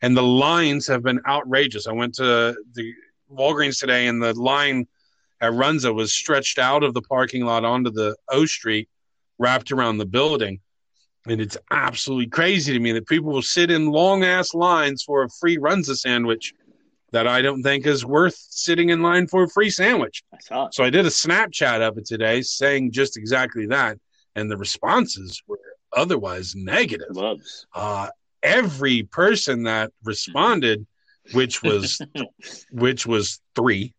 And 0.00 0.16
the 0.16 0.22
lines 0.22 0.86
have 0.86 1.02
been 1.02 1.20
outrageous. 1.28 1.86
I 1.86 1.92
went 1.92 2.14
to 2.14 2.56
the 2.72 2.94
Walgreens 3.30 3.78
today, 3.78 4.06
and 4.06 4.22
the 4.22 4.32
line 4.32 4.86
at 5.42 5.52
Runza 5.52 5.94
was 5.94 6.14
stretched 6.14 6.58
out 6.58 6.82
of 6.82 6.94
the 6.94 7.02
parking 7.02 7.44
lot 7.44 7.66
onto 7.66 7.90
the 7.90 8.16
O 8.30 8.46
Street, 8.46 8.88
wrapped 9.38 9.70
around 9.70 9.98
the 9.98 10.06
building. 10.06 10.60
And 11.26 11.42
it's 11.42 11.58
absolutely 11.70 12.28
crazy 12.28 12.72
to 12.72 12.78
me 12.78 12.92
that 12.92 13.06
people 13.06 13.30
will 13.30 13.42
sit 13.42 13.70
in 13.70 13.90
long 13.90 14.24
ass 14.24 14.54
lines 14.54 15.02
for 15.02 15.24
a 15.24 15.28
free 15.28 15.58
Runza 15.58 15.96
sandwich 15.98 16.54
that 17.12 17.26
I 17.26 17.42
don't 17.42 17.62
think 17.62 17.86
is 17.86 18.06
worth 18.06 18.36
sitting 18.36 18.88
in 18.88 19.02
line 19.02 19.26
for 19.26 19.42
a 19.42 19.48
free 19.50 19.68
sandwich. 19.68 20.22
I 20.32 20.38
saw 20.38 20.66
it. 20.68 20.74
So 20.74 20.84
I 20.84 20.90
did 20.90 21.04
a 21.04 21.10
Snapchat 21.10 21.86
of 21.86 21.98
it 21.98 22.06
today 22.06 22.40
saying 22.40 22.92
just 22.92 23.18
exactly 23.18 23.66
that. 23.66 23.98
And 24.34 24.50
the 24.50 24.56
responses 24.56 25.42
were 25.46 25.58
otherwise 25.92 26.54
negative. 26.54 27.16
Uh, 27.74 28.08
every 28.42 29.02
person 29.04 29.64
that 29.64 29.92
responded, 30.04 30.86
which 31.32 31.62
was 31.62 32.00
which 32.70 33.06
was 33.06 33.40
three, 33.54 33.94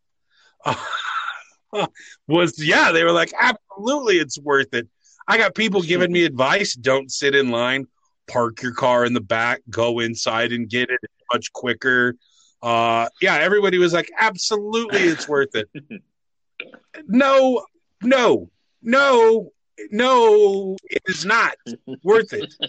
was 2.27 2.63
yeah, 2.63 2.91
they 2.91 3.03
were 3.03 3.11
like, 3.11 3.33
absolutely, 3.39 4.17
it's 4.17 4.39
worth 4.39 4.73
it. 4.73 4.87
I 5.27 5.37
got 5.37 5.55
people 5.55 5.81
giving 5.81 6.11
me 6.11 6.23
advice: 6.23 6.73
don't 6.73 7.11
sit 7.11 7.35
in 7.35 7.51
line, 7.51 7.87
park 8.27 8.61
your 8.61 8.73
car 8.73 9.05
in 9.05 9.13
the 9.13 9.21
back, 9.21 9.61
go 9.69 9.99
inside 9.99 10.51
and 10.51 10.69
get 10.69 10.89
it 10.89 10.99
much 11.33 11.51
quicker. 11.51 12.15
Uh, 12.61 13.07
yeah, 13.21 13.35
everybody 13.35 13.77
was 13.77 13.93
like, 13.93 14.09
absolutely, 14.17 15.01
it's 15.01 15.27
worth 15.27 15.55
it. 15.55 15.69
No, 17.05 17.63
no, 18.01 18.49
no, 18.81 19.51
no, 19.91 20.75
it 20.83 21.03
is 21.07 21.25
not 21.25 21.55
worth 22.03 22.33
it. 22.33 22.53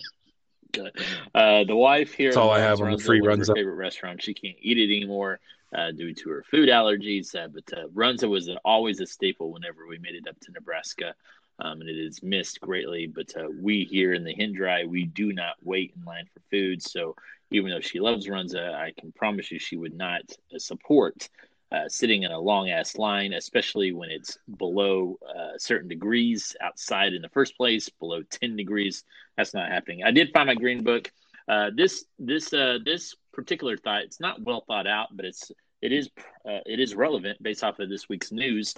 Uh, 1.35 1.65
the 1.65 1.75
wife 1.75 2.13
here. 2.13 2.29
That's 2.29 2.37
all 2.37 2.51
I 2.51 2.61
have 2.61 2.81
on 2.83 2.93
the 2.93 2.99
free 2.99 3.21
runs. 3.21 3.49
her 3.49 3.55
Runza. 3.55 3.57
Favorite 3.57 3.75
restaurant. 3.75 4.23
She 4.23 4.35
can't 4.35 4.57
eat 4.61 4.79
it 4.79 4.95
anymore 4.95 5.41
uh, 5.75 5.91
due 5.93 6.15
to 6.15 6.31
her 6.31 6.45
food 6.51 6.69
allergies. 6.69 7.35
Uh, 7.35 7.49
but 7.49 7.65
uh, 7.77 7.89
Runza 7.89 8.29
was 8.29 8.51
always 8.65 9.01
a 9.01 9.07
staple 9.07 9.51
whenever 9.51 9.87
we 9.87 9.99
made 9.99 10.15
it 10.15 10.29
up 10.29 10.39
to 10.41 10.53
Nebraska, 10.53 11.15
um, 11.59 11.81
and 11.81 11.89
it 11.89 11.99
is 11.99 12.23
missed 12.23 12.61
greatly. 12.61 13.07
But 13.07 13.35
uh, 13.37 13.49
we 13.61 13.85
here 13.85 14.13
in 14.13 14.25
the 14.25 14.35
Hen 14.35 14.53
Dry, 14.53 14.85
we 14.85 15.05
do 15.05 15.33
not 15.33 15.55
wait 15.63 15.95
in 15.97 16.05
line 16.05 16.27
for 16.33 16.41
food. 16.51 16.83
So 16.83 17.17
even 17.51 17.71
though 17.71 17.81
she 17.81 18.01
loves 18.01 18.27
Runza, 18.27 18.75
I 18.75 18.93
can 18.99 19.13
promise 19.13 19.51
you 19.51 19.59
she 19.59 19.77
would 19.77 19.95
not 19.95 20.23
uh, 20.55 20.59
support. 20.59 21.29
Uh, 21.71 21.87
sitting 21.87 22.23
in 22.23 22.31
a 22.31 22.39
long 22.39 22.71
ass 22.71 22.97
line, 22.97 23.35
especially 23.35 23.93
when 23.93 24.11
it's 24.11 24.39
below 24.57 25.19
uh, 25.29 25.51
certain 25.59 25.87
degrees 25.87 26.57
outside 26.63 27.13
in 27.13 27.21
the 27.21 27.29
first 27.29 27.59
place, 27.59 27.91
below 27.91 28.23
10 28.23 28.57
degrees. 28.57 29.05
That's 29.37 29.53
not 29.53 29.69
happening. 29.69 30.03
I 30.03 30.11
did 30.11 30.33
find 30.33 30.47
my 30.47 30.55
green 30.55 30.83
book. 30.83 31.13
Uh, 31.47 31.71
this 31.75 32.07
this 32.19 32.55
uh, 32.55 32.79
this 32.83 33.15
particular 33.35 33.77
thought 33.77 34.01
it's 34.01 34.19
not 34.19 34.43
well 34.43 34.65
thought 34.67 34.87
out, 34.87 35.09
but 35.15 35.27
it's 35.27 35.53
it 35.83 35.93
is 35.93 36.09
uh, 36.47 36.61
it 36.65 36.81
is 36.81 36.95
relevant 36.95 37.43
based 37.43 37.63
off 37.63 37.79
of 37.81 37.91
this 37.91 38.09
week's 38.09 38.33
news. 38.33 38.75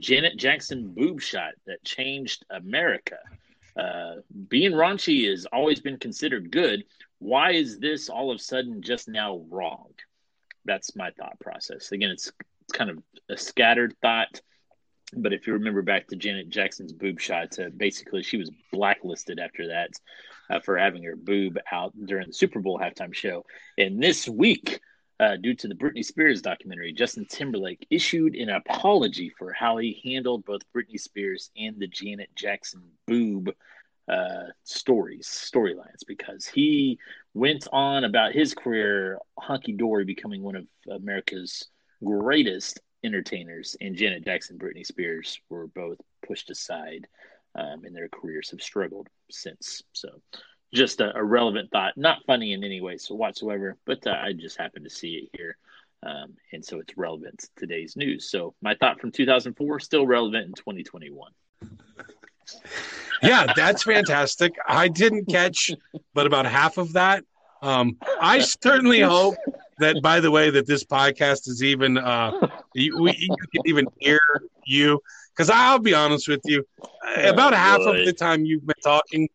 Janet 0.00 0.36
Jackson 0.36 0.88
boob 0.88 1.20
shot 1.20 1.52
that 1.68 1.84
changed 1.84 2.44
America. 2.50 3.18
Being 4.48 4.72
raunchy 4.72 5.30
has 5.30 5.46
always 5.46 5.78
been 5.78 5.98
considered 5.98 6.50
good. 6.50 6.82
Why 7.20 7.52
is 7.52 7.78
this 7.78 8.08
all 8.08 8.32
of 8.32 8.40
a 8.40 8.42
sudden 8.42 8.82
just 8.82 9.06
now 9.06 9.44
wrong? 9.50 9.92
That's 10.68 10.94
my 10.94 11.10
thought 11.18 11.38
process. 11.40 11.90
Again, 11.90 12.10
it's, 12.10 12.30
it's 12.62 12.78
kind 12.78 12.90
of 12.90 12.98
a 13.28 13.36
scattered 13.36 13.94
thought. 14.00 14.40
But 15.12 15.32
if 15.32 15.46
you 15.46 15.54
remember 15.54 15.82
back 15.82 16.06
to 16.08 16.16
Janet 16.16 16.48
Jackson's 16.50 16.92
boob 16.92 17.18
shots, 17.18 17.58
uh, 17.58 17.70
basically 17.76 18.22
she 18.22 18.36
was 18.36 18.50
blacklisted 18.70 19.38
after 19.40 19.68
that 19.74 19.90
uh, 20.50 20.60
for 20.60 20.78
having 20.78 21.02
her 21.02 21.16
boob 21.16 21.58
out 21.72 21.92
during 22.10 22.28
the 22.28 22.32
Super 22.32 22.60
Bowl 22.60 22.78
halftime 22.78 23.14
show. 23.14 23.44
And 23.76 24.00
this 24.00 24.28
week, 24.28 24.80
Uh, 25.20 25.36
due 25.36 25.56
to 25.60 25.66
the 25.68 25.80
Britney 25.82 26.04
Spears 26.04 26.40
documentary, 26.42 26.92
Justin 26.92 27.26
Timberlake 27.26 27.84
issued 27.90 28.36
an 28.36 28.50
apology 28.50 29.28
for 29.38 29.48
how 29.52 29.76
he 29.82 30.00
handled 30.04 30.44
both 30.44 30.70
Britney 30.72 31.00
Spears 31.08 31.50
and 31.56 31.74
the 31.76 31.90
Janet 32.00 32.30
Jackson 32.36 32.82
boob 33.08 33.44
uh, 34.06 34.46
stories, 34.62 35.26
storylines, 35.26 36.02
because 36.06 36.46
he 36.46 37.00
went 37.38 37.68
on 37.72 38.04
about 38.04 38.32
his 38.32 38.54
career 38.54 39.18
hunky 39.38 39.72
dory, 39.72 40.04
becoming 40.04 40.42
one 40.42 40.56
of 40.56 40.66
America's 40.90 41.66
greatest 42.04 42.80
entertainers, 43.04 43.76
and 43.80 43.96
Janet 43.96 44.24
Jackson, 44.24 44.58
Britney 44.58 44.84
Spears 44.84 45.40
were 45.48 45.68
both 45.68 45.98
pushed 46.26 46.50
aside, 46.50 47.06
um, 47.54 47.84
and 47.84 47.94
their 47.94 48.08
careers 48.08 48.50
have 48.50 48.60
struggled 48.60 49.08
since. 49.30 49.82
So, 49.92 50.08
just 50.74 51.00
a, 51.00 51.16
a, 51.16 51.24
relevant 51.24 51.70
thought, 51.70 51.96
not 51.96 52.24
funny 52.26 52.52
in 52.52 52.64
any 52.64 52.80
way 52.80 52.98
so 52.98 53.14
whatsoever, 53.14 53.76
but 53.86 54.06
uh, 54.06 54.10
I 54.10 54.32
just 54.32 54.58
happened 54.58 54.84
to 54.84 54.90
see 54.90 55.14
it 55.14 55.30
here. 55.36 55.56
Um, 56.02 56.34
and 56.52 56.64
so 56.64 56.78
it's 56.78 56.96
relevant 56.96 57.38
to 57.38 57.48
today's 57.56 57.96
news. 57.96 58.30
So 58.30 58.54
my 58.60 58.74
thought 58.74 59.00
from 59.00 59.10
2004 59.10 59.80
still 59.80 60.06
relevant 60.06 60.46
in 60.46 60.52
2021. 60.52 61.32
Yeah, 63.22 63.52
that's 63.54 63.82
fantastic. 63.82 64.54
I 64.66 64.88
didn't 64.88 65.26
catch, 65.26 65.70
but 66.14 66.26
about 66.26 66.46
half 66.46 66.78
of 66.78 66.92
that. 66.94 67.24
Um, 67.62 67.96
I 68.20 68.38
certainly 68.40 69.00
hope 69.00 69.36
that, 69.78 70.00
by 70.02 70.20
the 70.20 70.30
way, 70.30 70.50
that 70.50 70.66
this 70.66 70.84
podcast 70.84 71.48
is 71.48 71.62
even 71.62 71.98
uh, 71.98 72.48
you, 72.74 73.00
we, 73.00 73.14
you 73.18 73.36
can 73.52 73.62
even 73.66 73.86
hear 73.98 74.20
you 74.64 75.00
because 75.38 75.50
I'll 75.50 75.78
be 75.78 75.94
honest 75.94 76.26
with 76.26 76.40
you, 76.44 76.64
oh, 76.82 77.30
about 77.30 77.54
half 77.54 77.80
of 77.80 77.94
the 78.04 78.12
time 78.12 78.44
you've 78.44 78.66
been 78.66 78.74
talking, 78.82 79.28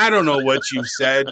I 0.00 0.10
don't 0.10 0.26
know 0.26 0.38
what 0.38 0.62
you've 0.72 0.88
said. 0.88 1.26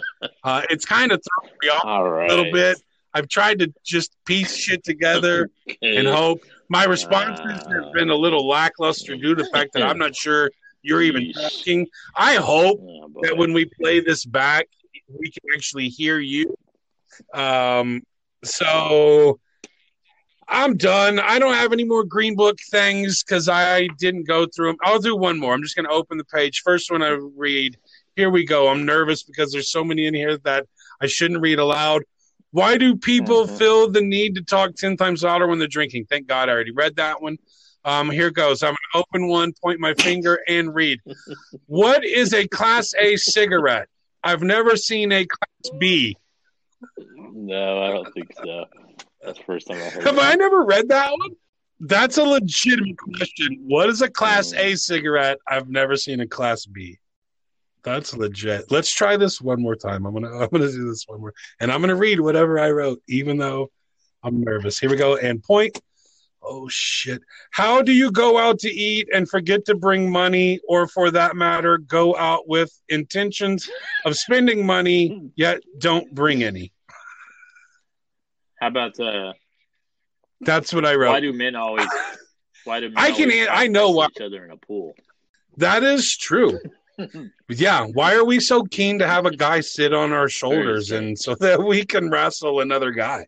Uh, 0.45 0.61
it's 0.69 0.85
kind 0.85 1.11
of 1.11 1.21
thrown 1.21 1.51
me 1.61 1.67
off 1.67 2.09
right. 2.09 2.31
a 2.31 2.33
little 2.33 2.51
bit. 2.51 2.81
I've 3.13 3.27
tried 3.27 3.59
to 3.59 3.73
just 3.85 4.15
piece 4.25 4.55
shit 4.55 4.83
together 4.83 5.49
okay. 5.69 5.97
and 5.97 6.07
hope. 6.07 6.41
My 6.69 6.85
responses 6.85 7.63
uh, 7.65 7.83
have 7.83 7.93
been 7.93 8.09
a 8.09 8.15
little 8.15 8.47
lackluster 8.47 9.15
due 9.17 9.35
to 9.35 9.43
the 9.43 9.49
fact 9.49 9.73
that 9.73 9.83
I'm 9.83 9.97
not 9.97 10.15
sure 10.15 10.49
you're 10.83 11.01
even 11.01 11.31
talking. 11.33 11.87
I 12.15 12.35
hope 12.35 12.79
oh, 12.81 13.09
that 13.23 13.35
when 13.35 13.53
we 13.53 13.65
play 13.65 13.99
this 13.99 14.25
back, 14.25 14.67
we 15.07 15.31
can 15.31 15.43
actually 15.55 15.89
hear 15.89 16.19
you. 16.19 16.55
Um, 17.33 18.01
so 18.43 19.39
I'm 20.47 20.77
done. 20.77 21.19
I 21.19 21.39
don't 21.39 21.53
have 21.53 21.73
any 21.73 21.83
more 21.85 22.03
Green 22.03 22.35
Book 22.35 22.57
things 22.69 23.23
because 23.23 23.49
I 23.49 23.87
didn't 23.97 24.27
go 24.27 24.45
through 24.45 24.67
them. 24.67 24.77
I'll 24.83 24.99
do 24.99 25.15
one 25.15 25.39
more. 25.39 25.53
I'm 25.53 25.63
just 25.63 25.75
going 25.75 25.87
to 25.87 25.93
open 25.93 26.17
the 26.17 26.25
page. 26.25 26.61
First 26.63 26.91
one 26.91 27.01
I 27.01 27.17
read. 27.35 27.77
Here 28.15 28.29
we 28.29 28.45
go. 28.45 28.67
I'm 28.67 28.85
nervous 28.85 29.23
because 29.23 29.51
there's 29.51 29.71
so 29.71 29.83
many 29.83 30.05
in 30.05 30.13
here 30.13 30.37
that 30.39 30.67
I 31.01 31.07
shouldn't 31.07 31.41
read 31.41 31.59
aloud. 31.59 32.03
Why 32.51 32.77
do 32.77 32.95
people 32.95 33.45
mm-hmm. 33.45 33.55
feel 33.55 33.89
the 33.89 34.01
need 34.01 34.35
to 34.35 34.43
talk 34.43 34.75
10 34.75 34.97
times 34.97 35.23
louder 35.23 35.47
when 35.47 35.57
they're 35.57 35.67
drinking? 35.67 36.05
Thank 36.05 36.27
God 36.27 36.49
I 36.49 36.51
already 36.51 36.71
read 36.71 36.97
that 36.97 37.21
one. 37.21 37.37
Um, 37.85 38.09
here 38.09 38.31
goes. 38.31 38.63
I'm 38.63 38.69
going 38.69 38.77
to 38.93 38.99
open 38.99 39.27
one, 39.27 39.53
point 39.61 39.79
my 39.79 39.93
finger, 39.95 40.39
and 40.47 40.73
read. 40.73 40.99
what 41.65 42.05
is 42.05 42.33
a 42.33 42.47
Class 42.47 42.93
A 42.99 43.15
cigarette? 43.17 43.87
I've 44.23 44.41
never 44.41 44.77
seen 44.77 45.11
a 45.11 45.25
Class 45.25 45.77
B. 45.77 46.17
No, 47.33 47.83
I 47.83 47.91
don't 47.91 48.13
think 48.13 48.33
so. 48.35 48.65
That's 49.21 49.37
the 49.39 49.45
first 49.45 49.67
time 49.67 49.77
I 49.77 49.89
heard. 49.89 50.03
Have 50.03 50.15
that. 50.15 50.33
I 50.33 50.35
never 50.35 50.63
read 50.63 50.89
that 50.89 51.11
one? 51.11 51.31
That's 51.79 52.17
a 52.17 52.23
legitimate 52.23 52.97
question. 52.97 53.59
What 53.67 53.89
is 53.89 54.01
a 54.01 54.09
Class 54.09 54.53
A 54.53 54.75
cigarette? 54.75 55.39
I've 55.47 55.69
never 55.69 55.97
seen 55.97 56.21
a 56.21 56.27
Class 56.27 56.65
B. 56.65 56.99
That's 57.83 58.15
legit. 58.15 58.71
Let's 58.71 58.93
try 58.93 59.17
this 59.17 59.41
one 59.41 59.61
more 59.61 59.75
time. 59.75 60.05
I'm 60.05 60.13
gonna 60.13 60.31
I'm 60.31 60.49
gonna 60.49 60.71
do 60.71 60.89
this 60.89 61.03
one 61.07 61.19
more, 61.19 61.33
and 61.59 61.71
I'm 61.71 61.81
gonna 61.81 61.95
read 61.95 62.21
whatever 62.21 62.57
I 62.59 62.71
wrote, 62.71 63.01
even 63.09 63.37
though 63.37 63.71
I'm 64.23 64.41
nervous. 64.41 64.79
Here 64.79 64.89
we 64.89 64.95
go. 64.95 65.17
And 65.17 65.43
point. 65.43 65.77
Oh 66.45 66.67
shit! 66.69 67.21
How 67.51 67.81
do 67.81 67.93
you 67.93 68.11
go 68.11 68.37
out 68.37 68.59
to 68.59 68.69
eat 68.69 69.07
and 69.13 69.29
forget 69.29 69.65
to 69.65 69.75
bring 69.75 70.11
money, 70.11 70.59
or 70.67 70.87
for 70.87 71.09
that 71.11 71.35
matter, 71.35 71.77
go 71.77 72.15
out 72.17 72.47
with 72.47 72.71
intentions 72.89 73.69
of 74.05 74.17
spending 74.17 74.65
money 74.65 75.31
yet 75.35 75.61
don't 75.79 76.13
bring 76.13 76.43
any? 76.43 76.73
How 78.59 78.67
about 78.67 78.99
uh? 78.99 79.33
That's 80.41 80.73
what 80.73 80.85
I 80.85 80.95
wrote. 80.95 81.11
Why 81.11 81.19
do 81.21 81.31
men 81.31 81.55
always? 81.55 81.87
Why 82.65 82.79
do 82.81 82.89
men 82.89 82.97
I 82.97 83.11
can? 83.11 83.31
I 83.49 83.67
know 83.67 83.91
why. 83.91 84.07
Each 84.07 84.21
other 84.21 84.43
in 84.43 84.51
a 84.51 84.57
pool. 84.57 84.93
That 85.57 85.83
is 85.83 86.17
true. 86.17 86.59
yeah, 87.49 87.85
why 87.85 88.15
are 88.15 88.25
we 88.25 88.39
so 88.39 88.63
keen 88.63 88.99
to 88.99 89.07
have 89.07 89.25
a 89.25 89.35
guy 89.35 89.61
sit 89.61 89.93
on 89.93 90.11
our 90.11 90.29
shoulders 90.29 90.91
and 90.91 91.17
so 91.17 91.35
that 91.35 91.63
we 91.63 91.85
can 91.85 92.09
wrestle 92.09 92.59
another 92.59 92.91
guy? 92.91 93.25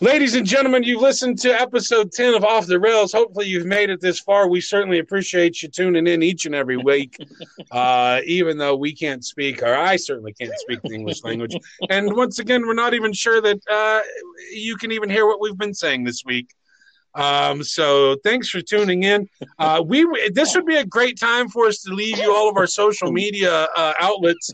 Ladies 0.00 0.34
and 0.34 0.44
gentlemen, 0.44 0.82
you've 0.82 1.00
listened 1.00 1.38
to 1.38 1.52
episode 1.52 2.10
10 2.10 2.34
of 2.34 2.44
Off 2.44 2.66
the 2.66 2.80
Rails. 2.80 3.12
Hopefully, 3.12 3.46
you've 3.46 3.64
made 3.64 3.90
it 3.90 4.00
this 4.00 4.18
far. 4.18 4.48
We 4.48 4.60
certainly 4.60 4.98
appreciate 4.98 5.62
you 5.62 5.68
tuning 5.68 6.08
in 6.08 6.20
each 6.20 6.46
and 6.46 6.54
every 6.54 6.76
week, 6.76 7.16
uh, 7.70 8.20
even 8.26 8.58
though 8.58 8.74
we 8.74 8.92
can't 8.92 9.24
speak, 9.24 9.62
or 9.62 9.72
I 9.72 9.94
certainly 9.94 10.32
can't 10.32 10.52
speak 10.56 10.82
the 10.82 10.94
English 10.94 11.22
language. 11.22 11.56
And 11.90 12.12
once 12.16 12.40
again, 12.40 12.66
we're 12.66 12.74
not 12.74 12.92
even 12.92 13.12
sure 13.12 13.40
that 13.40 13.60
uh, 13.70 14.00
you 14.52 14.76
can 14.76 14.90
even 14.90 15.08
hear 15.08 15.28
what 15.28 15.40
we've 15.40 15.56
been 15.56 15.74
saying 15.74 16.02
this 16.02 16.24
week. 16.24 16.48
Um, 17.14 17.62
so 17.62 18.16
thanks 18.24 18.48
for 18.48 18.60
tuning 18.60 19.04
in. 19.04 19.28
Uh, 19.60 19.80
we 19.86 20.04
this 20.32 20.56
would 20.56 20.66
be 20.66 20.78
a 20.78 20.84
great 20.84 21.20
time 21.20 21.48
for 21.48 21.66
us 21.68 21.82
to 21.82 21.94
leave 21.94 22.18
you 22.18 22.34
all 22.34 22.48
of 22.48 22.56
our 22.56 22.66
social 22.66 23.12
media 23.12 23.68
uh, 23.76 23.92
outlets, 24.00 24.50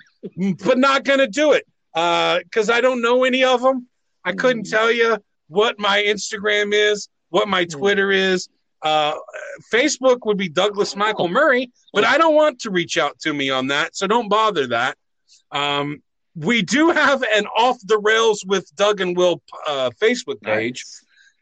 but 0.67 0.77
not 0.77 1.05
going 1.05 1.21
to 1.21 1.29
do 1.29 1.53
it 1.53 1.65
because 1.95 2.69
uh, 2.69 2.75
I 2.75 2.83
don't 2.83 3.01
know 3.01 3.25
any 3.25 3.43
of 3.43 3.63
them. 3.63 3.87
I 4.23 4.35
couldn't 4.35 4.69
tell 4.69 4.93
you 4.93 5.17
what 5.51 5.79
my 5.79 6.03
Instagram 6.03 6.73
is, 6.73 7.09
what 7.29 7.49
my 7.49 7.65
hmm. 7.65 7.79
Twitter 7.79 8.11
is. 8.11 8.49
Uh, 8.83 9.15
Facebook 9.73 10.21
would 10.25 10.39
be 10.39 10.49
Douglas 10.49 10.97
Michael 10.97 11.29
Murray, 11.29 11.71
but 11.93 12.05
I 12.05 12.17
don't 12.17 12.35
want 12.35 12.61
to 12.61 12.71
reach 12.71 12.97
out 12.97 13.19
to 13.21 13.35
me 13.35 13.51
on 13.51 13.67
that, 13.67 13.95
so 13.95 14.07
don't 14.07 14.31
bother 14.31 14.69
that. 14.69 14.97
Um, 15.53 16.03
we 16.35 16.63
do 16.63 16.91
have 16.91 17.23
an 17.23 17.47
off 17.49 17.77
the 17.85 17.99
rails 17.99 18.43
with 18.47 18.75
Doug 18.77 19.03
and 19.03 19.15
Will 19.15 19.43
uh, 19.67 19.91
Facebook 20.01 20.41
page 20.41 20.83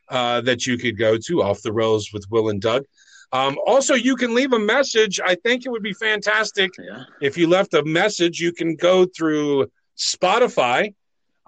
uh, 0.08 0.40
that 0.40 0.66
you 0.66 0.78
could 0.78 0.98
go 0.98 1.16
to, 1.16 1.42
off 1.42 1.62
the 1.62 1.72
rails 1.72 2.12
with 2.12 2.24
Will 2.30 2.48
and 2.48 2.60
Doug. 2.60 2.84
Um, 3.30 3.58
also, 3.66 3.94
you 3.94 4.16
can 4.16 4.34
leave 4.34 4.52
a 4.52 4.58
message. 4.58 5.20
I 5.20 5.34
think 5.36 5.66
it 5.66 5.68
would 5.68 5.82
be 5.82 5.92
fantastic 5.92 6.70
yeah. 6.78 7.04
if 7.20 7.36
you 7.36 7.46
left 7.46 7.74
a 7.74 7.84
message. 7.84 8.40
You 8.40 8.52
can 8.52 8.74
go 8.74 9.04
through 9.04 9.70
Spotify 9.96 10.94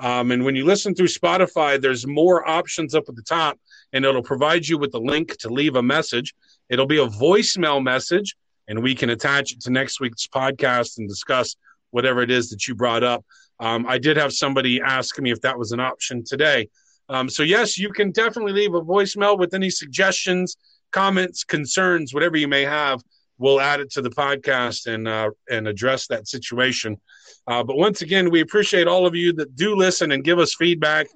um, 0.01 0.31
and 0.31 0.45
when 0.45 0.57
you 0.57 0.65
listen 0.65 0.95
through 0.95 1.09
Spotify, 1.09 1.81
there's 1.81 2.07
more 2.07 2.49
options 2.49 2.95
up 2.95 3.05
at 3.09 3.17
the 3.17 3.23
top, 3.23 3.61
and 3.93 4.05
it'll 4.05 4.23
provide 4.23 4.67
you 4.67 4.79
with 4.79 4.93
the 4.93 5.01
link 5.01 5.37
to 5.39 5.49
leave 5.51 5.77
a 5.77 5.83
message. 5.83 6.35
It'll 6.71 6.87
be 6.87 6.99
a 6.99 7.07
voicemail 7.07 7.83
message, 7.83 8.35
and 8.67 8.83
we 8.83 8.95
can 8.95 9.11
attach 9.11 9.53
it 9.53 9.61
to 9.63 9.71
next 9.71 10.01
week's 10.01 10.27
podcast 10.27 10.99
and 10.99 11.07
discuss 11.07 11.55
whatever 11.91 12.23
it 12.23 12.31
is 12.31 12.49
that 12.51 12.67
you 12.67 12.75
brought 12.75 13.05
up. 13.05 13.25
Um, 13.59 13.85
I 13.87 13.99
did 13.99 14.17
have 14.17 14.33
somebody 14.33 14.81
ask 14.81 15.19
me 15.21 15.33
if 15.33 15.41
that 15.43 15.59
was 15.59 15.73
an 15.73 15.81
option 15.81 16.25
today. 16.25 16.71
Um, 17.11 17.29
so, 17.29 17.43
yes, 17.43 17.77
you 17.77 17.91
can 17.91 18.11
definitely 18.11 18.53
leave 18.53 18.75
a 18.75 18.81
voicemail 18.81 19.39
with 19.39 19.53
any 19.53 19.69
suggestions, 19.69 20.57
comments, 20.93 21.45
concerns, 21.45 22.15
whatever 22.15 22.39
you 22.39 22.49
may 22.49 22.63
have. 22.63 23.03
We'll 23.41 23.61
add 23.61 23.81
it 23.81 23.91
to 23.93 24.03
the 24.03 24.11
podcast 24.11 24.87
and 24.87 25.09
uh, 25.09 25.31
and 25.51 25.67
address 25.67 26.07
that 26.09 26.29
situation. 26.29 27.01
Uh, 27.47 27.65
but 27.65 27.77
once 27.77 28.03
again, 28.03 28.31
we 28.31 28.43
appreciate 28.43 28.87
all 28.87 29.07
of 29.07 29.15
you 29.17 29.33
that 29.33 29.57
do 29.57 29.75
listen 29.75 30.13
and 30.13 30.23
give 30.23 30.39
us 30.39 30.55
feedback. 30.55 31.07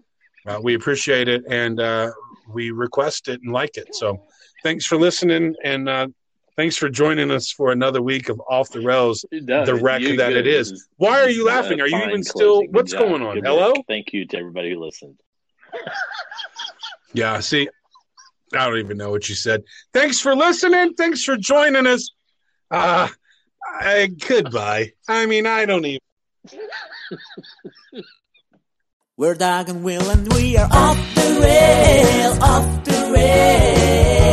Uh, 0.47 0.59
we 0.63 0.75
appreciate 0.75 1.29
it 1.29 1.45
and 1.49 1.81
uh, 1.81 2.11
we 2.49 2.71
request 2.71 3.29
it 3.29 3.43
and 3.43 3.53
like 3.53 3.77
it. 3.77 3.95
So 3.95 4.23
thanks 4.63 4.87
for 4.87 4.97
listening 4.97 5.55
and 5.63 5.87
uh, 5.87 6.09
thanks 6.57 6.79
for 6.79 6.89
joining 6.89 7.31
us 7.31 7.51
for 7.51 7.73
another 7.73 8.01
week 8.01 8.31
of 8.31 8.41
Off 8.49 8.71
the 8.71 8.81
Rails, 8.81 9.25
the 9.31 9.79
wreck 9.81 10.01
you 10.01 10.17
that 10.17 10.33
it 10.33 10.47
is. 10.47 10.89
Why 10.97 11.21
are 11.21 11.31
you 11.31 11.47
laughing? 11.47 11.81
Are 11.83 11.87
you 11.87 12.03
even 12.05 12.25
still? 12.25 12.63
What's 12.71 12.95
going 12.95 13.23
on? 13.23 13.37
Hello? 13.45 13.75
Thank 13.87 14.15
you 14.15 14.27
to 14.29 14.39
everybody 14.39 14.73
who 14.73 14.81
listened. 14.81 15.19
yeah, 17.13 17.41
see, 17.41 17.69
I 18.57 18.69
don't 18.69 18.79
even 18.79 18.97
know 18.97 19.11
what 19.11 19.29
you 19.29 19.35
said. 19.35 19.65
Thanks 19.93 20.21
for 20.21 20.35
listening. 20.35 20.95
Thanks 20.95 21.25
for 21.25 21.37
joining 21.37 21.87
us. 21.87 22.11
Uh, 22.71 23.09
I, 23.81 24.07
goodbye. 24.07 24.93
I 25.09 25.27
mean, 25.27 25.47
I 25.47 25.65
don't 25.67 25.85
even. 25.85 26.01
We're 29.17 29.35
Doug 29.35 29.69
and 29.69 29.85
Will, 29.85 30.11
and 30.11 30.33
we 30.33 30.57
are 30.57 30.69
off 30.71 31.15
the 31.15 31.41
rail, 31.41 32.43
off 32.43 32.85
the 32.85 33.13
rail. 33.15 34.24